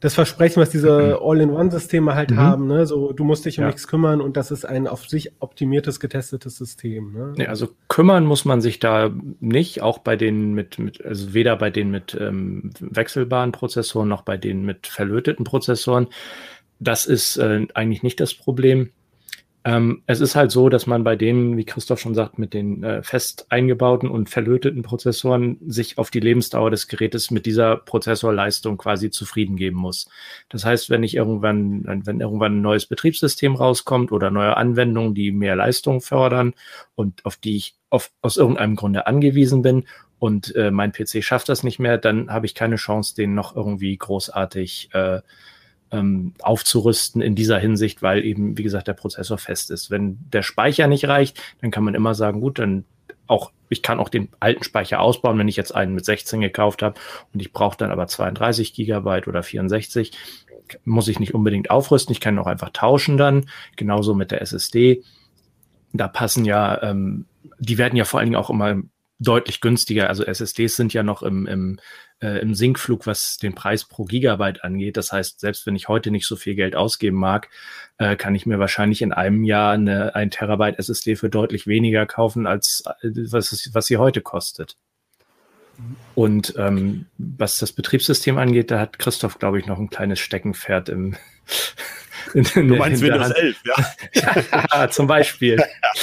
das 0.00 0.14
Versprechen, 0.14 0.60
was 0.60 0.70
diese 0.70 1.18
All-in-One-Systeme 1.20 2.14
halt 2.14 2.30
mhm. 2.30 2.36
haben, 2.36 2.66
ne? 2.68 2.86
So, 2.86 3.12
du 3.12 3.24
musst 3.24 3.44
dich 3.44 3.58
um 3.58 3.62
ja. 3.62 3.68
nichts 3.68 3.88
kümmern 3.88 4.20
und 4.20 4.36
das 4.36 4.50
ist 4.50 4.64
ein 4.64 4.86
auf 4.86 5.08
sich 5.08 5.32
optimiertes, 5.40 5.98
getestetes 5.98 6.56
System. 6.56 7.12
Ne? 7.12 7.34
Nee, 7.36 7.46
also 7.46 7.68
kümmern 7.88 8.24
muss 8.24 8.44
man 8.44 8.60
sich 8.60 8.78
da 8.78 9.10
nicht, 9.40 9.82
auch 9.82 9.98
bei 9.98 10.16
denen 10.16 10.54
mit, 10.54 10.78
mit 10.78 11.04
also 11.04 11.34
weder 11.34 11.56
bei 11.56 11.70
denen 11.70 11.90
mit 11.90 12.16
ähm, 12.18 12.70
wechselbaren 12.78 13.52
Prozessoren 13.52 14.08
noch 14.08 14.22
bei 14.22 14.36
denen 14.36 14.64
mit 14.64 14.86
verlöteten 14.86 15.44
Prozessoren. 15.44 16.06
Das 16.80 17.06
ist 17.06 17.36
äh, 17.36 17.66
eigentlich 17.74 18.02
nicht 18.02 18.20
das 18.20 18.34
Problem. 18.34 18.90
Ähm, 19.64 20.02
es 20.06 20.20
ist 20.20 20.36
halt 20.36 20.52
so, 20.52 20.68
dass 20.68 20.86
man 20.86 21.02
bei 21.02 21.16
denen, 21.16 21.56
wie 21.56 21.64
Christoph 21.64 22.00
schon 22.00 22.14
sagt, 22.14 22.38
mit 22.38 22.54
den 22.54 22.84
äh, 22.84 23.02
fest 23.02 23.46
eingebauten 23.50 24.08
und 24.08 24.30
verlöteten 24.30 24.82
Prozessoren 24.82 25.58
sich 25.66 25.98
auf 25.98 26.10
die 26.10 26.20
Lebensdauer 26.20 26.70
des 26.70 26.86
Gerätes 26.86 27.30
mit 27.30 27.44
dieser 27.44 27.76
Prozessorleistung 27.76 28.78
quasi 28.78 29.10
zufrieden 29.10 29.56
geben 29.56 29.76
muss. 29.76 30.08
Das 30.48 30.64
heißt, 30.64 30.90
wenn 30.90 31.02
ich 31.02 31.16
irgendwann, 31.16 31.82
wenn 32.06 32.20
irgendwann 32.20 32.58
ein 32.58 32.62
neues 32.62 32.86
Betriebssystem 32.86 33.56
rauskommt 33.56 34.12
oder 34.12 34.30
neue 34.30 34.56
Anwendungen, 34.56 35.14
die 35.14 35.32
mehr 35.32 35.56
Leistung 35.56 36.00
fördern 36.00 36.54
und 36.94 37.26
auf 37.26 37.36
die 37.36 37.56
ich 37.56 37.74
auf, 37.90 38.10
aus 38.22 38.36
irgendeinem 38.36 38.76
Grunde 38.76 39.06
angewiesen 39.06 39.62
bin 39.62 39.84
und 40.18 40.54
äh, 40.56 40.70
mein 40.70 40.92
PC 40.92 41.22
schafft 41.22 41.48
das 41.48 41.62
nicht 41.62 41.78
mehr, 41.78 41.98
dann 41.98 42.30
habe 42.30 42.46
ich 42.46 42.54
keine 42.54 42.76
Chance, 42.76 43.14
den 43.14 43.34
noch 43.34 43.54
irgendwie 43.56 43.96
großartig 43.96 44.90
äh, 44.92 45.20
ähm, 45.90 46.34
aufzurüsten 46.42 47.22
in 47.22 47.34
dieser 47.34 47.58
Hinsicht, 47.58 48.02
weil 48.02 48.24
eben, 48.24 48.58
wie 48.58 48.62
gesagt, 48.62 48.88
der 48.88 48.94
Prozessor 48.94 49.38
fest 49.38 49.70
ist. 49.70 49.90
Wenn 49.90 50.18
der 50.32 50.42
Speicher 50.42 50.86
nicht 50.86 51.06
reicht, 51.06 51.40
dann 51.60 51.70
kann 51.70 51.84
man 51.84 51.94
immer 51.94 52.14
sagen, 52.14 52.40
gut, 52.40 52.58
dann 52.58 52.84
auch, 53.26 53.52
ich 53.68 53.82
kann 53.82 54.00
auch 54.00 54.08
den 54.08 54.28
alten 54.40 54.64
Speicher 54.64 55.00
ausbauen, 55.00 55.38
wenn 55.38 55.48
ich 55.48 55.56
jetzt 55.56 55.74
einen 55.74 55.94
mit 55.94 56.04
16 56.04 56.40
gekauft 56.40 56.82
habe 56.82 56.98
und 57.32 57.40
ich 57.40 57.52
brauche 57.52 57.76
dann 57.76 57.90
aber 57.90 58.06
32 58.06 58.72
Gigabyte 58.72 59.28
oder 59.28 59.42
64, 59.42 60.12
muss 60.84 61.08
ich 61.08 61.20
nicht 61.20 61.34
unbedingt 61.34 61.70
aufrüsten, 61.70 62.12
ich 62.12 62.20
kann 62.20 62.38
auch 62.38 62.46
einfach 62.46 62.70
tauschen 62.70 63.16
dann, 63.16 63.46
genauso 63.76 64.14
mit 64.14 64.30
der 64.30 64.42
SSD. 64.42 65.02
Da 65.92 66.08
passen 66.08 66.44
ja, 66.44 66.82
ähm, 66.82 67.26
die 67.58 67.78
werden 67.78 67.96
ja 67.96 68.04
vor 68.04 68.20
allen 68.20 68.26
Dingen 68.28 68.40
auch 68.40 68.50
immer 68.50 68.82
deutlich 69.18 69.60
günstiger. 69.60 70.08
Also 70.08 70.24
SSDs 70.24 70.76
sind 70.76 70.92
ja 70.92 71.02
noch 71.02 71.22
im, 71.22 71.46
im, 71.46 71.80
äh, 72.20 72.40
im 72.40 72.54
Sinkflug, 72.54 73.06
was 73.06 73.36
den 73.38 73.54
Preis 73.54 73.84
pro 73.84 74.04
Gigabyte 74.04 74.64
angeht. 74.64 74.96
Das 74.96 75.12
heißt, 75.12 75.40
selbst 75.40 75.66
wenn 75.66 75.76
ich 75.76 75.88
heute 75.88 76.10
nicht 76.10 76.26
so 76.26 76.36
viel 76.36 76.54
Geld 76.54 76.76
ausgeben 76.76 77.16
mag, 77.16 77.48
äh, 77.98 78.16
kann 78.16 78.34
ich 78.34 78.46
mir 78.46 78.58
wahrscheinlich 78.58 79.02
in 79.02 79.12
einem 79.12 79.44
Jahr 79.44 79.72
eine 79.72 80.14
ein 80.14 80.30
Terabyte 80.30 80.78
SSD 80.78 81.16
für 81.16 81.30
deutlich 81.30 81.66
weniger 81.66 82.06
kaufen, 82.06 82.46
als 82.46 82.84
äh, 83.02 83.10
was, 83.30 83.70
was 83.72 83.86
sie 83.86 83.96
heute 83.96 84.20
kostet. 84.20 84.76
Und 86.14 86.54
ähm, 86.56 87.06
was 87.18 87.58
das 87.58 87.72
Betriebssystem 87.72 88.36
angeht, 88.36 88.70
da 88.70 88.80
hat 88.80 88.98
Christoph, 88.98 89.38
glaube 89.38 89.60
ich, 89.60 89.66
noch 89.66 89.78
ein 89.78 89.90
kleines 89.90 90.18
Steckenpferd 90.18 90.88
im, 90.88 91.14
in, 92.34 92.44
in 92.54 92.68
du 92.68 92.76
meinst 92.76 93.02
Windows 93.02 93.30
11, 93.30 93.56
ja. 93.64 94.64
ja, 94.72 94.90
zum 94.90 95.06
Beispiel. 95.06 95.62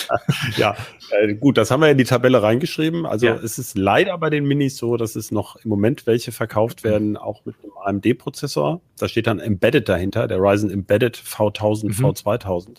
ja, 0.57 0.75
äh, 1.11 1.33
gut, 1.35 1.57
das 1.57 1.71
haben 1.71 1.81
wir 1.81 1.89
in 1.89 1.97
die 1.97 2.03
Tabelle 2.03 2.41
reingeschrieben. 2.41 3.05
Also 3.05 3.27
ja. 3.27 3.35
es 3.35 3.57
ist 3.57 3.77
leider 3.77 4.17
bei 4.17 4.29
den 4.29 4.45
Minis 4.45 4.77
so, 4.77 4.97
dass 4.97 5.15
es 5.15 5.31
noch 5.31 5.55
im 5.57 5.69
Moment 5.69 6.07
welche 6.07 6.31
verkauft 6.31 6.83
werden, 6.83 7.17
auch 7.17 7.45
mit 7.45 7.55
einem 7.61 7.73
AMD-Prozessor. 7.83 8.81
Da 8.97 9.07
steht 9.07 9.27
dann 9.27 9.39
Embedded 9.39 9.87
dahinter, 9.89 10.27
der 10.27 10.39
Ryzen 10.39 10.69
Embedded 10.69 11.17
V1000, 11.17 11.99
mhm. 11.99 12.05
V2000. 12.05 12.77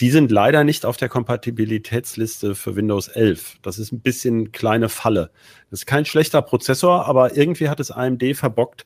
Die 0.00 0.10
sind 0.10 0.30
leider 0.30 0.62
nicht 0.62 0.84
auf 0.84 0.98
der 0.98 1.08
Kompatibilitätsliste 1.08 2.54
für 2.54 2.76
Windows 2.76 3.08
11. 3.08 3.56
Das 3.62 3.78
ist 3.78 3.92
ein 3.92 4.00
bisschen 4.00 4.52
kleine 4.52 4.90
Falle. 4.90 5.30
Das 5.70 5.80
ist 5.80 5.86
kein 5.86 6.04
schlechter 6.04 6.42
Prozessor, 6.42 7.06
aber 7.06 7.34
irgendwie 7.36 7.70
hat 7.70 7.80
es 7.80 7.90
AMD 7.90 8.22
verbockt, 8.34 8.84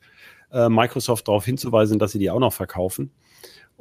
äh, 0.53 0.69
Microsoft 0.69 1.27
darauf 1.27 1.43
hinzuweisen, 1.43 1.99
dass 1.99 2.13
sie 2.13 2.19
die 2.19 2.29
auch 2.29 2.39
noch 2.39 2.53
verkaufen. 2.53 3.11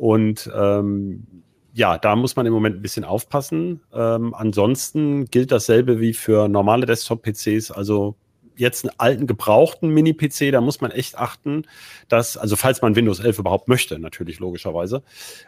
Und 0.01 0.51
ähm, 0.57 1.27
ja, 1.75 1.99
da 1.99 2.17
muss 2.17 2.35
man 2.35 2.47
im 2.47 2.55
Moment 2.55 2.77
ein 2.77 2.81
bisschen 2.81 3.05
aufpassen. 3.05 3.83
Ähm, 3.93 4.33
ansonsten 4.35 5.27
gilt 5.27 5.53
dasselbe 5.53 6.01
wie 6.01 6.15
für 6.15 6.49
normale 6.49 6.87
Desktop-PCs. 6.87 7.71
Also 7.71 8.17
jetzt 8.57 8.87
einen 8.87 8.95
alten 8.97 9.27
gebrauchten 9.27 9.91
Mini-PC, 9.91 10.53
da 10.53 10.63
muss 10.63 10.81
man 10.81 10.91
echt 10.91 11.19
achten, 11.19 11.67
dass, 12.09 12.39
also 12.39 12.57
falls 12.57 12.81
man 12.81 12.97
Windows 12.97 13.21
11 13.21 13.41
überhaupt 13.41 13.69
möchte, 13.69 13.99
natürlich 13.99 14.39
logischerweise, 14.39 15.03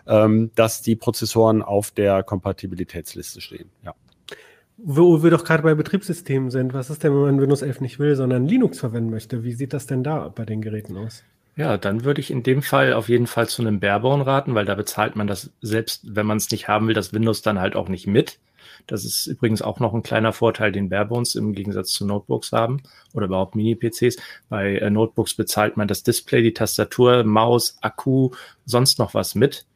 ähm, 0.07 0.51
dass 0.55 0.83
die 0.83 0.97
Prozessoren 0.97 1.63
auf 1.63 1.91
der 1.91 2.23
Kompatibilitätsliste 2.23 3.41
stehen. 3.41 3.71
Ja. 3.83 3.95
Wo 4.77 5.23
wir 5.23 5.31
doch 5.31 5.45
gerade 5.45 5.63
bei 5.63 5.75
Betriebssystemen 5.75 6.51
sind, 6.51 6.75
was 6.75 6.91
ist 6.91 7.03
denn, 7.03 7.15
wenn 7.15 7.23
man 7.23 7.41
Windows 7.41 7.63
11 7.63 7.81
nicht 7.81 7.99
will, 7.99 8.17
sondern 8.17 8.45
Linux 8.45 8.81
verwenden 8.81 9.09
möchte? 9.09 9.45
Wie 9.45 9.53
sieht 9.53 9.73
das 9.73 9.87
denn 9.87 10.05
da 10.05 10.29
bei 10.29 10.45
den 10.45 10.61
Geräten 10.61 10.99
aus? 10.99 11.25
Ja, 11.55 11.77
dann 11.77 12.05
würde 12.05 12.21
ich 12.21 12.31
in 12.31 12.43
dem 12.43 12.63
Fall 12.63 12.95
auf 12.95 13.09
jeden 13.11 13.27
Fall 13.27 13.47
zu 13.47 13.61
einem 13.63 13.79
Barebone 13.79 14.27
raten, 14.27 14.55
weil 14.55 14.65
da 14.65 14.75
bezahlt 14.75 15.17
man 15.17 15.27
das 15.27 15.51
selbst, 15.61 16.03
wenn 16.05 16.27
man 16.27 16.39
es 16.39 16.51
nicht 16.51 16.67
haben 16.67 16.89
will, 16.89 16.95
das 16.95 17.13
Windows 17.13 17.43
dann 17.43 17.61
halt 17.61 17.77
auch 17.77 17.89
nicht 17.89 18.07
mit. 18.07 18.39
Das 18.87 19.05
ist 19.05 19.27
übrigens 19.27 19.61
auch 19.61 19.79
noch 19.79 19.93
ein 19.93 20.03
kleiner 20.03 20.33
Vorteil, 20.33 20.73
den 20.73 20.89
Barebones 20.89 21.35
im 21.35 21.53
Gegensatz 21.53 21.91
zu 21.93 22.07
Notebooks 22.07 22.53
haben 22.53 22.83
oder 23.13 23.27
überhaupt 23.27 23.55
Mini-PCs. 23.55 24.17
Bei 24.49 24.77
äh, 24.77 24.91
Notebooks 24.91 25.35
bezahlt 25.35 25.77
man 25.77 25.89
das 25.89 26.03
Display, 26.03 26.43
die 26.43 26.55
Tastatur, 26.55 27.23
Maus, 27.25 27.77
Akku, 27.83 28.31
sonst 28.65 28.99
noch 28.99 29.15
was 29.15 29.35
mit. 29.35 29.67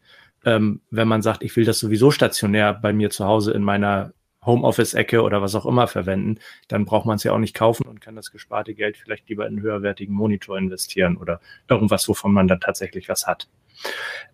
Ähm, 0.45 0.81
wenn 0.91 1.09
man 1.09 1.23
sagt, 1.23 1.43
ich 1.43 1.55
will 1.57 1.65
das 1.65 1.79
sowieso 1.79 2.11
stationär 2.11 2.73
bei 2.75 2.93
mir 2.93 3.11
zu 3.11 3.27
Hause 3.27 3.53
in 3.53 3.62
meiner 3.62 4.12
Homeoffice-Ecke 4.47 5.23
oder 5.23 5.43
was 5.43 5.55
auch 5.55 5.67
immer 5.67 5.89
verwenden, 5.89 6.39
dann 6.69 6.85
braucht 6.85 7.07
man 7.07 7.17
es 7.17 7.25
ja 7.25 7.33
auch 7.33 7.39
nicht 7.39 7.55
kaufen 7.55 7.87
und 7.87 8.01
kann 8.01 8.17
das 8.17 8.31
gesparte 8.31 8.75
Geld 8.75 8.97
vielleicht 8.97 9.29
lieber 9.29 9.47
in 9.47 9.55
einen 9.55 9.63
höherwertigen 9.63 10.15
Monitor 10.15 10.57
investieren 10.57 11.17
oder 11.17 11.41
irgendwas, 11.69 12.09
wovon 12.09 12.33
man 12.33 12.49
dann 12.49 12.61
tatsächlich 12.61 13.09
was 13.09 13.27
hat. 13.27 13.49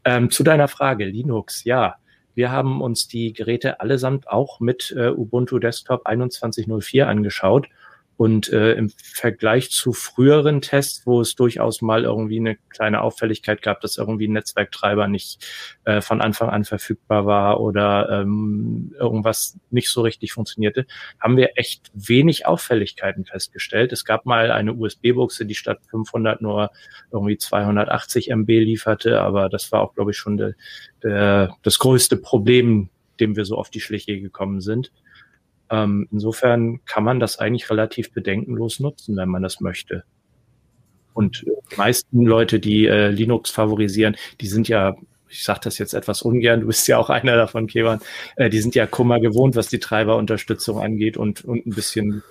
Ähm, 0.05 0.31
zu 0.31 0.43
deiner 0.45 0.69
Frage, 0.69 1.05
Linux, 1.05 1.65
ja. 1.65 1.97
Wir 2.35 2.51
haben 2.51 2.81
uns 2.81 3.09
die 3.09 3.35
Geräte 3.35 3.81
allesamt 3.81 4.27
auch 4.27 4.59
mit 4.59 4.95
äh, 4.97 5.11
Ubuntu 5.11 5.59
Desktop 5.59 6.05
2104 6.05 7.07
angeschaut 7.07 7.69
und 8.23 8.53
äh, 8.53 8.75
im 8.75 8.89
Vergleich 8.89 9.73
zu 9.73 9.93
früheren 9.93 10.61
Tests, 10.61 11.05
wo 11.07 11.21
es 11.21 11.35
durchaus 11.35 11.83
mal 11.83 12.05
irgendwie 12.05 12.39
eine 12.39 12.57
kleine 12.69 13.03
Auffälligkeit 13.03 13.63
gab, 13.63 13.81
dass 13.81 13.99
irgendwie 13.99 14.29
ein 14.29 14.33
Netzwerktreiber 14.33 15.09
nicht 15.09 15.45
äh, 15.87 16.01
von 16.01 16.21
Anfang 16.21 16.49
an 16.49 16.63
verfügbar 16.63 17.27
war 17.27 17.61
oder 17.61 18.21
ähm, 18.21 18.95
irgendwas 18.97 19.59
nicht 19.71 19.89
so 19.89 20.03
richtig 20.03 20.33
funktionierte, 20.35 20.87
haben 21.19 21.37
wir 21.37 21.55
echt 21.57 21.91
wenig 21.95 22.47
Auffälligkeiten 22.47 23.25
festgestellt. 23.25 23.91
Es 23.91 24.05
gab 24.05 24.25
mal 24.25 24.53
eine 24.53 24.73
USB-Buchse, 24.73 25.45
die 25.45 25.57
statt 25.57 25.81
500 25.91 26.41
nur 26.43 26.71
irgendwie 27.11 27.39
280 27.39 28.31
MB 28.31 28.49
lieferte, 28.49 29.21
aber 29.21 29.49
das 29.49 29.73
war 29.73 29.81
auch, 29.81 29.97
glaube 29.97 30.13
ich, 30.13 30.17
schon 30.17 30.37
de, 30.37 30.53
de, 31.03 31.49
das 31.65 31.81
größte 31.81 32.19
Problem, 32.19 32.89
dem 33.19 33.35
wir 33.35 33.45
so 33.45 33.57
auf 33.57 33.69
die 33.69 33.81
Schliche 33.81 34.21
gekommen 34.21 34.61
sind. 34.61 34.93
Ähm, 35.71 36.09
insofern 36.11 36.85
kann 36.85 37.05
man 37.05 37.21
das 37.21 37.39
eigentlich 37.39 37.71
relativ 37.71 38.13
bedenkenlos 38.13 38.81
nutzen, 38.81 39.17
wenn 39.17 39.29
man 39.29 39.43
das 39.43 39.61
möchte. 39.61 40.05
Und 41.15 41.45
die 41.71 41.77
meisten 41.77 42.23
Leute, 42.25 42.61
die 42.61 42.87
äh, 42.87 43.09
Linux 43.09 43.51
favorisieren, 43.51 44.17
die 44.41 44.47
sind 44.47 44.69
ja, 44.69 44.95
ich 45.29 45.45
sage 45.45 45.61
das 45.65 45.79
jetzt 45.79 45.95
etwas 45.95 46.23
ungern, 46.23 46.61
du 46.61 46.67
bist 46.67 46.89
ja 46.89 46.99
auch 46.99 47.11
einer 47.11 47.37
davon, 47.37 47.67
Kevan, 47.67 48.01
äh, 48.37 48.51
die 48.51 48.61
sind 48.61 48.75
ja 48.75 48.87
Kummer 48.87 49.21
gewohnt, 49.21 49.57
was 49.57 49.69
die 49.69 49.79
Treiberunterstützung 49.79 50.81
angeht 50.81 51.17
und, 51.17 51.45
und 51.45 51.67
ein 51.67 51.75
bisschen, 51.75 52.23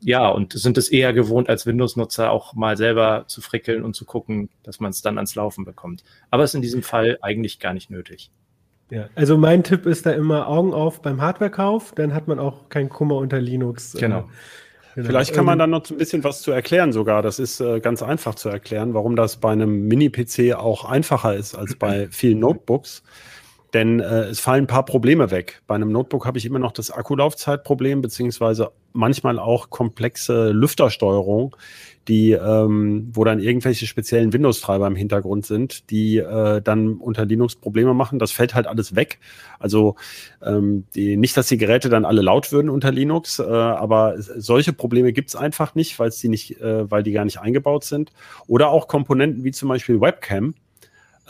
ja, 0.00 0.28
und 0.28 0.52
sind 0.52 0.78
es 0.78 0.88
eher 0.88 1.12
gewohnt, 1.12 1.48
als 1.48 1.66
Windows-Nutzer 1.66 2.30
auch 2.30 2.54
mal 2.54 2.76
selber 2.76 3.24
zu 3.26 3.40
frickeln 3.40 3.82
und 3.84 3.94
zu 3.94 4.04
gucken, 4.04 4.48
dass 4.62 4.80
man 4.80 4.90
es 4.90 5.02
dann 5.02 5.18
ans 5.18 5.34
Laufen 5.34 5.64
bekommt. 5.64 6.04
Aber 6.30 6.44
es 6.44 6.50
ist 6.50 6.54
in 6.54 6.62
diesem 6.62 6.82
Fall 6.82 7.18
eigentlich 7.22 7.58
gar 7.58 7.74
nicht 7.74 7.90
nötig. 7.90 8.30
Ja, 8.90 9.08
also 9.14 9.36
mein 9.36 9.64
Tipp 9.64 9.86
ist 9.86 10.06
da 10.06 10.12
immer 10.12 10.48
Augen 10.48 10.72
auf 10.72 11.02
beim 11.02 11.20
Hardwarekauf, 11.20 11.92
dann 11.94 12.14
hat 12.14 12.26
man 12.26 12.38
auch 12.38 12.68
keinen 12.70 12.88
Kummer 12.88 13.16
unter 13.16 13.40
Linux. 13.40 13.94
Äh, 13.94 14.00
genau. 14.00 14.28
Genau. 14.94 15.06
Vielleicht 15.06 15.32
kann 15.32 15.44
man 15.44 15.54
ähm, 15.54 15.58
dann 15.60 15.70
noch 15.70 15.88
ein 15.90 15.96
bisschen 15.96 16.24
was 16.24 16.42
zu 16.42 16.50
erklären 16.50 16.92
sogar. 16.92 17.22
Das 17.22 17.38
ist 17.38 17.60
äh, 17.60 17.78
ganz 17.78 18.02
einfach 18.02 18.34
zu 18.34 18.48
erklären, 18.48 18.94
warum 18.94 19.14
das 19.14 19.36
bei 19.36 19.52
einem 19.52 19.86
Mini-PC 19.86 20.54
auch 20.56 20.84
einfacher 20.84 21.36
ist 21.36 21.54
als 21.54 21.76
bei 21.76 22.08
vielen 22.10 22.40
Notebooks. 22.40 23.04
Denn 23.74 24.00
äh, 24.00 24.22
es 24.24 24.40
fallen 24.40 24.64
ein 24.64 24.66
paar 24.66 24.84
Probleme 24.84 25.30
weg. 25.30 25.62
Bei 25.66 25.74
einem 25.74 25.92
Notebook 25.92 26.26
habe 26.26 26.38
ich 26.38 26.46
immer 26.46 26.58
noch 26.58 26.72
das 26.72 26.90
Akkulaufzeitproblem, 26.90 28.00
beziehungsweise 28.00 28.72
manchmal 28.92 29.38
auch 29.38 29.70
komplexe 29.70 30.50
Lüftersteuerung, 30.50 31.54
die, 32.08 32.32
ähm, 32.32 33.10
wo 33.12 33.22
dann 33.24 33.38
irgendwelche 33.38 33.86
speziellen 33.86 34.32
Windows-Treiber 34.32 34.86
im 34.86 34.96
Hintergrund 34.96 35.44
sind, 35.44 35.90
die 35.90 36.16
äh, 36.16 36.62
dann 36.62 36.94
unter 36.94 37.26
Linux 37.26 37.54
Probleme 37.54 37.94
machen. 37.94 38.18
Das 38.18 38.32
fällt 38.32 38.54
halt 38.54 38.66
alles 38.66 38.96
weg. 38.96 39.18
Also 39.58 39.96
ähm, 40.42 40.84
die, 40.94 41.16
nicht, 41.16 41.36
dass 41.36 41.48
die 41.48 41.58
Geräte 41.58 41.90
dann 41.90 42.04
alle 42.06 42.22
laut 42.22 42.50
würden 42.50 42.70
unter 42.70 42.90
Linux, 42.90 43.38
äh, 43.38 43.44
aber 43.44 44.14
solche 44.18 44.72
Probleme 44.72 45.12
gibt's 45.12 45.36
einfach 45.36 45.74
nicht, 45.74 45.98
weil 45.98 46.10
die 46.10 46.28
nicht, 46.28 46.60
äh, 46.60 46.90
weil 46.90 47.02
die 47.02 47.12
gar 47.12 47.26
nicht 47.26 47.40
eingebaut 47.40 47.84
sind. 47.84 48.12
Oder 48.46 48.70
auch 48.70 48.88
Komponenten 48.88 49.44
wie 49.44 49.52
zum 49.52 49.68
Beispiel 49.68 50.00
Webcam 50.00 50.54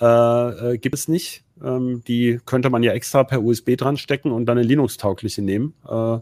äh, 0.01 0.75
äh, 0.75 0.79
gibt 0.79 0.95
es 0.95 1.09
nicht. 1.09 1.45
Ähm, 1.65 2.03
die 2.07 2.41
könnte 2.45 2.71
man 2.71 2.83
ja 2.83 2.93
extra 2.93 3.25
per 3.25 3.43
USB 3.43 3.77
dran 3.77 3.97
stecken 3.97 4.33
und 4.33 4.47
dann 4.47 4.59
eine 4.59 4.67
Linux-taugliche 4.67 5.43
nehmen. 5.43 5.75
Äh, 5.89 6.19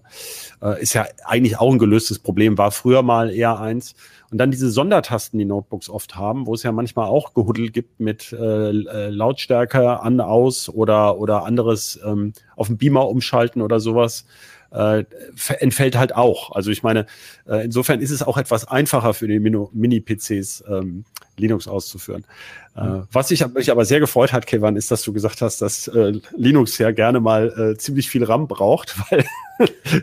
äh, 0.63 0.83
ist 0.83 0.95
ja 0.95 1.07
eigentlich 1.25 1.59
auch 1.59 1.73
ein 1.73 1.79
gelöstes 1.79 2.19
Problem, 2.19 2.59
war 2.59 2.71
früher 2.71 3.03
mal 3.03 3.31
eher 3.31 3.59
eins. 3.61 3.95
Und 4.31 4.39
dann 4.39 4.51
diese 4.51 4.71
Sondertasten, 4.71 5.39
die 5.39 5.45
Notebooks 5.45 5.89
oft 5.89 6.17
haben, 6.17 6.47
wo 6.47 6.55
es 6.55 6.63
ja 6.63 6.73
manchmal 6.73 7.07
auch 7.07 7.33
Gehuddel 7.35 7.71
gibt 7.71 8.01
mit 8.01 8.33
äh, 8.33 8.71
äh 8.71 9.09
Lautstärke 9.09 10.01
an, 10.01 10.21
aus 10.21 10.69
oder, 10.69 11.19
oder 11.19 11.45
anderes 11.45 12.01
ähm, 12.05 12.33
auf 12.57 12.67
dem 12.67 12.77
Beamer 12.77 13.09
umschalten 13.09 13.63
oder 13.63 13.79
sowas 13.79 14.25
äh, 14.71 15.05
entfällt 15.59 15.97
halt 15.97 16.15
auch. 16.15 16.53
Also 16.53 16.71
ich 16.71 16.83
meine, 16.83 17.07
äh, 17.47 17.65
insofern 17.65 18.01
ist 18.01 18.11
es 18.11 18.23
auch 18.23 18.37
etwas 18.37 18.67
einfacher 18.67 19.15
für 19.15 19.29
die 19.29 19.39
Mini-PCs 19.39 20.65
ähm, 20.69 21.05
Linux 21.37 21.69
auszuführen. 21.69 22.25
Äh, 22.77 23.03
was 23.11 23.29
sich 23.29 23.47
mich 23.55 23.71
aber 23.71 23.85
sehr 23.87 24.01
gefreut 24.01 24.33
hat, 24.33 24.47
Kevin, 24.47 24.77
ist, 24.77 24.91
dass 24.91 25.03
du 25.03 25.13
gesagt 25.13 25.41
hast, 25.41 25.63
dass 25.63 25.89
äh, 25.89 26.21
Linux 26.37 26.77
ja 26.77 26.91
gerne 26.91 27.21
mal 27.21 27.73
äh, 27.73 27.79
ziemlich 27.79 28.11
viel 28.11 28.23
RAM 28.25 28.49
braucht, 28.49 28.97
weil 29.11 29.25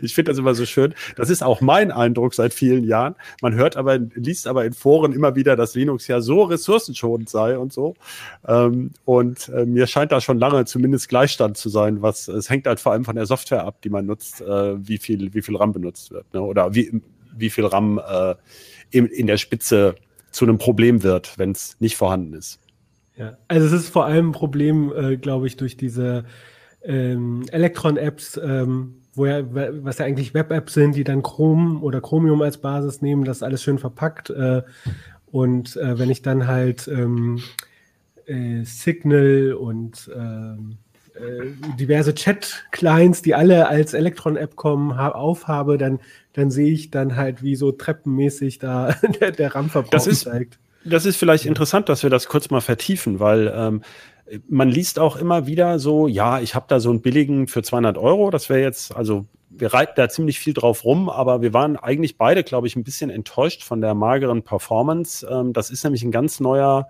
ich 0.02 0.14
finde 0.14 0.32
das 0.32 0.38
immer 0.38 0.54
so 0.54 0.66
schön. 0.66 0.94
Das 1.14 1.30
ist 1.30 1.42
auch 1.44 1.60
mein 1.60 1.92
Eindruck 1.92 2.34
seit 2.34 2.52
vielen 2.52 2.82
Jahren. 2.82 3.14
Man 3.40 3.54
hört 3.54 3.76
aber, 3.76 3.98
liest 3.98 4.48
aber 4.48 4.64
in 4.64 4.72
Foren 4.72 5.12
immer 5.12 5.36
wieder, 5.36 5.54
dass 5.54 5.76
Linux 5.76 6.08
ja 6.08 6.20
so 6.20 6.42
ressourcenschonend 6.42 7.28
sei 7.28 7.56
und 7.56 7.72
so. 7.72 7.94
Ähm, 8.46 8.90
und 9.04 9.48
äh, 9.50 9.64
mir 9.64 9.86
scheint 9.86 10.10
da 10.10 10.20
schon 10.20 10.38
lange 10.38 10.64
zumindest 10.64 11.08
Gleichstand 11.08 11.56
zu 11.56 11.68
sein, 11.68 12.02
was 12.02 12.26
es 12.26 12.50
hängt 12.50 12.66
halt 12.66 12.80
vor 12.80 12.90
allem 12.92 13.04
von 13.04 13.14
der 13.14 13.26
Software 13.26 13.64
ab, 13.64 13.80
die 13.82 13.90
man 13.90 14.06
nutzt, 14.06 14.40
äh, 14.40 14.88
wie 14.88 14.98
viel, 14.98 15.32
wie 15.32 15.42
viel 15.42 15.56
RAM 15.56 15.72
benutzt 15.72 16.10
wird, 16.10 16.32
ne? 16.34 16.40
oder 16.40 16.74
wie, 16.74 17.00
wie 17.36 17.50
viel 17.50 17.66
RAM 17.66 18.00
äh, 18.04 18.34
in, 18.90 19.06
in 19.06 19.28
der 19.28 19.36
Spitze 19.36 19.94
zu 20.32 20.44
einem 20.44 20.58
Problem 20.58 21.04
wird, 21.04 21.38
wenn 21.38 21.52
es 21.52 21.76
nicht 21.78 21.96
vorhanden 21.96 22.32
ist. 22.34 22.58
Ja, 23.16 23.38
also 23.48 23.66
es 23.66 23.72
ist 23.72 23.88
vor 23.88 24.06
allem 24.06 24.30
ein 24.30 24.32
Problem, 24.32 24.92
äh, 24.94 25.16
glaube 25.16 25.46
ich, 25.46 25.56
durch 25.56 25.76
diese 25.76 26.24
ähm, 26.82 27.44
Electron-Apps, 27.50 28.40
ähm, 28.42 29.02
wo 29.14 29.26
ja, 29.26 29.42
was 29.84 29.98
ja 29.98 30.06
eigentlich 30.06 30.34
Web-Apps 30.34 30.74
sind, 30.74 30.96
die 30.96 31.04
dann 31.04 31.22
Chrome 31.22 31.78
oder 31.80 32.00
Chromium 32.00 32.42
als 32.42 32.58
Basis 32.58 33.02
nehmen, 33.02 33.24
das 33.24 33.44
alles 33.44 33.62
schön 33.62 33.78
verpackt. 33.78 34.30
Äh, 34.30 34.62
und 35.26 35.76
äh, 35.76 35.98
wenn 35.98 36.10
ich 36.10 36.22
dann 36.22 36.48
halt 36.48 36.88
ähm, 36.88 37.40
äh, 38.26 38.64
Signal 38.64 39.54
und 39.54 40.10
ähm, 40.14 40.78
äh, 41.14 41.76
diverse 41.78 42.14
Chat-Clients, 42.14 43.22
die 43.22 43.34
alle 43.34 43.68
als 43.68 43.94
Electron-App 43.94 44.56
kommen, 44.56 44.92
aufhabe, 44.92 45.78
dann, 45.78 46.00
dann 46.32 46.50
sehe 46.50 46.72
ich 46.72 46.90
dann 46.90 47.14
halt, 47.14 47.44
wie 47.44 47.54
so 47.54 47.70
treppenmäßig 47.70 48.58
da 48.58 48.94
der, 49.20 49.30
der 49.30 49.54
RAM-Verbrauch 49.54 50.10
steigt. 50.10 50.58
Das 50.84 51.06
ist 51.06 51.16
vielleicht 51.16 51.46
interessant, 51.46 51.88
dass 51.88 52.02
wir 52.02 52.10
das 52.10 52.28
kurz 52.28 52.50
mal 52.50 52.60
vertiefen, 52.60 53.20
weil 53.20 53.52
ähm, 53.54 53.82
man 54.48 54.68
liest 54.68 54.98
auch 54.98 55.16
immer 55.16 55.46
wieder 55.46 55.78
so, 55.78 56.08
ja, 56.08 56.40
ich 56.40 56.54
habe 56.54 56.66
da 56.68 56.80
so 56.80 56.90
einen 56.90 57.02
billigen 57.02 57.48
für 57.48 57.62
200 57.62 57.98
Euro. 57.98 58.30
Das 58.30 58.48
wäre 58.48 58.60
jetzt, 58.60 58.94
also 58.94 59.26
wir 59.50 59.72
reiten 59.72 59.92
da 59.96 60.08
ziemlich 60.08 60.38
viel 60.38 60.54
drauf 60.54 60.84
rum, 60.84 61.08
aber 61.08 61.42
wir 61.42 61.52
waren 61.52 61.76
eigentlich 61.76 62.18
beide, 62.18 62.42
glaube 62.42 62.66
ich, 62.66 62.76
ein 62.76 62.84
bisschen 62.84 63.10
enttäuscht 63.10 63.62
von 63.62 63.80
der 63.80 63.94
mageren 63.94 64.42
Performance. 64.42 65.26
Ähm, 65.30 65.52
das 65.52 65.70
ist 65.70 65.84
nämlich 65.84 66.02
ein 66.02 66.10
ganz 66.10 66.40
neuer 66.40 66.88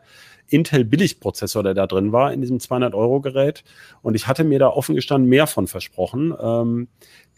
Intel-Billigprozessor, 0.49 1.63
der 1.63 1.75
da 1.75 1.87
drin 1.87 2.13
war 2.13 2.33
in 2.33 2.41
diesem 2.41 2.59
200-Euro-Gerät. 2.59 3.65
Und 4.03 4.15
ich 4.15 4.27
hatte 4.27 4.45
mir 4.45 4.59
da 4.59 4.69
offen 4.69 4.95
gestanden 4.95 5.29
mehr 5.29 5.47
von 5.47 5.67
versprochen. 5.67 6.35
Ähm, 6.41 6.89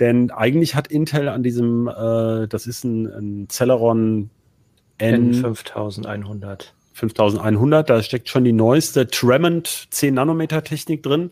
denn 0.00 0.30
eigentlich 0.30 0.74
hat 0.74 0.88
Intel 0.88 1.28
an 1.28 1.42
diesem, 1.42 1.88
äh, 1.88 2.48
das 2.48 2.66
ist 2.66 2.84
ein, 2.84 3.06
ein 3.06 3.48
Celeron 3.48 4.30
N5100. 5.00 6.72
5100, 6.92 7.90
da 7.90 8.02
steckt 8.02 8.28
schon 8.28 8.44
die 8.44 8.54
neueste 8.54 9.06
Tremont 9.06 9.88
10 9.90 10.14
Nanometer 10.14 10.64
Technik 10.64 11.02
drin. 11.02 11.30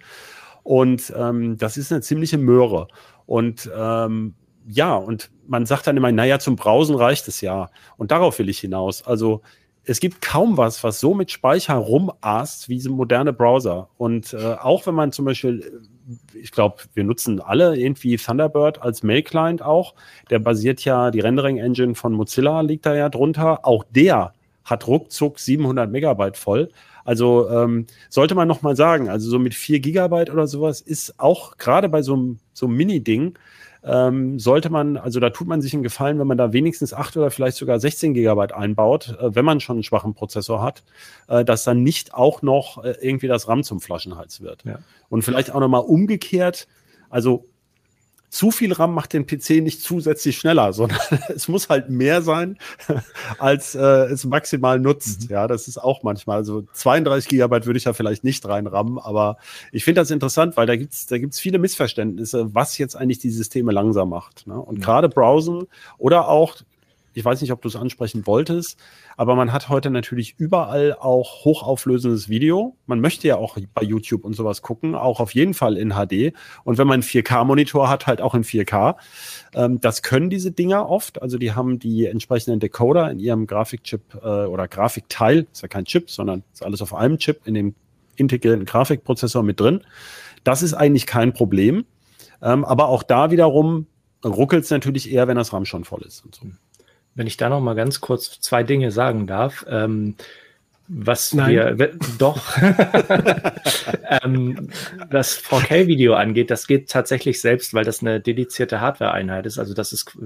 Und 0.63 1.13
ähm, 1.17 1.57
das 1.57 1.77
ist 1.77 1.91
eine 1.91 2.03
ziemliche 2.03 2.39
Möhre. 2.39 2.89
Und 3.27 3.71
ähm, 3.75 4.35
ja, 4.67 4.95
und 4.95 5.31
man 5.47 5.67
sagt 5.67 5.87
dann 5.87 5.97
immer, 5.97 6.13
naja, 6.13 6.39
zum 6.39 6.57
Browsen 6.57 6.97
reicht 6.97 7.29
es 7.29 7.41
ja. 7.41 7.71
Und 7.97 8.11
darauf 8.11 8.39
will 8.39 8.49
ich 8.49 8.61
hinaus. 8.61 9.07
Also 9.07 9.43
es 9.85 10.01
gibt 10.01 10.23
kaum 10.23 10.57
was, 10.57 10.83
was 10.83 11.01
so 11.01 11.15
mit 11.15 11.31
Speicher 11.31 11.75
rumasst 11.75 12.69
wie 12.69 12.81
so 12.81 12.93
moderne 12.93 13.33
Browser. 13.33 13.89
Und 13.99 14.33
äh, 14.33 14.55
auch 14.55 14.87
wenn 14.87 14.95
man 14.95 15.13
zum 15.13 15.27
Beispiel, 15.27 15.83
ich 16.35 16.53
glaube, 16.53 16.77
wir 16.95 17.05
nutzen 17.05 17.41
alle 17.41 17.77
irgendwie 17.77 18.17
Thunderbird 18.17 18.83
als 18.83 19.03
Mail-Client 19.03 19.63
auch. 19.63 19.95
Der 20.31 20.39
basiert 20.39 20.85
ja, 20.85 21.11
die 21.11 21.21
Rendering-Engine 21.21 21.95
von 21.95 22.13
Mozilla 22.13 22.61
liegt 22.61 22.87
da 22.87 22.95
ja 22.95 23.09
drunter. 23.09 23.67
Auch 23.67 23.85
der 23.91 24.33
hat 24.65 24.87
ruckzuck 24.87 25.39
700 25.39 25.91
Megabyte 25.91 26.37
voll. 26.37 26.71
Also 27.05 27.49
ähm, 27.51 27.87
sollte 28.09 28.35
man 28.35 28.49
noch 28.49 28.63
mal 28.63 28.77
sagen, 28.77 29.09
also 29.09 29.29
so 29.29 29.39
mit 29.39 29.55
4 29.55 29.81
Gigabyte 29.81 30.31
oder 30.31 30.47
sowas 30.47 30.81
ist 30.81 31.21
auch 31.21 31.59
gerade 31.59 31.89
bei 31.89 32.03
so, 32.03 32.37
so 32.55 32.67
einem 32.67 32.77
Mini-Ding 32.77 33.39
ähm, 33.85 34.39
sollte 34.39 34.71
man, 34.71 34.97
also 34.97 35.21
da 35.21 35.31
tut 35.31 35.47
man 35.47 35.61
sich 35.61 35.75
einen 35.75 35.83
Gefallen, 35.83 36.19
wenn 36.19 36.27
man 36.27 36.39
da 36.39 36.53
wenigstens 36.53 36.95
8 36.95 37.17
oder 37.19 37.31
vielleicht 37.31 37.57
sogar 37.57 37.79
16 37.79 38.15
Gigabyte 38.15 38.53
einbaut, 38.53 39.17
äh, 39.21 39.35
wenn 39.35 39.45
man 39.45 39.61
schon 39.61 39.77
einen 39.77 39.83
schwachen 39.83 40.15
Prozessor 40.15 40.63
hat, 40.63 40.83
äh, 41.29 41.45
dass 41.45 41.65
dann 41.65 41.83
nicht 41.83 42.15
auch 42.15 42.43
noch 42.43 42.83
äh, 42.83 42.97
irgendwie 43.01 43.29
das 43.29 43.47
RAM 43.47 43.63
zum 43.63 43.81
Flaschenhals 43.81 44.41
wird. 44.41 44.65
Ja. 44.65 44.79
Und 45.09 45.23
vielleicht 45.23 45.53
auch 45.55 45.61
nochmal 45.61 45.83
umgekehrt, 45.83 46.67
also 47.11 47.47
zu 48.35 48.51
viel 48.51 48.73
RAM 48.73 48.95
macht 48.95 49.13
den 49.13 49.27
PC 49.27 49.63
nicht 49.63 49.81
zusätzlich 49.81 50.37
schneller, 50.37 50.73
sondern 50.73 50.99
es 51.29 51.47
muss 51.47 51.69
halt 51.69 51.89
mehr 51.89 52.21
sein, 52.21 52.59
als 53.39 53.77
äh, 53.77 53.79
es 53.79 54.25
maximal 54.25 54.81
nutzt. 54.81 55.25
Mhm. 55.25 55.35
Ja, 55.35 55.47
das 55.47 55.69
ist 55.69 55.79
auch 55.79 56.03
manchmal. 56.03 56.39
Also 56.39 56.65
32 56.73 57.29
Gigabyte 57.29 57.67
würde 57.67 57.79
ich 57.79 57.85
ja 57.85 57.93
vielleicht 57.93 58.25
nicht 58.25 58.47
reinrammen, 58.47 58.99
aber 58.99 59.37
ich 59.71 59.85
finde 59.85 60.01
das 60.01 60.11
interessant, 60.11 60.57
weil 60.57 60.67
da 60.67 60.75
gibt's 60.75 61.07
da 61.07 61.19
gibt's 61.19 61.39
viele 61.39 61.59
Missverständnisse, 61.59 62.53
was 62.55 62.77
jetzt 62.77 62.97
eigentlich 62.97 63.21
die 63.21 63.31
Systeme 63.31 63.71
langsam 63.71 64.09
macht. 64.11 64.49
Ne? 64.49 64.59
Und 64.59 64.79
mhm. 64.79 64.83
gerade 64.83 65.09
Browsen 65.09 65.69
oder 65.99 66.29
auch 66.29 66.57
ich 67.15 67.25
weiß 67.25 67.41
nicht, 67.41 67.53
ob 67.53 67.63
du 67.63 67.69
es 67.69 67.77
ansprechen 67.77 68.27
wolltest, 68.27 68.79
aber 69.17 69.35
man 69.35 69.53
hat 69.53 69.69
heute 69.69 69.91
natürlich 69.91 70.35
überall 70.39 70.95
auch 70.95 71.45
hochauflösendes 71.45 72.29
Video. 72.29 72.77
Man 72.87 73.01
möchte 73.01 73.29
ja 73.29 73.37
auch 73.37 73.57
bei 73.73 73.83
YouTube 73.83 74.25
und 74.25 74.35
sowas 74.35 74.63
gucken, 74.63 74.95
auch 74.95 75.21
auf 75.21 75.35
jeden 75.35 75.55
Fall 75.55 75.77
in 75.77 75.91
HD. 75.91 76.35
Und 76.65 76.79
wenn 76.79 76.87
man 76.87 76.95
einen 76.95 77.03
4K-Monitor 77.03 77.89
hat, 77.89 78.07
halt 78.07 78.21
auch 78.21 78.35
in 78.35 78.45
4K. 78.45 78.97
Ähm, 79.55 79.81
das 79.81 80.03
können 80.03 80.31
diese 80.31 80.51
Dinger 80.51 80.89
oft. 80.89 81.23
Also 81.23 81.39
die 81.39 81.53
haben 81.53 81.79
die 81.79 82.07
entsprechenden 82.07 82.61
Decoder 82.61 83.11
in 83.11 83.21
ihrem 83.21 83.47
Grafikchip 83.47 84.15
äh, 84.23 84.27
oder 84.27 84.69
Grafikteil. 84.69 85.47
Ist 85.53 85.63
ja 85.63 85.69
kein 85.69 85.85
Chip, 85.85 86.11
sondern 86.11 86.43
ist 86.53 86.65
alles 86.65 86.83
auf 86.83 86.95
einem 86.95 87.19
Chip 87.19 87.47
in 87.47 87.55
dem 87.55 87.75
integrierten 88.17 88.65
Grafikprozessor 88.65 89.43
mit 89.43 89.61
drin. 89.61 89.83
Das 90.43 90.63
ist 90.63 90.75
eigentlich 90.75 91.07
kein 91.07 91.33
Problem. 91.33 91.85
Ähm, 92.43 92.65
aber 92.65 92.89
auch 92.89 93.03
da 93.03 93.31
wiederum 93.31 93.87
ruckelt 94.25 94.65
es 94.65 94.71
natürlich 94.71 95.11
eher, 95.11 95.29
wenn 95.29 95.37
das 95.37 95.53
RAM 95.53 95.65
schon 95.65 95.85
voll 95.85 96.03
ist. 96.03 96.25
Und 96.25 96.35
so. 96.35 96.47
Wenn 97.15 97.27
ich 97.27 97.37
da 97.37 97.49
noch 97.49 97.61
mal 97.61 97.75
ganz 97.75 98.01
kurz 98.01 98.41
zwei 98.41 98.63
Dinge 98.63 98.91
sagen 98.91 99.27
darf. 99.27 99.65
Ähm, 99.69 100.17
was 100.87 101.33
Nein. 101.33 101.79
wir 101.79 101.93
doch 102.19 102.59
ähm, 104.23 104.69
das 105.11 105.43
4K-Video 105.43 106.15
angeht, 106.15 106.51
das 106.51 106.67
geht 106.67 106.91
tatsächlich 106.91 107.41
selbst, 107.41 107.73
weil 107.73 107.85
das 107.85 108.03
eine 108.03 108.21
dedizierte 108.21 108.83
Hardware-Einheit 108.83 109.47
ist. 109.47 109.59
Also 109.59 109.73
das 109.73 109.95
ist, 109.95 110.17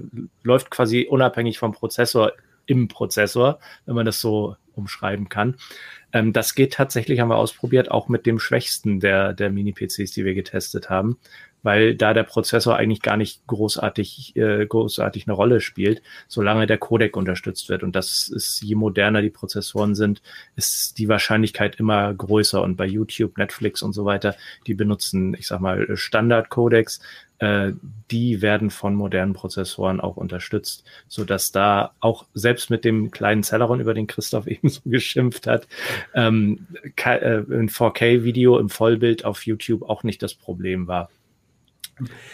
läuft 0.43 0.71
quasi 0.71 1.07
unabhängig 1.09 1.59
vom 1.61 1.73
Prozessor 1.73 2.33
im 2.67 2.89
Prozessor, 2.89 3.61
wenn 3.87 3.95
man 3.95 4.05
das 4.07 4.21
so 4.21 4.57
umschreiben 4.75 5.29
kann. 5.29 5.55
Ähm, 6.13 6.33
das 6.33 6.55
geht 6.55 6.73
tatsächlich, 6.73 7.21
haben 7.21 7.29
wir 7.29 7.37
ausprobiert, 7.37 7.91
auch 7.91 8.09
mit 8.09 8.27
dem 8.27 8.41
schwächsten 8.41 8.99
der, 8.99 9.35
der 9.35 9.51
Mini-PCs, 9.51 10.11
die 10.13 10.25
wir 10.25 10.35
getestet 10.35 10.91
haben 10.91 11.19
weil 11.63 11.95
da 11.95 12.15
der 12.15 12.23
Prozessor 12.25 12.77
eigentlich 12.77 13.03
gar 13.03 13.17
nicht 13.17 13.47
großartig, 13.47 14.37
äh, 14.37 14.67
großartig 14.67 15.27
eine 15.27 15.35
Rolle 15.35 15.61
spielt, 15.61 16.03
solange 16.27 16.67
der 16.67 16.79
Codec 16.79 17.17
unterstützt 17.17 17.69
wird. 17.69 17.83
Und 17.83 17.97
das 17.97 18.29
ist, 18.29 18.63
je 18.63 18.75
moderner 18.75 19.23
die 19.23 19.31
Prozessoren 19.31 19.95
sind, 19.95 20.23
ist 20.57 20.99
die 20.99 21.09
Wahrscheinlichkeit 21.09 21.77
immer 21.77 22.13
größer. 22.15 22.63
Und 22.63 22.77
bei 22.77 22.87
YouTube, 22.87 23.39
Netflix 23.39 23.83
und 23.83 23.93
so 23.93 24.05
weiter, 24.05 24.37
die 24.67 24.75
benutzen, 24.75 25.35
ich 25.35 25.47
sag 25.47 25.61
mal, 25.61 25.97
Standard-Codecs, 25.97 27.01
äh, 27.39 27.73
die 28.11 28.43
werden 28.43 28.71
von 28.71 28.95
modernen 28.95 29.33
Prozessoren 29.33 30.01
auch 30.01 30.17
unterstützt, 30.17 30.85
so 31.07 31.25
dass 31.25 31.53
da 31.53 31.93
auch 32.01 32.27
selbst 32.35 32.71
mit 32.71 32.85
dem 32.85 33.11
kleinen 33.11 33.43
Celeron, 33.43 33.81
über 33.81 33.95
den 33.95 34.07
Christoph 34.07 34.47
eben 34.49 34.69
so 34.69 34.81
geschimpft 34.85 35.47
hat, 35.47 35.69
ähm, 36.15 36.67
äh, 36.97 37.39
ein 37.39 37.69
4K-Video 37.69 38.59
im 38.59 38.69
Vollbild 38.69 39.25
auf 39.25 39.47
YouTube 39.47 39.83
auch 39.83 40.03
nicht 40.03 40.23
das 40.23 40.35
Problem 40.35 40.89
war. 40.89 41.11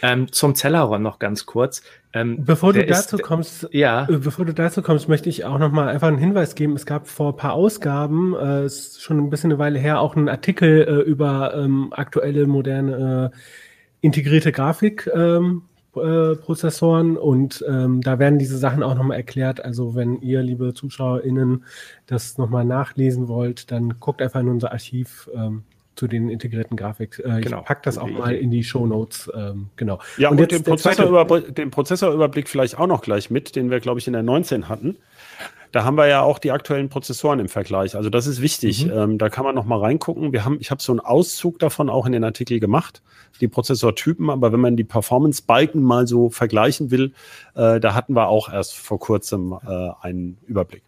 Ähm, 0.02 0.32
zum 0.32 0.54
Celeron 0.54 1.02
noch 1.02 1.18
ganz 1.18 1.44
kurz. 1.46 1.82
Ähm, 2.12 2.44
bevor 2.44 2.72
du 2.72 2.86
dazu 2.86 3.16
ist, 3.16 3.22
kommst, 3.22 3.68
ja. 3.72 4.08
Äh, 4.08 4.18
bevor 4.18 4.44
du 4.44 4.54
dazu 4.54 4.82
kommst, 4.82 5.08
möchte 5.08 5.28
ich 5.28 5.44
auch 5.44 5.58
noch 5.58 5.72
mal 5.72 5.88
einfach 5.88 6.06
einen 6.08 6.18
Hinweis 6.18 6.54
geben. 6.54 6.74
Es 6.74 6.86
gab 6.86 7.08
vor 7.08 7.32
ein 7.32 7.36
paar 7.36 7.54
Ausgaben, 7.54 8.36
äh, 8.36 8.64
ist 8.64 9.02
schon 9.02 9.18
ein 9.18 9.30
bisschen 9.30 9.50
eine 9.50 9.58
Weile 9.58 9.80
her, 9.80 10.00
auch 10.00 10.14
einen 10.14 10.28
Artikel 10.28 10.82
äh, 10.82 11.00
über 11.08 11.54
ähm, 11.56 11.92
aktuelle 11.92 12.46
moderne 12.46 13.32
äh, 13.32 13.36
integrierte 14.00 14.52
Grafikprozessoren 14.52 17.08
ähm, 17.10 17.16
äh, 17.16 17.18
und 17.18 17.64
ähm, 17.68 18.00
da 18.00 18.20
werden 18.20 18.38
diese 18.38 18.58
Sachen 18.58 18.84
auch 18.84 18.94
noch 18.94 19.02
mal 19.02 19.16
erklärt. 19.16 19.64
Also 19.64 19.96
wenn 19.96 20.20
ihr, 20.20 20.42
liebe 20.42 20.74
ZuschauerInnen, 20.74 21.64
das 22.06 22.38
noch 22.38 22.50
mal 22.50 22.64
nachlesen 22.64 23.26
wollt, 23.26 23.72
dann 23.72 23.98
guckt 23.98 24.22
einfach 24.22 24.38
in 24.40 24.48
unser 24.48 24.70
Archiv. 24.72 25.28
Zu 25.96 26.08
den 26.08 26.28
integrierten 26.28 26.76
Grafik. 26.76 27.20
Äh, 27.24 27.40
genau. 27.40 27.60
Ich 27.60 27.64
pack 27.66 27.82
das 27.84 27.98
auch 27.98 28.08
mal 28.08 28.34
in 28.34 28.50
die 28.50 28.64
Show 28.64 28.86
Notes. 28.86 29.30
Ähm, 29.34 29.68
genau. 29.76 30.00
Ja, 30.16 30.28
und, 30.28 30.40
und 30.40 30.50
den, 30.50 30.62
Prozessorüberblick, 30.62 31.54
den 31.54 31.70
Prozessorüberblick 31.70 32.48
vielleicht 32.48 32.78
auch 32.78 32.86
noch 32.86 33.02
gleich 33.02 33.30
mit, 33.30 33.54
den 33.54 33.70
wir, 33.70 33.80
glaube 33.80 34.00
ich, 34.00 34.06
in 34.06 34.12
der 34.12 34.22
19 34.22 34.68
hatten. 34.68 34.96
Da 35.74 35.82
haben 35.82 35.96
wir 35.96 36.06
ja 36.06 36.22
auch 36.22 36.38
die 36.38 36.52
aktuellen 36.52 36.88
Prozessoren 36.88 37.40
im 37.40 37.48
Vergleich. 37.48 37.96
Also 37.96 38.08
das 38.08 38.28
ist 38.28 38.40
wichtig. 38.40 38.86
Mhm. 38.86 38.92
Ähm, 38.92 39.18
da 39.18 39.28
kann 39.28 39.44
man 39.44 39.56
noch 39.56 39.64
mal 39.64 39.80
reingucken. 39.80 40.32
Wir 40.32 40.44
haben, 40.44 40.58
ich 40.60 40.70
habe 40.70 40.80
so 40.80 40.92
einen 40.92 41.00
Auszug 41.00 41.58
davon 41.58 41.90
auch 41.90 42.06
in 42.06 42.12
den 42.12 42.22
Artikel 42.22 42.60
gemacht, 42.60 43.02
die 43.40 43.48
Prozessortypen. 43.48 44.30
Aber 44.30 44.52
wenn 44.52 44.60
man 44.60 44.76
die 44.76 44.84
Performance-Balken 44.84 45.82
mal 45.82 46.06
so 46.06 46.30
vergleichen 46.30 46.92
will, 46.92 47.12
äh, 47.56 47.80
da 47.80 47.92
hatten 47.92 48.14
wir 48.14 48.28
auch 48.28 48.52
erst 48.52 48.76
vor 48.76 49.00
kurzem 49.00 49.52
äh, 49.66 49.90
einen 50.00 50.38
Überblick. 50.46 50.83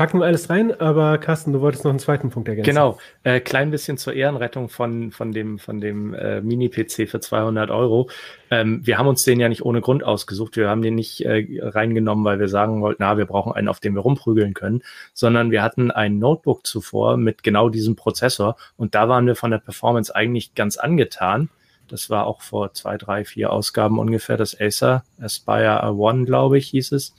Packen 0.00 0.18
wir 0.18 0.24
alles 0.24 0.48
rein, 0.48 0.80
aber 0.80 1.18
Carsten, 1.18 1.52
du 1.52 1.60
wolltest 1.60 1.84
noch 1.84 1.90
einen 1.90 1.98
zweiten 1.98 2.30
Punkt 2.30 2.48
ergänzen. 2.48 2.70
Genau, 2.70 2.98
äh, 3.22 3.38
klein 3.38 3.70
bisschen 3.70 3.98
zur 3.98 4.14
Ehrenrettung 4.14 4.70
von, 4.70 5.10
von 5.10 5.30
dem, 5.32 5.58
von 5.58 5.78
dem 5.78 6.14
äh, 6.14 6.40
Mini-PC 6.40 7.06
für 7.06 7.20
200 7.20 7.70
Euro. 7.70 8.08
Ähm, 8.50 8.80
wir 8.82 8.96
haben 8.96 9.08
uns 9.08 9.24
den 9.24 9.38
ja 9.40 9.50
nicht 9.50 9.62
ohne 9.62 9.82
Grund 9.82 10.02
ausgesucht. 10.02 10.56
Wir 10.56 10.70
haben 10.70 10.80
den 10.80 10.94
nicht 10.94 11.26
äh, 11.26 11.46
reingenommen, 11.60 12.24
weil 12.24 12.40
wir 12.40 12.48
sagen 12.48 12.80
wollten, 12.80 13.02
na, 13.02 13.18
wir 13.18 13.26
brauchen 13.26 13.52
einen, 13.52 13.68
auf 13.68 13.78
dem 13.78 13.94
wir 13.94 14.00
rumprügeln 14.00 14.54
können, 14.54 14.82
sondern 15.12 15.50
wir 15.50 15.62
hatten 15.62 15.90
ein 15.90 16.18
Notebook 16.18 16.66
zuvor 16.66 17.18
mit 17.18 17.42
genau 17.42 17.68
diesem 17.68 17.94
Prozessor 17.94 18.56
und 18.78 18.94
da 18.94 19.06
waren 19.10 19.26
wir 19.26 19.36
von 19.36 19.50
der 19.50 19.58
Performance 19.58 20.16
eigentlich 20.16 20.54
ganz 20.54 20.78
angetan. 20.78 21.50
Das 21.88 22.08
war 22.08 22.26
auch 22.26 22.40
vor 22.40 22.72
zwei, 22.72 22.96
drei, 22.96 23.26
vier 23.26 23.52
Ausgaben 23.52 23.98
ungefähr 23.98 24.38
das 24.38 24.58
Acer 24.58 25.04
Aspire 25.20 25.94
One, 25.94 26.24
glaube 26.24 26.56
ich, 26.56 26.68
hieß 26.68 26.92
es. 26.92 27.14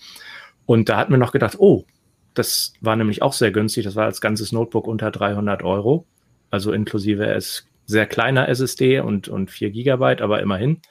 Und 0.65 0.89
da 0.89 0.97
hatten 0.97 1.11
wir 1.11 1.19
noch 1.19 1.31
gedacht, 1.31 1.57
oh, 1.59 1.85
Das 2.33 2.73
war 2.81 2.95
nämlich 2.95 3.21
auch 3.21 3.33
sehr 3.33 3.51
günstig. 3.51 3.83
Das 3.83 3.95
war 3.95 4.05
als 4.05 4.21
ganzes 4.21 4.51
Notebook 4.51 4.87
unter 4.87 5.11
300 5.11 5.63
Euro. 5.63 6.05
Also 6.49 6.71
inklusive 6.71 7.25
es 7.25 7.67
sehr 7.85 8.05
kleiner 8.05 8.47
SSD 8.47 8.99
und, 8.99 9.27
und 9.27 9.51
4 9.51 9.71
Gigabyte, 9.71 10.21
aber 10.21 10.41
immerhin. 10.41 10.81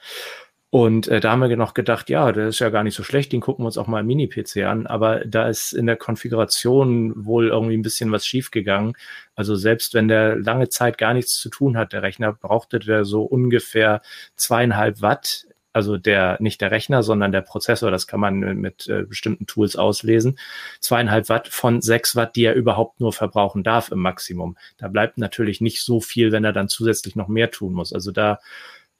Und 0.73 1.09
äh, 1.09 1.19
da 1.19 1.31
haben 1.31 1.41
wir 1.41 1.57
noch 1.57 1.73
gedacht, 1.73 2.09
ja, 2.09 2.31
der 2.31 2.47
ist 2.47 2.59
ja 2.59 2.69
gar 2.69 2.83
nicht 2.83 2.95
so 2.95 3.03
schlecht, 3.03 3.33
den 3.33 3.41
gucken 3.41 3.63
wir 3.63 3.67
uns 3.67 3.77
auch 3.77 3.87
mal 3.87 3.99
im 3.99 4.07
Mini-PC 4.07 4.63
an. 4.63 4.87
Aber 4.87 5.19
da 5.25 5.49
ist 5.49 5.73
in 5.73 5.85
der 5.85 5.97
Konfiguration 5.97 7.25
wohl 7.25 7.49
irgendwie 7.49 7.75
ein 7.75 7.81
bisschen 7.81 8.13
was 8.13 8.25
schiefgegangen. 8.25 8.93
Also 9.35 9.55
selbst 9.57 9.93
wenn 9.93 10.07
der 10.07 10.37
lange 10.37 10.69
Zeit 10.69 10.97
gar 10.97 11.13
nichts 11.13 11.33
zu 11.41 11.49
tun 11.49 11.75
hat, 11.77 11.91
der 11.91 12.03
Rechner, 12.03 12.31
brauchte 12.31 12.79
der 12.79 13.03
so 13.03 13.23
ungefähr 13.23 14.01
zweieinhalb 14.37 15.01
Watt. 15.01 15.45
Also 15.73 15.97
der, 15.97 16.37
nicht 16.41 16.59
der 16.61 16.71
Rechner, 16.71 17.01
sondern 17.03 17.31
der 17.31 17.41
Prozessor, 17.41 17.91
das 17.91 18.07
kann 18.07 18.19
man 18.19 18.39
mit, 18.39 18.87
äh, 18.87 19.03
bestimmten 19.03 19.47
Tools 19.47 19.75
auslesen. 19.75 20.37
Zweieinhalb 20.79 21.29
Watt 21.29 21.47
von 21.47 21.81
sechs 21.81 22.15
Watt, 22.15 22.35
die 22.35 22.43
er 22.43 22.55
überhaupt 22.55 22.99
nur 22.99 23.13
verbrauchen 23.13 23.63
darf 23.63 23.91
im 23.91 23.99
Maximum. 23.99 24.57
Da 24.77 24.87
bleibt 24.87 25.17
natürlich 25.17 25.61
nicht 25.61 25.81
so 25.81 26.01
viel, 26.01 26.31
wenn 26.31 26.43
er 26.43 26.53
dann 26.53 26.67
zusätzlich 26.67 27.15
noch 27.15 27.27
mehr 27.27 27.51
tun 27.51 27.73
muss. 27.73 27.93
Also 27.93 28.11
da 28.11 28.39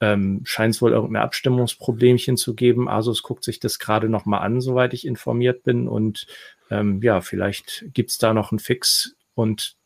ähm, 0.00 0.40
scheint 0.44 0.74
es 0.74 0.82
wohl 0.82 0.92
irgendein 0.92 1.22
Abstimmungsproblemchen 1.22 2.36
zu 2.36 2.54
geben. 2.54 2.88
Asus 2.88 3.22
guckt 3.22 3.44
sich 3.44 3.60
das 3.60 3.78
gerade 3.78 4.08
noch 4.08 4.26
mal 4.26 4.38
an, 4.38 4.60
soweit 4.60 4.94
ich 4.94 5.06
informiert 5.06 5.62
bin. 5.62 5.86
Und 5.86 6.26
ähm, 6.70 7.00
ja, 7.02 7.20
vielleicht 7.20 7.84
gibt's 7.94 8.18
da 8.18 8.34
noch 8.34 8.50
einen 8.50 8.58
Fix 8.58 9.14
und 9.34 9.76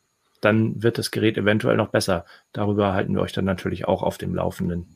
dann 0.41 0.81
wird 0.81 0.97
das 0.97 1.11
Gerät 1.11 1.37
eventuell 1.37 1.77
noch 1.77 1.89
besser. 1.89 2.25
Darüber 2.51 2.93
halten 2.93 3.13
wir 3.13 3.21
euch 3.21 3.33
dann 3.33 3.45
natürlich 3.45 3.87
auch 3.87 4.03
auf 4.03 4.17
dem 4.17 4.33
Laufenden. 4.33 4.95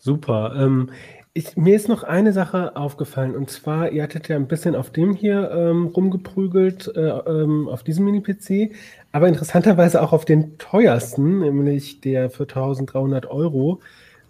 Super. 0.00 0.54
Ähm, 0.56 0.90
ich, 1.34 1.56
mir 1.56 1.76
ist 1.76 1.88
noch 1.88 2.02
eine 2.02 2.32
Sache 2.32 2.74
aufgefallen 2.74 3.36
und 3.36 3.50
zwar, 3.50 3.92
ihr 3.92 4.02
hattet 4.02 4.28
ja 4.28 4.36
ein 4.36 4.48
bisschen 4.48 4.74
auf 4.74 4.90
dem 4.90 5.14
hier 5.14 5.50
ähm, 5.52 5.86
rumgeprügelt, 5.88 6.90
äh, 6.96 7.00
ähm, 7.00 7.68
auf 7.68 7.84
diesem 7.84 8.06
Mini-PC, 8.06 8.74
aber 9.12 9.28
interessanterweise 9.28 10.02
auch 10.02 10.12
auf 10.12 10.24
den 10.24 10.58
teuersten, 10.58 11.40
nämlich 11.40 12.00
der 12.00 12.30
für 12.30 12.44
1300 12.44 13.26
Euro. 13.30 13.80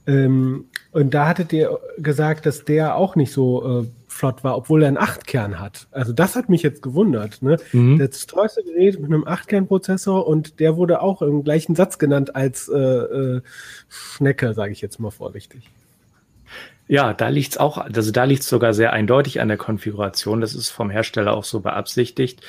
Ähm, 0.06 0.66
und 0.92 1.14
da 1.14 1.28
hattet 1.28 1.52
ihr 1.52 1.78
gesagt, 1.98 2.46
dass 2.46 2.64
der 2.64 2.96
auch 2.96 3.14
nicht 3.16 3.32
so 3.32 3.82
äh, 3.82 3.86
flott 4.10 4.44
war, 4.44 4.56
obwohl 4.56 4.82
er 4.82 4.88
einen 4.88 4.98
8-Kern 4.98 5.58
hat. 5.60 5.86
Also 5.92 6.12
das 6.12 6.36
hat 6.36 6.48
mich 6.48 6.62
jetzt 6.62 6.82
gewundert. 6.82 7.42
Ne? 7.42 7.56
Mhm. 7.72 7.98
Das 7.98 8.26
teuerste 8.26 8.62
Gerät 8.62 9.00
mit 9.00 9.10
einem 9.10 9.24
8-Kern-Prozessor 9.24 10.26
und 10.26 10.60
der 10.60 10.76
wurde 10.76 11.00
auch 11.00 11.22
im 11.22 11.44
gleichen 11.44 11.74
Satz 11.74 11.98
genannt 11.98 12.34
als 12.34 12.68
äh, 12.68 12.76
äh, 12.76 13.42
Schnecke, 13.88 14.52
sage 14.54 14.72
ich 14.72 14.80
jetzt 14.80 14.98
mal 14.98 15.10
vorsichtig. 15.10 15.70
Ja, 16.88 17.14
da 17.14 17.28
liegt's 17.28 17.56
auch, 17.56 17.78
also 17.78 18.10
da 18.10 18.24
liegt's 18.24 18.48
sogar 18.48 18.74
sehr 18.74 18.92
eindeutig 18.92 19.40
an 19.40 19.46
der 19.46 19.56
Konfiguration. 19.56 20.40
Das 20.40 20.54
ist 20.54 20.70
vom 20.70 20.90
Hersteller 20.90 21.32
auch 21.34 21.44
so 21.44 21.60
beabsichtigt. 21.60 22.40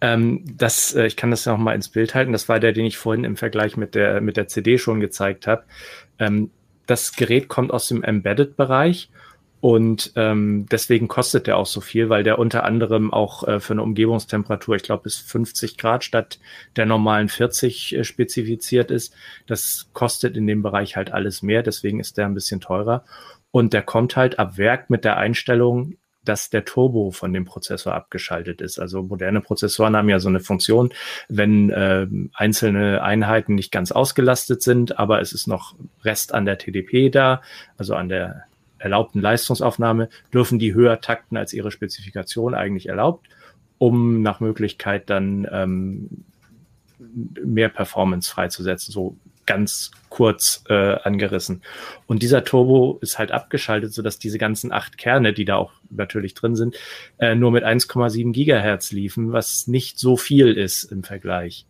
Ähm, 0.00 0.44
das, 0.56 0.94
äh, 0.94 1.06
ich 1.06 1.16
kann 1.16 1.32
das 1.32 1.44
noch 1.44 1.58
mal 1.58 1.74
ins 1.74 1.88
Bild 1.88 2.14
halten. 2.14 2.32
Das 2.32 2.48
war 2.48 2.60
der, 2.60 2.72
den 2.72 2.86
ich 2.86 2.98
vorhin 2.98 3.24
im 3.24 3.36
Vergleich 3.36 3.76
mit 3.76 3.96
der 3.96 4.20
mit 4.20 4.36
der 4.36 4.46
CD 4.46 4.78
schon 4.78 5.00
gezeigt 5.00 5.48
habe. 5.48 5.64
Ähm, 6.20 6.50
das 6.86 7.14
Gerät 7.14 7.48
kommt 7.48 7.72
aus 7.72 7.88
dem 7.88 8.04
Embedded-Bereich 8.04 9.10
und 9.60 10.12
ähm, 10.16 10.66
deswegen 10.70 11.06
kostet 11.06 11.46
der 11.46 11.58
auch 11.58 11.66
so 11.66 11.82
viel, 11.82 12.08
weil 12.08 12.22
der 12.22 12.38
unter 12.38 12.64
anderem 12.64 13.12
auch 13.12 13.46
äh, 13.46 13.60
für 13.60 13.74
eine 13.74 13.82
Umgebungstemperatur, 13.82 14.76
ich 14.76 14.82
glaube 14.82 15.02
bis 15.02 15.18
50 15.18 15.76
Grad 15.76 16.02
statt 16.02 16.40
der 16.76 16.86
normalen 16.86 17.28
40 17.28 17.94
äh, 17.94 18.04
spezifiziert 18.04 18.90
ist. 18.90 19.14
Das 19.46 19.90
kostet 19.92 20.36
in 20.36 20.46
dem 20.46 20.62
Bereich 20.62 20.96
halt 20.96 21.12
alles 21.12 21.42
mehr, 21.42 21.62
deswegen 21.62 22.00
ist 22.00 22.16
der 22.16 22.26
ein 22.26 22.34
bisschen 22.34 22.60
teurer. 22.60 23.04
Und 23.50 23.74
der 23.74 23.82
kommt 23.82 24.16
halt 24.16 24.38
ab 24.38 24.56
Werk 24.56 24.88
mit 24.88 25.04
der 25.04 25.18
Einstellung, 25.18 25.96
dass 26.24 26.48
der 26.50 26.64
Turbo 26.64 27.10
von 27.10 27.32
dem 27.32 27.44
Prozessor 27.44 27.94
abgeschaltet 27.94 28.60
ist. 28.60 28.78
Also 28.78 29.02
moderne 29.02 29.40
Prozessoren 29.40 29.96
haben 29.96 30.08
ja 30.08 30.20
so 30.20 30.28
eine 30.28 30.40
Funktion, 30.40 30.90
wenn 31.28 31.70
äh, 31.70 32.06
einzelne 32.34 33.02
Einheiten 33.02 33.54
nicht 33.54 33.72
ganz 33.72 33.90
ausgelastet 33.92 34.62
sind, 34.62 34.98
aber 34.98 35.20
es 35.20 35.32
ist 35.32 35.46
noch 35.46 35.74
Rest 36.04 36.32
an 36.32 36.44
der 36.44 36.58
TDP 36.58 37.10
da, 37.10 37.42
also 37.76 37.94
an 37.94 38.08
der 38.08 38.44
erlaubten 38.80 39.20
Leistungsaufnahme, 39.20 40.08
dürfen 40.32 40.58
die 40.58 40.74
höher 40.74 41.00
takten 41.00 41.36
als 41.36 41.52
ihre 41.52 41.70
Spezifikation 41.70 42.54
eigentlich 42.54 42.88
erlaubt, 42.88 43.28
um 43.78 44.22
nach 44.22 44.40
Möglichkeit 44.40 45.08
dann 45.08 45.46
ähm, 45.50 46.24
mehr 47.44 47.68
Performance 47.68 48.30
freizusetzen. 48.30 48.92
So 48.92 49.16
ganz 49.46 49.90
kurz 50.10 50.62
äh, 50.68 50.74
angerissen. 51.02 51.62
Und 52.06 52.22
dieser 52.22 52.44
Turbo 52.44 52.98
ist 53.00 53.18
halt 53.18 53.32
abgeschaltet, 53.32 53.92
sodass 53.92 54.18
diese 54.18 54.38
ganzen 54.38 54.72
acht 54.72 54.96
Kerne, 54.96 55.32
die 55.32 55.44
da 55.44 55.56
auch 55.56 55.72
natürlich 55.90 56.34
drin 56.34 56.54
sind, 56.54 56.76
äh, 57.18 57.34
nur 57.34 57.50
mit 57.50 57.64
1,7 57.64 58.32
Gigahertz 58.32 58.92
liefen, 58.92 59.32
was 59.32 59.66
nicht 59.66 59.98
so 59.98 60.16
viel 60.16 60.52
ist 60.52 60.84
im 60.84 61.02
Vergleich. 61.02 61.66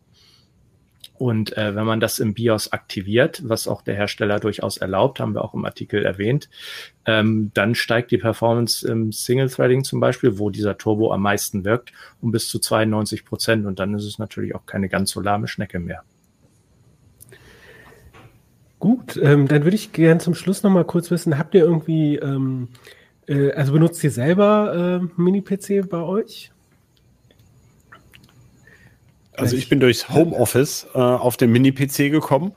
Und 1.21 1.55
äh, 1.59 1.75
wenn 1.75 1.85
man 1.85 2.01
das 2.01 2.19
im 2.19 2.33
BIOS 2.33 2.73
aktiviert, 2.73 3.43
was 3.45 3.69
auch 3.69 3.83
der 3.83 3.95
Hersteller 3.95 4.41
durchaus 4.41 4.79
erlaubt, 4.79 5.21
haben 5.21 5.35
wir 5.35 5.45
auch 5.45 5.53
im 5.53 5.67
Artikel 5.67 6.03
erwähnt, 6.03 6.49
ähm, 7.05 7.51
dann 7.53 7.75
steigt 7.75 8.11
die 8.11 8.17
Performance 8.17 8.89
im 8.89 9.13
Single-Threading 9.13 9.85
zum 9.85 10.01
Beispiel, 10.01 10.39
wo 10.39 10.49
dieser 10.49 10.79
Turbo 10.79 11.13
am 11.13 11.21
meisten 11.21 11.63
wirkt, 11.63 11.93
um 12.23 12.31
bis 12.31 12.49
zu 12.49 12.59
92 12.59 13.27
Prozent. 13.27 13.67
Und 13.67 13.79
dann 13.79 13.93
ist 13.93 14.07
es 14.07 14.19
natürlich 14.19 14.55
auch 14.55 14.65
keine 14.65 14.89
ganz 14.89 15.11
so 15.11 15.21
lahme 15.21 15.47
Schnecke 15.47 15.79
mehr. 15.79 16.05
Gut, 18.79 19.21
ähm, 19.23 19.47
dann 19.47 19.65
würde 19.65 19.75
ich 19.75 19.93
gerne 19.93 20.21
zum 20.21 20.35
Schluss 20.35 20.63
noch 20.63 20.71
mal 20.71 20.87
kurz 20.87 21.11
wissen, 21.11 21.37
habt 21.37 21.55
ihr 21.55 21.65
irgendwie, 21.65 22.17
ähm, 22.17 22.69
äh, 23.29 23.53
also 23.53 23.75
benutzt 23.75 24.03
ihr 24.03 24.11
selber 24.11 25.03
äh, 25.03 25.21
Mini-PC 25.21 25.87
bei 25.87 26.01
euch? 26.01 26.51
Also 29.41 29.57
ich 29.57 29.69
bin 29.69 29.81
durchs 29.81 30.09
Homeoffice 30.09 30.87
äh, 30.95 30.99
auf 30.99 31.37
den 31.37 31.51
Mini-PC 31.51 32.11
gekommen. 32.11 32.53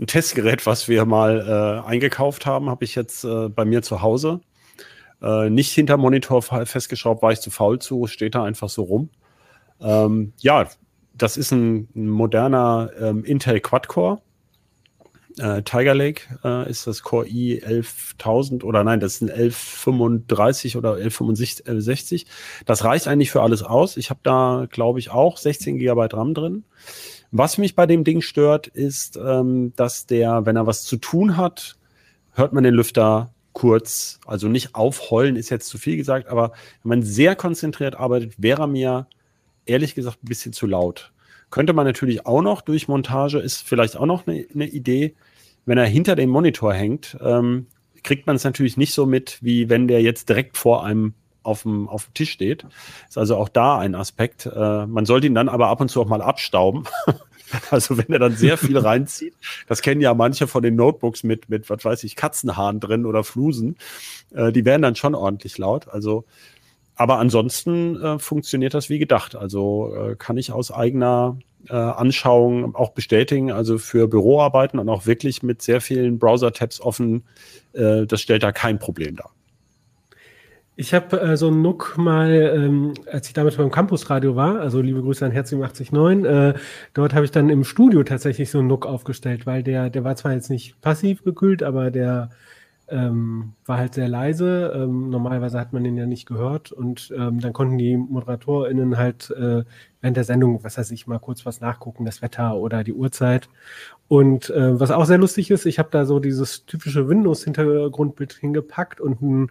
Ein 0.00 0.06
Testgerät, 0.06 0.66
was 0.66 0.88
wir 0.88 1.04
mal 1.04 1.82
äh, 1.84 1.88
eingekauft 1.88 2.46
haben, 2.46 2.70
habe 2.70 2.84
ich 2.84 2.94
jetzt 2.94 3.24
äh, 3.24 3.48
bei 3.48 3.64
mir 3.64 3.82
zu 3.82 4.02
Hause. 4.02 4.40
Äh, 5.20 5.50
nicht 5.50 5.72
hinter 5.72 5.96
Monitor 5.96 6.42
festgeschraubt, 6.42 7.22
war 7.22 7.32
ich 7.32 7.40
zu 7.40 7.50
faul 7.50 7.80
zu, 7.80 8.06
steht 8.06 8.34
da 8.34 8.44
einfach 8.44 8.68
so 8.68 8.82
rum. 8.82 9.10
Ähm, 9.80 10.32
ja, 10.38 10.68
das 11.14 11.36
ist 11.36 11.50
ein, 11.50 11.88
ein 11.96 12.08
moderner 12.08 12.90
ähm, 13.00 13.24
Intel 13.24 13.60
Quad-Core 13.60 14.20
äh, 15.38 15.62
Tiger 15.62 15.94
Lake 15.94 16.22
äh, 16.44 16.70
ist 16.70 16.86
das 16.86 17.02
Core 17.02 17.26
i 17.26 17.62
11000 17.62 18.64
oder 18.64 18.84
nein, 18.84 19.00
das 19.00 19.18
sind 19.18 19.30
1135 19.30 20.76
oder 20.76 20.94
1165. 20.94 22.26
Das 22.66 22.84
reicht 22.84 23.08
eigentlich 23.08 23.30
für 23.30 23.42
alles 23.42 23.62
aus. 23.62 23.96
Ich 23.96 24.10
habe 24.10 24.20
da, 24.22 24.66
glaube 24.70 24.98
ich, 24.98 25.10
auch 25.10 25.36
16 25.36 25.78
GB 25.78 26.08
RAM 26.12 26.34
drin. 26.34 26.64
Was 27.30 27.58
mich 27.58 27.74
bei 27.74 27.86
dem 27.86 28.04
Ding 28.04 28.22
stört, 28.22 28.66
ist, 28.66 29.18
ähm, 29.22 29.72
dass 29.76 30.06
der, 30.06 30.46
wenn 30.46 30.56
er 30.56 30.66
was 30.66 30.84
zu 30.84 30.96
tun 30.96 31.36
hat, 31.36 31.76
hört 32.32 32.52
man 32.52 32.64
den 32.64 32.74
Lüfter 32.74 33.32
kurz. 33.52 34.20
Also 34.26 34.48
nicht 34.48 34.74
aufheulen 34.74 35.36
ist 35.36 35.50
jetzt 35.50 35.68
zu 35.68 35.78
viel 35.78 35.96
gesagt, 35.96 36.28
aber 36.28 36.52
wenn 36.82 37.00
man 37.00 37.02
sehr 37.02 37.36
konzentriert 37.36 37.96
arbeitet, 37.96 38.34
wäre 38.38 38.62
er 38.62 38.66
mir 38.66 39.06
ehrlich 39.66 39.94
gesagt 39.94 40.22
ein 40.22 40.28
bisschen 40.28 40.52
zu 40.52 40.66
laut. 40.66 41.12
Könnte 41.50 41.72
man 41.72 41.86
natürlich 41.86 42.26
auch 42.26 42.42
noch 42.42 42.60
durch 42.60 42.88
Montage, 42.88 43.38
ist 43.38 43.66
vielleicht 43.66 43.96
auch 43.96 44.06
noch 44.06 44.26
eine, 44.26 44.46
eine 44.52 44.66
Idee, 44.66 45.14
wenn 45.66 45.78
er 45.78 45.86
hinter 45.86 46.16
dem 46.16 46.30
Monitor 46.30 46.74
hängt, 46.74 47.16
ähm, 47.20 47.66
kriegt 48.02 48.26
man 48.26 48.36
es 48.36 48.44
natürlich 48.44 48.76
nicht 48.76 48.94
so 48.94 49.06
mit, 49.06 49.38
wie 49.42 49.68
wenn 49.68 49.88
der 49.88 50.02
jetzt 50.02 50.28
direkt 50.28 50.56
vor 50.56 50.84
einem 50.84 51.14
auf 51.42 51.62
dem, 51.62 51.88
auf 51.88 52.06
dem 52.06 52.14
Tisch 52.14 52.30
steht. 52.30 52.66
Ist 53.08 53.18
also 53.18 53.36
auch 53.36 53.48
da 53.48 53.78
ein 53.78 53.94
Aspekt. 53.94 54.46
Äh, 54.46 54.86
man 54.86 55.06
sollte 55.06 55.26
ihn 55.26 55.34
dann 55.34 55.48
aber 55.48 55.68
ab 55.68 55.80
und 55.80 55.88
zu 55.88 56.00
auch 56.00 56.08
mal 56.08 56.22
abstauben. 56.22 56.84
also 57.70 57.96
wenn 57.96 58.08
er 58.08 58.18
dann 58.18 58.36
sehr 58.36 58.58
viel 58.58 58.76
reinzieht, 58.76 59.34
das 59.66 59.82
kennen 59.82 60.00
ja 60.00 60.14
manche 60.14 60.46
von 60.46 60.62
den 60.62 60.76
Notebooks 60.76 61.22
mit, 61.22 61.48
mit, 61.48 61.70
was 61.70 61.84
weiß 61.84 62.04
ich, 62.04 62.16
Katzenhaaren 62.16 62.80
drin 62.80 63.06
oder 63.06 63.24
Flusen, 63.24 63.76
äh, 64.34 64.52
die 64.52 64.64
werden 64.64 64.82
dann 64.82 64.96
schon 64.96 65.14
ordentlich 65.14 65.58
laut. 65.58 65.88
Also, 65.88 66.24
aber 66.98 67.18
ansonsten 67.18 67.96
äh, 68.02 68.18
funktioniert 68.18 68.74
das 68.74 68.90
wie 68.90 68.98
gedacht. 68.98 69.36
Also 69.36 69.94
äh, 69.94 70.16
kann 70.16 70.36
ich 70.36 70.52
aus 70.52 70.72
eigener 70.72 71.38
äh, 71.68 71.74
Anschauung 71.74 72.74
auch 72.74 72.90
bestätigen. 72.90 73.52
Also 73.52 73.78
für 73.78 74.08
Büroarbeiten 74.08 74.80
und 74.80 74.88
auch 74.88 75.06
wirklich 75.06 75.42
mit 75.44 75.62
sehr 75.62 75.80
vielen 75.80 76.18
Browser-Tabs 76.18 76.80
offen, 76.80 77.22
äh, 77.72 78.04
das 78.04 78.20
stellt 78.20 78.42
da 78.42 78.50
kein 78.50 78.80
Problem 78.80 79.14
dar. 79.14 79.30
Ich 80.74 80.92
habe 80.92 81.20
äh, 81.20 81.36
so 81.36 81.48
einen 81.48 81.62
Nook 81.62 81.96
mal, 81.98 82.30
ähm, 82.32 82.94
als 83.10 83.28
ich 83.28 83.32
damals 83.32 83.56
beim 83.56 83.70
Campusradio 83.70 84.34
war, 84.34 84.60
also 84.60 84.80
liebe 84.80 85.02
Grüße 85.02 85.24
an 85.24 85.32
Herz 85.32 85.52
89, 85.52 85.92
äh, 86.24 86.54
dort 86.94 87.14
habe 87.14 87.24
ich 87.24 87.30
dann 87.30 87.48
im 87.48 87.62
Studio 87.64 88.02
tatsächlich 88.02 88.50
so 88.50 88.58
einen 88.58 88.68
Nook 88.68 88.86
aufgestellt, 88.86 89.46
weil 89.46 89.62
der, 89.62 89.90
der 89.90 90.02
war 90.04 90.16
zwar 90.16 90.32
jetzt 90.32 90.50
nicht 90.50 90.80
passiv 90.80 91.22
gekühlt, 91.22 91.62
aber 91.62 91.90
der 91.90 92.30
ähm, 92.90 93.52
war 93.66 93.78
halt 93.78 93.94
sehr 93.94 94.08
leise. 94.08 94.72
Ähm, 94.74 95.10
normalerweise 95.10 95.58
hat 95.60 95.72
man 95.72 95.84
den 95.84 95.96
ja 95.96 96.06
nicht 96.06 96.26
gehört 96.26 96.72
und 96.72 97.12
ähm, 97.16 97.40
dann 97.40 97.52
konnten 97.52 97.78
die 97.78 97.96
ModeratorInnen 97.96 98.96
halt 98.96 99.30
äh, 99.30 99.64
während 100.00 100.16
der 100.16 100.24
Sendung, 100.24 100.62
was 100.64 100.78
weiß 100.78 100.90
ich, 100.90 101.06
mal 101.06 101.18
kurz 101.18 101.44
was 101.44 101.60
nachgucken, 101.60 102.04
das 102.04 102.22
Wetter 102.22 102.56
oder 102.56 102.84
die 102.84 102.92
Uhrzeit. 102.92 103.48
Und 104.08 104.50
äh, 104.50 104.78
was 104.78 104.90
auch 104.90 105.04
sehr 105.04 105.18
lustig 105.18 105.50
ist, 105.50 105.66
ich 105.66 105.78
habe 105.78 105.90
da 105.90 106.06
so 106.06 106.18
dieses 106.20 106.64
typische 106.66 107.08
Windows-Hintergrundbild 107.08 108.32
hingepackt 108.32 109.00
und 109.00 109.20
ein 109.20 109.50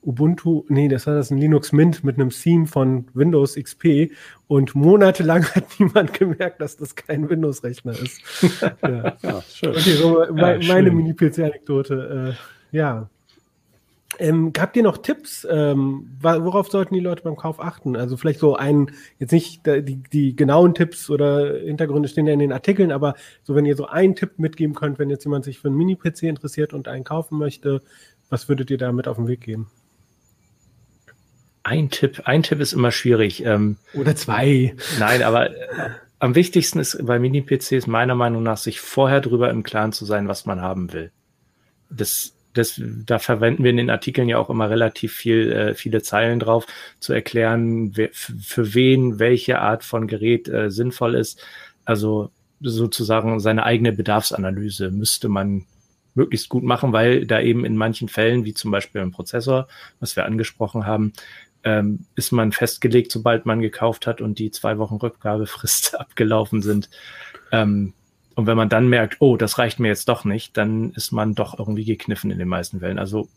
Ubuntu, 0.00 0.64
nee, 0.68 0.88
das 0.88 1.06
war 1.06 1.14
das 1.14 1.30
ein 1.30 1.38
Linux 1.38 1.72
Mint 1.72 2.04
mit 2.04 2.16
einem 2.16 2.30
Theme 2.30 2.66
von 2.66 3.08
Windows 3.14 3.56
XP 3.56 4.12
und 4.46 4.74
monatelang 4.74 5.44
hat 5.44 5.64
niemand 5.78 6.14
gemerkt, 6.14 6.60
dass 6.60 6.76
das 6.76 6.94
kein 6.94 7.28
Windows-Rechner 7.28 7.92
ist. 7.92 8.20
ja. 8.82 9.16
ja, 9.20 9.42
schön. 9.42 9.70
Okay, 9.70 9.94
so 9.94 10.24
ja, 10.24 10.32
meine. 10.32 10.90
Mini-PC-Anekdote. 10.92 12.36
Äh, 12.36 12.57
ja. 12.72 13.08
Ähm, 14.18 14.52
habt 14.58 14.76
ihr 14.76 14.82
noch 14.82 14.98
Tipps? 14.98 15.46
Ähm, 15.48 16.10
worauf 16.20 16.70
sollten 16.70 16.94
die 16.94 17.00
Leute 17.00 17.22
beim 17.22 17.36
Kauf 17.36 17.60
achten? 17.60 17.94
Also 17.94 18.16
vielleicht 18.16 18.40
so 18.40 18.56
ein, 18.56 18.90
jetzt 19.18 19.32
nicht 19.32 19.64
die, 19.66 19.96
die 19.96 20.34
genauen 20.34 20.74
Tipps 20.74 21.08
oder 21.08 21.58
Hintergründe 21.58 22.08
stehen 22.08 22.26
ja 22.26 22.32
in 22.32 22.38
den 22.38 22.52
Artikeln, 22.52 22.90
aber 22.90 23.14
so 23.44 23.54
wenn 23.54 23.66
ihr 23.66 23.76
so 23.76 23.86
einen 23.86 24.16
Tipp 24.16 24.38
mitgeben 24.38 24.74
könnt, 24.74 24.98
wenn 24.98 25.10
jetzt 25.10 25.24
jemand 25.24 25.44
sich 25.44 25.60
für 25.60 25.68
einen 25.68 25.76
Mini-PC 25.76 26.24
interessiert 26.24 26.72
und 26.72 26.88
einen 26.88 27.04
kaufen 27.04 27.38
möchte, 27.38 27.80
was 28.28 28.48
würdet 28.48 28.70
ihr 28.70 28.78
da 28.78 28.92
mit 28.92 29.06
auf 29.06 29.16
den 29.16 29.28
Weg 29.28 29.42
geben? 29.42 29.70
Ein 31.62 31.90
Tipp, 31.90 32.22
ein 32.24 32.42
Tipp 32.42 32.60
ist 32.60 32.72
immer 32.72 32.90
schwierig. 32.90 33.44
Ähm, 33.44 33.76
Oder 33.94 34.16
zwei. 34.16 34.74
Nein, 34.98 35.22
aber 35.22 35.50
äh, 35.50 35.90
am 36.18 36.34
wichtigsten 36.34 36.78
ist 36.78 37.04
bei 37.04 37.18
Mini-PCs 37.18 37.86
meiner 37.86 38.14
Meinung 38.14 38.42
nach, 38.42 38.56
sich 38.56 38.80
vorher 38.80 39.20
drüber 39.20 39.50
im 39.50 39.62
Klaren 39.62 39.92
zu 39.92 40.04
sein, 40.04 40.28
was 40.28 40.46
man 40.46 40.62
haben 40.62 40.92
will. 40.92 41.12
Das, 41.90 42.34
das, 42.58 42.80
da 43.06 43.18
verwenden 43.18 43.64
wir 43.64 43.70
in 43.70 43.76
den 43.76 43.90
Artikeln 43.90 44.28
ja 44.28 44.38
auch 44.38 44.50
immer 44.50 44.68
relativ 44.68 45.14
viel, 45.14 45.52
äh, 45.52 45.74
viele 45.74 46.02
Zeilen 46.02 46.40
drauf, 46.40 46.66
zu 47.00 47.12
erklären, 47.12 47.96
wer, 47.96 48.10
für 48.12 48.74
wen 48.74 49.18
welche 49.18 49.60
Art 49.60 49.84
von 49.84 50.06
Gerät 50.06 50.48
äh, 50.48 50.70
sinnvoll 50.70 51.14
ist. 51.14 51.42
Also 51.84 52.30
sozusagen 52.60 53.40
seine 53.40 53.64
eigene 53.64 53.92
Bedarfsanalyse 53.92 54.90
müsste 54.90 55.28
man 55.28 55.66
möglichst 56.14 56.48
gut 56.48 56.64
machen, 56.64 56.92
weil 56.92 57.26
da 57.26 57.40
eben 57.40 57.64
in 57.64 57.76
manchen 57.76 58.08
Fällen, 58.08 58.44
wie 58.44 58.54
zum 58.54 58.70
Beispiel 58.70 59.00
im 59.00 59.12
Prozessor, 59.12 59.68
was 60.00 60.16
wir 60.16 60.26
angesprochen 60.26 60.84
haben, 60.84 61.12
ähm, 61.64 62.06
ist 62.14 62.32
man 62.32 62.52
festgelegt, 62.52 63.12
sobald 63.12 63.46
man 63.46 63.60
gekauft 63.60 64.06
hat 64.06 64.20
und 64.20 64.38
die 64.38 64.50
zwei 64.50 64.78
Wochen 64.78 64.96
Rückgabefrist 64.96 65.98
abgelaufen 66.00 66.62
sind. 66.62 66.90
Ähm, 67.52 67.94
und 68.38 68.46
wenn 68.46 68.56
man 68.56 68.68
dann 68.68 68.86
merkt, 68.86 69.16
oh, 69.18 69.36
das 69.36 69.58
reicht 69.58 69.80
mir 69.80 69.88
jetzt 69.88 70.08
doch 70.08 70.24
nicht, 70.24 70.56
dann 70.56 70.92
ist 70.92 71.10
man 71.10 71.34
doch 71.34 71.58
irgendwie 71.58 71.84
gekniffen 71.84 72.30
in 72.30 72.38
den 72.38 72.46
meisten 72.46 72.78
Fällen. 72.78 73.00
Also 73.00 73.28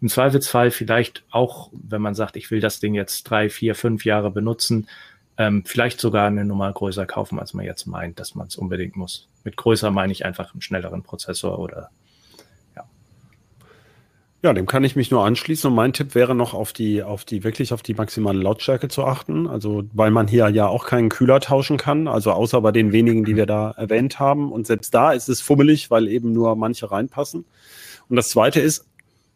im 0.00 0.08
Zweifelsfall 0.08 0.70
vielleicht 0.70 1.24
auch, 1.30 1.68
wenn 1.72 2.00
man 2.00 2.14
sagt, 2.14 2.36
ich 2.36 2.50
will 2.50 2.60
das 2.60 2.80
Ding 2.80 2.94
jetzt 2.94 3.24
drei, 3.24 3.50
vier, 3.50 3.74
fünf 3.74 4.06
Jahre 4.06 4.30
benutzen, 4.30 4.88
ähm, 5.36 5.62
vielleicht 5.66 6.00
sogar 6.00 6.26
eine 6.26 6.46
Nummer 6.46 6.72
größer 6.72 7.04
kaufen, 7.04 7.38
als 7.38 7.52
man 7.52 7.66
jetzt 7.66 7.84
meint, 7.84 8.18
dass 8.18 8.34
man 8.34 8.46
es 8.46 8.56
unbedingt 8.56 8.96
muss. 8.96 9.28
Mit 9.44 9.58
größer 9.58 9.90
meine 9.90 10.14
ich 10.14 10.24
einfach 10.24 10.54
einen 10.54 10.62
schnelleren 10.62 11.02
Prozessor 11.02 11.58
oder 11.58 11.90
ja, 14.42 14.54
dem 14.54 14.66
kann 14.66 14.84
ich 14.84 14.96
mich 14.96 15.10
nur 15.10 15.24
anschließen. 15.24 15.68
Und 15.68 15.76
mein 15.76 15.92
Tipp 15.92 16.14
wäre 16.14 16.34
noch 16.34 16.54
auf 16.54 16.72
die, 16.72 17.02
auf 17.02 17.24
die, 17.24 17.44
wirklich 17.44 17.72
auf 17.72 17.82
die 17.82 17.94
maximale 17.94 18.40
Lautstärke 18.40 18.88
zu 18.88 19.04
achten. 19.04 19.46
Also, 19.46 19.84
weil 19.92 20.10
man 20.10 20.28
hier 20.28 20.48
ja 20.48 20.66
auch 20.66 20.86
keinen 20.86 21.10
Kühler 21.10 21.40
tauschen 21.40 21.76
kann. 21.76 22.08
Also, 22.08 22.32
außer 22.32 22.60
bei 22.62 22.72
den 22.72 22.92
wenigen, 22.92 23.24
die 23.24 23.36
wir 23.36 23.46
da 23.46 23.72
erwähnt 23.72 24.18
haben. 24.18 24.50
Und 24.50 24.66
selbst 24.66 24.94
da 24.94 25.12
ist 25.12 25.28
es 25.28 25.42
fummelig, 25.42 25.90
weil 25.90 26.08
eben 26.08 26.32
nur 26.32 26.56
manche 26.56 26.90
reinpassen. 26.90 27.44
Und 28.08 28.16
das 28.16 28.30
zweite 28.30 28.60
ist, 28.60 28.86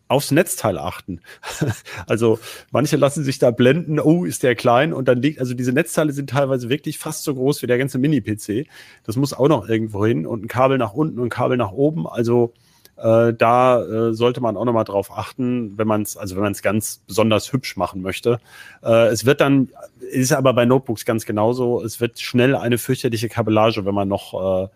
aufs 0.08 0.30
Netzteil 0.30 0.78
achten. 0.78 1.20
also 2.06 2.38
manche 2.70 2.96
lassen 2.96 3.24
sich 3.24 3.38
da 3.38 3.50
blenden, 3.50 3.98
oh, 4.00 4.24
ist 4.24 4.42
der 4.42 4.54
klein 4.54 4.92
und 4.92 5.08
dann 5.08 5.20
liegt, 5.20 5.40
also 5.40 5.54
diese 5.54 5.72
Netzteile 5.72 6.12
sind 6.12 6.30
teilweise 6.30 6.68
wirklich 6.68 6.98
fast 6.98 7.24
so 7.24 7.34
groß 7.34 7.62
wie 7.62 7.66
der 7.66 7.78
ganze 7.78 7.98
Mini-PC. 7.98 8.66
Das 9.04 9.16
muss 9.16 9.32
auch 9.32 9.48
noch 9.48 9.68
irgendwo 9.68 10.04
hin 10.04 10.26
und 10.26 10.44
ein 10.44 10.48
Kabel 10.48 10.78
nach 10.78 10.92
unten 10.92 11.18
und 11.18 11.26
ein 11.26 11.30
Kabel 11.30 11.56
nach 11.56 11.72
oben. 11.72 12.06
Also 12.06 12.52
äh, 12.96 13.32
da 13.34 13.82
äh, 13.82 14.14
sollte 14.14 14.40
man 14.40 14.56
auch 14.56 14.64
nochmal 14.64 14.84
drauf 14.84 15.10
achten, 15.10 15.76
wenn 15.76 15.86
man 15.86 16.02
es, 16.02 16.16
also 16.16 16.36
wenn 16.36 16.42
man 16.42 16.52
es 16.52 16.62
ganz 16.62 17.02
besonders 17.06 17.52
hübsch 17.52 17.76
machen 17.76 18.02
möchte. 18.02 18.38
Äh, 18.82 19.08
es 19.08 19.24
wird 19.24 19.40
dann, 19.40 19.70
ist 20.00 20.32
aber 20.32 20.52
bei 20.54 20.64
Notebooks 20.64 21.04
ganz 21.04 21.26
genauso, 21.26 21.82
es 21.82 22.00
wird 22.00 22.20
schnell 22.20 22.54
eine 22.54 22.78
fürchterliche 22.78 23.28
Kabellage, 23.28 23.84
wenn 23.84 23.94
man 23.94 24.08
noch 24.08 24.64
äh, 24.64 24.68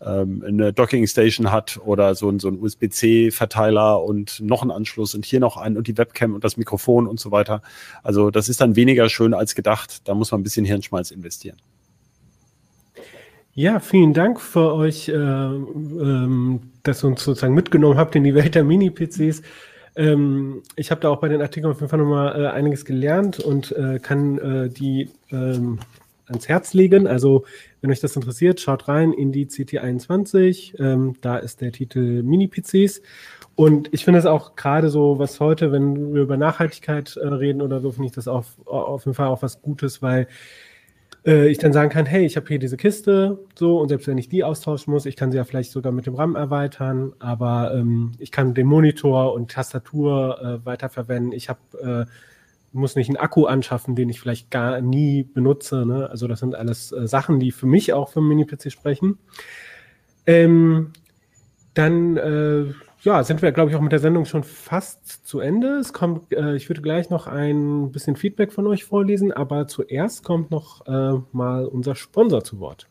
ähm, 0.00 0.44
eine 0.46 0.72
Docking 0.72 1.06
Station 1.06 1.50
hat 1.50 1.80
oder 1.84 2.14
so, 2.14 2.28
ein 2.28 2.38
so 2.38 2.48
ein 2.48 2.58
USB-C-Verteiler 2.60 4.02
und 4.02 4.40
noch 4.40 4.62
einen 4.62 4.70
Anschluss 4.70 5.14
und 5.14 5.24
hier 5.24 5.40
noch 5.40 5.56
einen 5.56 5.76
und 5.76 5.86
die 5.86 5.96
Webcam 5.96 6.34
und 6.34 6.44
das 6.44 6.56
Mikrofon 6.56 7.06
und 7.06 7.18
so 7.18 7.30
weiter. 7.30 7.62
Also 8.02 8.30
das 8.30 8.48
ist 8.48 8.60
dann 8.60 8.76
weniger 8.76 9.08
schön 9.08 9.34
als 9.34 9.54
gedacht. 9.54 10.06
Da 10.06 10.14
muss 10.14 10.30
man 10.30 10.40
ein 10.40 10.44
bisschen 10.44 10.66
Hirnschmalz 10.66 11.10
investieren. 11.10 11.56
Ja, 13.58 13.80
vielen 13.80 14.12
Dank 14.12 14.38
für 14.38 14.74
euch, 14.74 15.08
äh, 15.08 15.14
ähm, 15.14 16.60
dass 16.82 17.02
ihr 17.02 17.06
uns 17.06 17.24
sozusagen 17.24 17.54
mitgenommen 17.54 17.96
habt 17.96 18.14
in 18.14 18.22
die 18.22 18.34
Welt 18.34 18.54
der 18.54 18.64
Mini-PCs. 18.64 19.40
Ähm, 19.96 20.62
ich 20.76 20.90
habe 20.90 21.00
da 21.00 21.08
auch 21.08 21.20
bei 21.20 21.28
den 21.28 21.40
Artikeln 21.40 21.72
auf 21.72 21.80
jeden 21.80 21.88
Fall 21.88 22.00
nochmal 22.00 22.38
äh, 22.38 22.48
einiges 22.48 22.84
gelernt 22.84 23.40
und 23.40 23.72
äh, 23.72 23.98
kann 23.98 24.36
äh, 24.36 24.68
die 24.68 25.08
ähm, 25.32 25.78
ans 26.26 26.48
Herz 26.48 26.74
legen. 26.74 27.06
Also, 27.06 27.46
wenn 27.80 27.90
euch 27.90 28.00
das 28.00 28.14
interessiert, 28.14 28.60
schaut 28.60 28.88
rein 28.88 29.14
in 29.14 29.32
die 29.32 29.46
CT21. 29.46 30.78
Ähm, 30.78 31.14
da 31.22 31.38
ist 31.38 31.62
der 31.62 31.72
Titel 31.72 32.22
Mini-PCs. 32.22 33.00
Und 33.54 33.88
ich 33.94 34.04
finde 34.04 34.20
es 34.20 34.26
auch 34.26 34.54
gerade 34.56 34.90
so, 34.90 35.18
was 35.18 35.40
heute, 35.40 35.72
wenn 35.72 36.12
wir 36.12 36.20
über 36.20 36.36
Nachhaltigkeit 36.36 37.16
äh, 37.16 37.26
reden 37.26 37.62
oder 37.62 37.80
so, 37.80 37.90
finde 37.90 38.08
ich 38.08 38.14
das 38.14 38.28
auf, 38.28 38.58
auf 38.66 39.06
jeden 39.06 39.14
Fall 39.14 39.28
auch 39.28 39.40
was 39.40 39.62
Gutes, 39.62 40.02
weil 40.02 40.28
äh, 41.26 41.48
ich 41.48 41.58
dann 41.58 41.72
sagen 41.72 41.90
kann, 41.90 42.06
hey, 42.06 42.24
ich 42.24 42.36
habe 42.36 42.46
hier 42.46 42.58
diese 42.58 42.76
Kiste, 42.76 43.38
so, 43.58 43.80
und 43.80 43.88
selbst 43.88 44.06
wenn 44.06 44.16
ich 44.16 44.28
die 44.28 44.44
austauschen 44.44 44.92
muss, 44.92 45.06
ich 45.06 45.16
kann 45.16 45.32
sie 45.32 45.36
ja 45.36 45.44
vielleicht 45.44 45.72
sogar 45.72 45.92
mit 45.92 46.06
dem 46.06 46.14
RAM 46.14 46.36
erweitern, 46.36 47.12
aber 47.18 47.74
ähm, 47.74 48.12
ich 48.18 48.30
kann 48.30 48.54
den 48.54 48.66
Monitor 48.66 49.34
und 49.34 49.50
Tastatur 49.50 50.40
äh, 50.40 50.64
weiterverwenden. 50.64 51.32
Ich 51.32 51.48
habe 51.48 52.06
äh, 52.06 52.10
muss 52.72 52.94
nicht 52.94 53.08
einen 53.08 53.16
Akku 53.16 53.46
anschaffen, 53.46 53.96
den 53.96 54.08
ich 54.08 54.20
vielleicht 54.20 54.50
gar 54.50 54.80
nie 54.80 55.24
benutze. 55.24 55.86
Ne? 55.86 56.08
Also 56.10 56.28
das 56.28 56.40
sind 56.40 56.54
alles 56.54 56.92
äh, 56.92 57.08
Sachen, 57.08 57.40
die 57.40 57.50
für 57.50 57.66
mich 57.66 57.92
auch 57.92 58.10
für 58.10 58.20
Mini-PC 58.20 58.70
sprechen. 58.70 59.18
Ähm, 60.26 60.92
dann 61.74 62.16
äh, 62.16 62.66
ja, 63.02 63.22
sind 63.22 63.42
wir, 63.42 63.52
glaube 63.52 63.70
ich, 63.70 63.76
auch 63.76 63.80
mit 63.80 63.92
der 63.92 63.98
Sendung 63.98 64.24
schon 64.24 64.42
fast 64.42 65.26
zu 65.26 65.40
Ende. 65.40 65.76
Es 65.76 65.92
kommt, 65.92 66.32
äh, 66.32 66.56
ich 66.56 66.68
würde 66.68 66.82
gleich 66.82 67.10
noch 67.10 67.26
ein 67.26 67.92
bisschen 67.92 68.16
Feedback 68.16 68.52
von 68.52 68.66
euch 68.66 68.84
vorlesen, 68.84 69.32
aber 69.32 69.68
zuerst 69.68 70.24
kommt 70.24 70.50
noch 70.50 70.86
äh, 70.86 71.20
mal 71.32 71.66
unser 71.66 71.94
Sponsor 71.94 72.42
zu 72.42 72.58
Wort. 72.58 72.88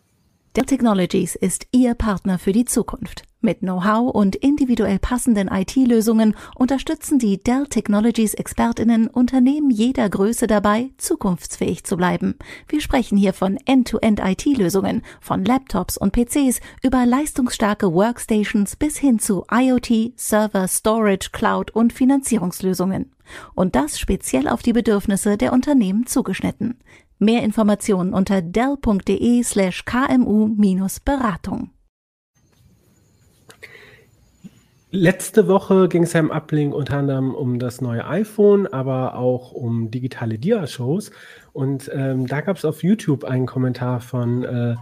Dell 0.56 0.64
Technologies 0.64 1.36
ist 1.36 1.68
Ihr 1.74 1.96
Partner 1.96 2.40
für 2.40 2.54
die 2.54 2.64
Zukunft. 2.64 3.24
Mit 3.42 3.60
Know-how 3.60 4.16
und 4.16 4.38
individuell 4.38 5.00
passenden 5.00 5.50
IT-Lösungen 5.50 6.34
unterstützen 6.56 7.20
die 7.20 7.44
Dell 7.44 7.68
Technologies 7.68 8.34
Expertinnen 8.34 9.08
Unternehmen 9.08 9.70
jeder 9.70 10.10
Größe 10.10 10.48
dabei, 10.48 10.92
zukunftsfähig 10.98 11.84
zu 11.84 11.98
bleiben. 11.98 12.36
Wir 12.70 12.80
sprechen 12.80 13.18
hier 13.18 13.34
von 13.34 13.58
End-to-End 13.66 14.22
IT-Lösungen, 14.24 15.02
von 15.20 15.44
Laptops 15.44 15.98
und 15.98 16.14
PCs 16.14 16.62
über 16.82 17.06
leistungsstarke 17.06 17.94
Workstations 17.94 18.78
bis 18.78 18.98
hin 18.98 19.20
zu 19.20 19.44
IoT, 19.52 20.14
Server, 20.16 20.70
Storage, 20.70 21.32
Cloud 21.34 21.72
und 21.72 21.92
Finanzierungslösungen. 21.92 23.12
Und 23.56 23.76
das 23.76 24.00
speziell 24.00 24.48
auf 24.48 24.62
die 24.62 24.74
Bedürfnisse 24.74 25.36
der 25.36 25.52
Unternehmen 25.52 26.06
zugeschnitten. 26.06 26.78
Mehr 27.20 27.44
Informationen 27.44 28.14
unter 28.14 28.42
dell.de 28.42 29.44
slash 29.44 29.86
kmu-beratung. 29.86 31.70
Letzte 34.92 35.50
Woche 35.50 35.90
ging 35.90 36.04
es 36.04 36.14
ja 36.14 36.22
im 36.22 36.32
Uplink 36.32 36.74
unter 36.74 36.98
anderem 36.98 37.36
um 37.36 37.60
das 37.60 37.82
neue 37.82 38.08
iPhone, 38.08 38.66
aber 38.68 39.16
auch 39.16 39.52
um 39.52 39.92
digitale 39.92 40.38
Dia-Shows. 40.38 41.12
Und 41.52 41.92
ähm, 41.94 42.28
da 42.28 42.40
gab 42.40 42.56
es 42.56 42.64
auf 42.64 42.82
YouTube 42.82 43.26
einen 43.26 43.46
Kommentar 43.46 44.00
von 44.00 44.44
äh, 44.46 44.76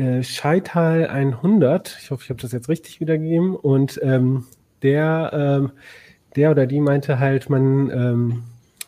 äh, 0.00 0.22
Scheital 0.22 1.08
100. 1.08 1.98
Ich 2.00 2.10
hoffe, 2.12 2.22
ich 2.22 2.30
habe 2.30 2.40
das 2.40 2.52
jetzt 2.52 2.68
richtig 2.68 3.00
wiedergegeben. 3.00 3.56
Und 3.56 3.98
ähm, 4.04 4.44
der, 4.82 5.30
ähm, 5.32 5.72
der 6.36 6.52
oder 6.52 6.66
die 6.66 6.80
meinte 6.80 7.18
halt, 7.18 7.50
man 7.50 7.90
ähm, 7.90 8.42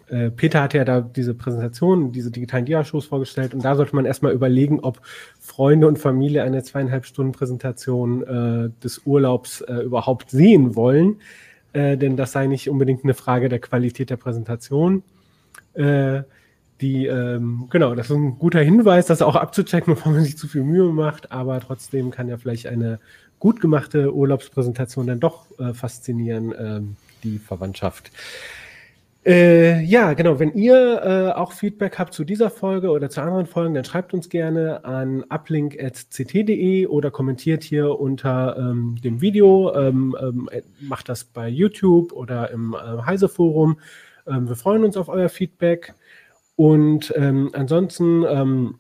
äh, 0.09 0.31
Peter 0.31 0.63
hat 0.63 0.75
ja 0.75 0.85
da 0.85 1.01
diese 1.01 1.35
Präsentation, 1.35 2.13
diese 2.13 2.31
digitalen 2.31 2.65
Dia-Shows 2.65 3.07
vorgestellt 3.07 3.55
und 3.55 3.65
da 3.65 3.75
sollte 3.75 3.97
man 3.97 4.05
erstmal 4.05 4.33
überlegen, 4.33 4.81
ob 4.81 5.01
Freunde 5.41 5.89
und 5.89 5.99
Familie 5.99 6.45
eine 6.45 6.63
zweieinhalb 6.63 7.07
Stunden 7.07 7.33
Präsentation 7.33 8.23
äh, 8.23 8.71
des 8.83 9.03
Urlaubs 9.05 9.63
äh, 9.63 9.75
überhaupt 9.75 10.31
sehen 10.31 10.77
wollen, 10.77 11.17
äh, 11.73 11.97
denn 11.97 12.17
das 12.17 12.33
sei 12.33 12.47
nicht 12.47 12.71
unbedingt 12.71 13.03
eine 13.03 13.15
Frage 13.15 13.49
der 13.49 13.59
Qualität 13.59 14.11
der 14.11 14.17
Präsentation. 14.17 15.03
Äh, 15.75 16.23
die, 16.81 17.07
ähm, 17.07 17.67
genau, 17.71 17.95
das 17.95 18.11
ist 18.11 18.17
ein 18.17 18.39
guter 18.39 18.61
Hinweis, 18.61 19.07
das 19.07 19.23
auch 19.23 19.35
abzuchecken, 19.35 19.95
bevor 19.95 20.13
man 20.13 20.23
sich 20.23 20.39
zu 20.39 20.47
viel 20.47 20.63
Mühe 20.63 20.93
macht, 20.93 21.33
aber 21.33 21.59
trotzdem 21.61 22.13
kann 22.13 22.29
ja 22.29 22.37
vielleicht 22.37 22.69
eine 22.69 23.01
gut 23.41 23.61
gemachte 23.61 24.15
Urlaubspräsentation 24.15 25.07
dann 25.07 25.21
doch 25.21 25.47
faszinieren, 25.75 26.55
ähm, 26.59 26.97
die 27.23 27.39
Verwandtschaft. 27.39 28.11
Äh, 29.27 29.81
ja, 29.81 30.13
genau. 30.13 30.39
Wenn 30.39 30.55
ihr 30.55 31.03
äh, 31.03 31.33
auch 31.37 31.51
Feedback 31.51 31.99
habt 31.99 32.15
zu 32.15 32.23
dieser 32.23 32.49
Folge 32.49 32.91
oder 32.91 33.11
zu 33.11 33.21
anderen 33.21 33.47
Folgen, 33.47 33.75
dann 33.75 33.85
schreibt 33.85 34.15
uns 34.15 34.29
gerne 34.29 34.85
an 34.85 35.25
uplink.ct.de 35.29 36.87
oder 36.87 37.11
kommentiert 37.11 37.65
hier 37.65 37.99
unter 37.99 38.57
ähm, 38.57 38.95
dem 39.03 39.21
Video. 39.21 39.75
Ähm, 39.75 40.17
ähm, 40.21 40.49
macht 40.81 41.09
das 41.09 41.25
bei 41.25 41.49
YouTube 41.49 42.13
oder 42.13 42.53
im 42.53 42.75
äh, 42.75 43.03
Heise-Forum. 43.03 43.81
Ähm, 44.29 44.49
wir 44.49 44.55
freuen 44.55 44.85
uns 44.85 44.97
auf 44.97 45.09
euer 45.09 45.29
Feedback. 45.29 45.95
Und 46.55 47.13
ähm, 47.17 47.51
ansonsten 47.53 48.25
ähm, 48.29 48.79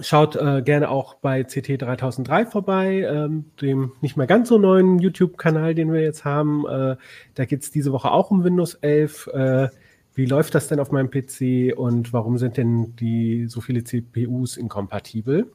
Schaut 0.00 0.36
äh, 0.36 0.62
gerne 0.62 0.90
auch 0.90 1.14
bei 1.14 1.42
CT 1.42 1.82
3003 1.82 2.46
vorbei, 2.46 3.06
ähm, 3.08 3.46
dem 3.60 3.92
nicht 4.00 4.16
mehr 4.16 4.26
ganz 4.26 4.48
so 4.48 4.58
neuen 4.58 4.98
YouTube-Kanal, 4.98 5.74
den 5.74 5.92
wir 5.92 6.02
jetzt 6.02 6.24
haben. 6.24 6.66
Äh, 6.66 6.96
da 7.34 7.44
geht 7.44 7.62
es 7.62 7.70
diese 7.70 7.92
Woche 7.92 8.10
auch 8.10 8.30
um 8.30 8.44
Windows 8.44 8.74
11. 8.74 9.28
Äh, 9.28 9.68
wie 10.14 10.26
läuft 10.26 10.54
das 10.54 10.68
denn 10.68 10.80
auf 10.80 10.90
meinem 10.90 11.10
PC 11.10 11.76
und 11.76 12.12
warum 12.12 12.38
sind 12.38 12.56
denn 12.56 12.96
die 12.96 13.46
so 13.46 13.60
viele 13.60 13.84
CPUs 13.84 14.56
inkompatibel? 14.56 15.46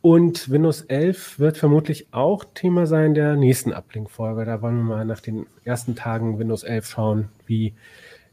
Und 0.00 0.50
Windows 0.50 0.82
11 0.82 1.38
wird 1.38 1.56
vermutlich 1.56 2.08
auch 2.10 2.44
Thema 2.54 2.86
sein 2.86 3.14
der 3.14 3.36
nächsten 3.36 3.72
Uplink-Folge. 3.72 4.44
Da 4.44 4.60
wollen 4.60 4.78
wir 4.78 4.96
mal 4.96 5.04
nach 5.04 5.20
den 5.20 5.46
ersten 5.64 5.94
Tagen 5.94 6.38
Windows 6.38 6.64
11 6.64 6.86
schauen, 6.86 7.28
wie 7.46 7.74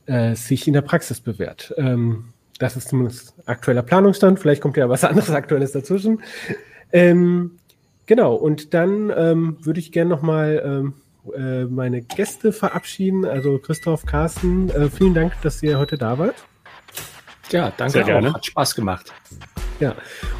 äh, 0.08 0.32
es 0.32 0.48
sich 0.48 0.66
in 0.66 0.74
der 0.74 0.82
Praxis 0.82 1.20
bewährt. 1.20 1.74
Ähm, 1.78 2.34
das 2.60 2.78
ist 2.78 2.90
zumindest 2.90 3.34
aktueller 3.48 3.82
Planungsstand. 3.82 4.40
Vielleicht 4.40 4.62
kommt 4.62 4.78
ja 4.78 4.88
was 4.88 5.04
anderes 5.06 5.32
Aktuelles 5.32 5.72
dazwischen. 5.72 6.22
Ähm, 6.92 7.58
genau, 8.06 8.36
und 8.36 8.74
dann 8.74 9.12
ähm, 9.16 9.58
würde 9.62 9.80
ich 9.80 9.92
gerne 9.92 10.10
nochmal 10.10 10.62
ähm, 10.64 10.94
äh, 11.36 11.66
meine 11.66 12.02
Gäste 12.02 12.52
verabschieden. 12.52 13.26
Also 13.26 13.58
Christoph, 13.58 14.06
Carsten, 14.06 14.70
äh, 14.70 14.90
vielen 14.90 15.14
Dank, 15.14 15.34
dass 15.42 15.64
ihr 15.64 15.80
heute 15.80 15.98
da 15.98 16.18
wart. 16.18 16.36
Ja, 17.52 17.72
danke 17.76 17.94
Sehr 17.94 18.04
gerne. 18.04 18.34
Hat 18.34 18.46
Spaß 18.46 18.76
gemacht. 18.76 19.12
Ja, 19.80 19.96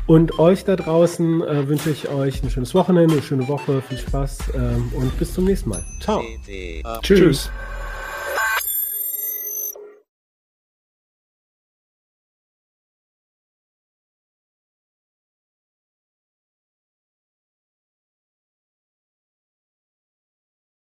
und 0.06 0.38
euch 0.38 0.66
da 0.66 0.76
draußen 0.76 1.42
äh, 1.42 1.68
wünsche 1.68 1.90
ich 1.90 2.10
euch 2.10 2.44
ein 2.44 2.50
schönes 2.50 2.76
Wochenende, 2.76 3.14
eine 3.14 3.24
schöne 3.24 3.48
Woche, 3.48 3.82
viel 3.82 3.98
Spaß 3.98 4.52
ähm, 4.56 4.92
und 4.94 5.18
bis 5.18 5.34
zum 5.34 5.46
nächsten 5.46 5.70
Mal. 5.70 5.84
Ciao. 6.02 6.22
Tschüss. 6.46 7.02
Tschüss. 7.02 7.52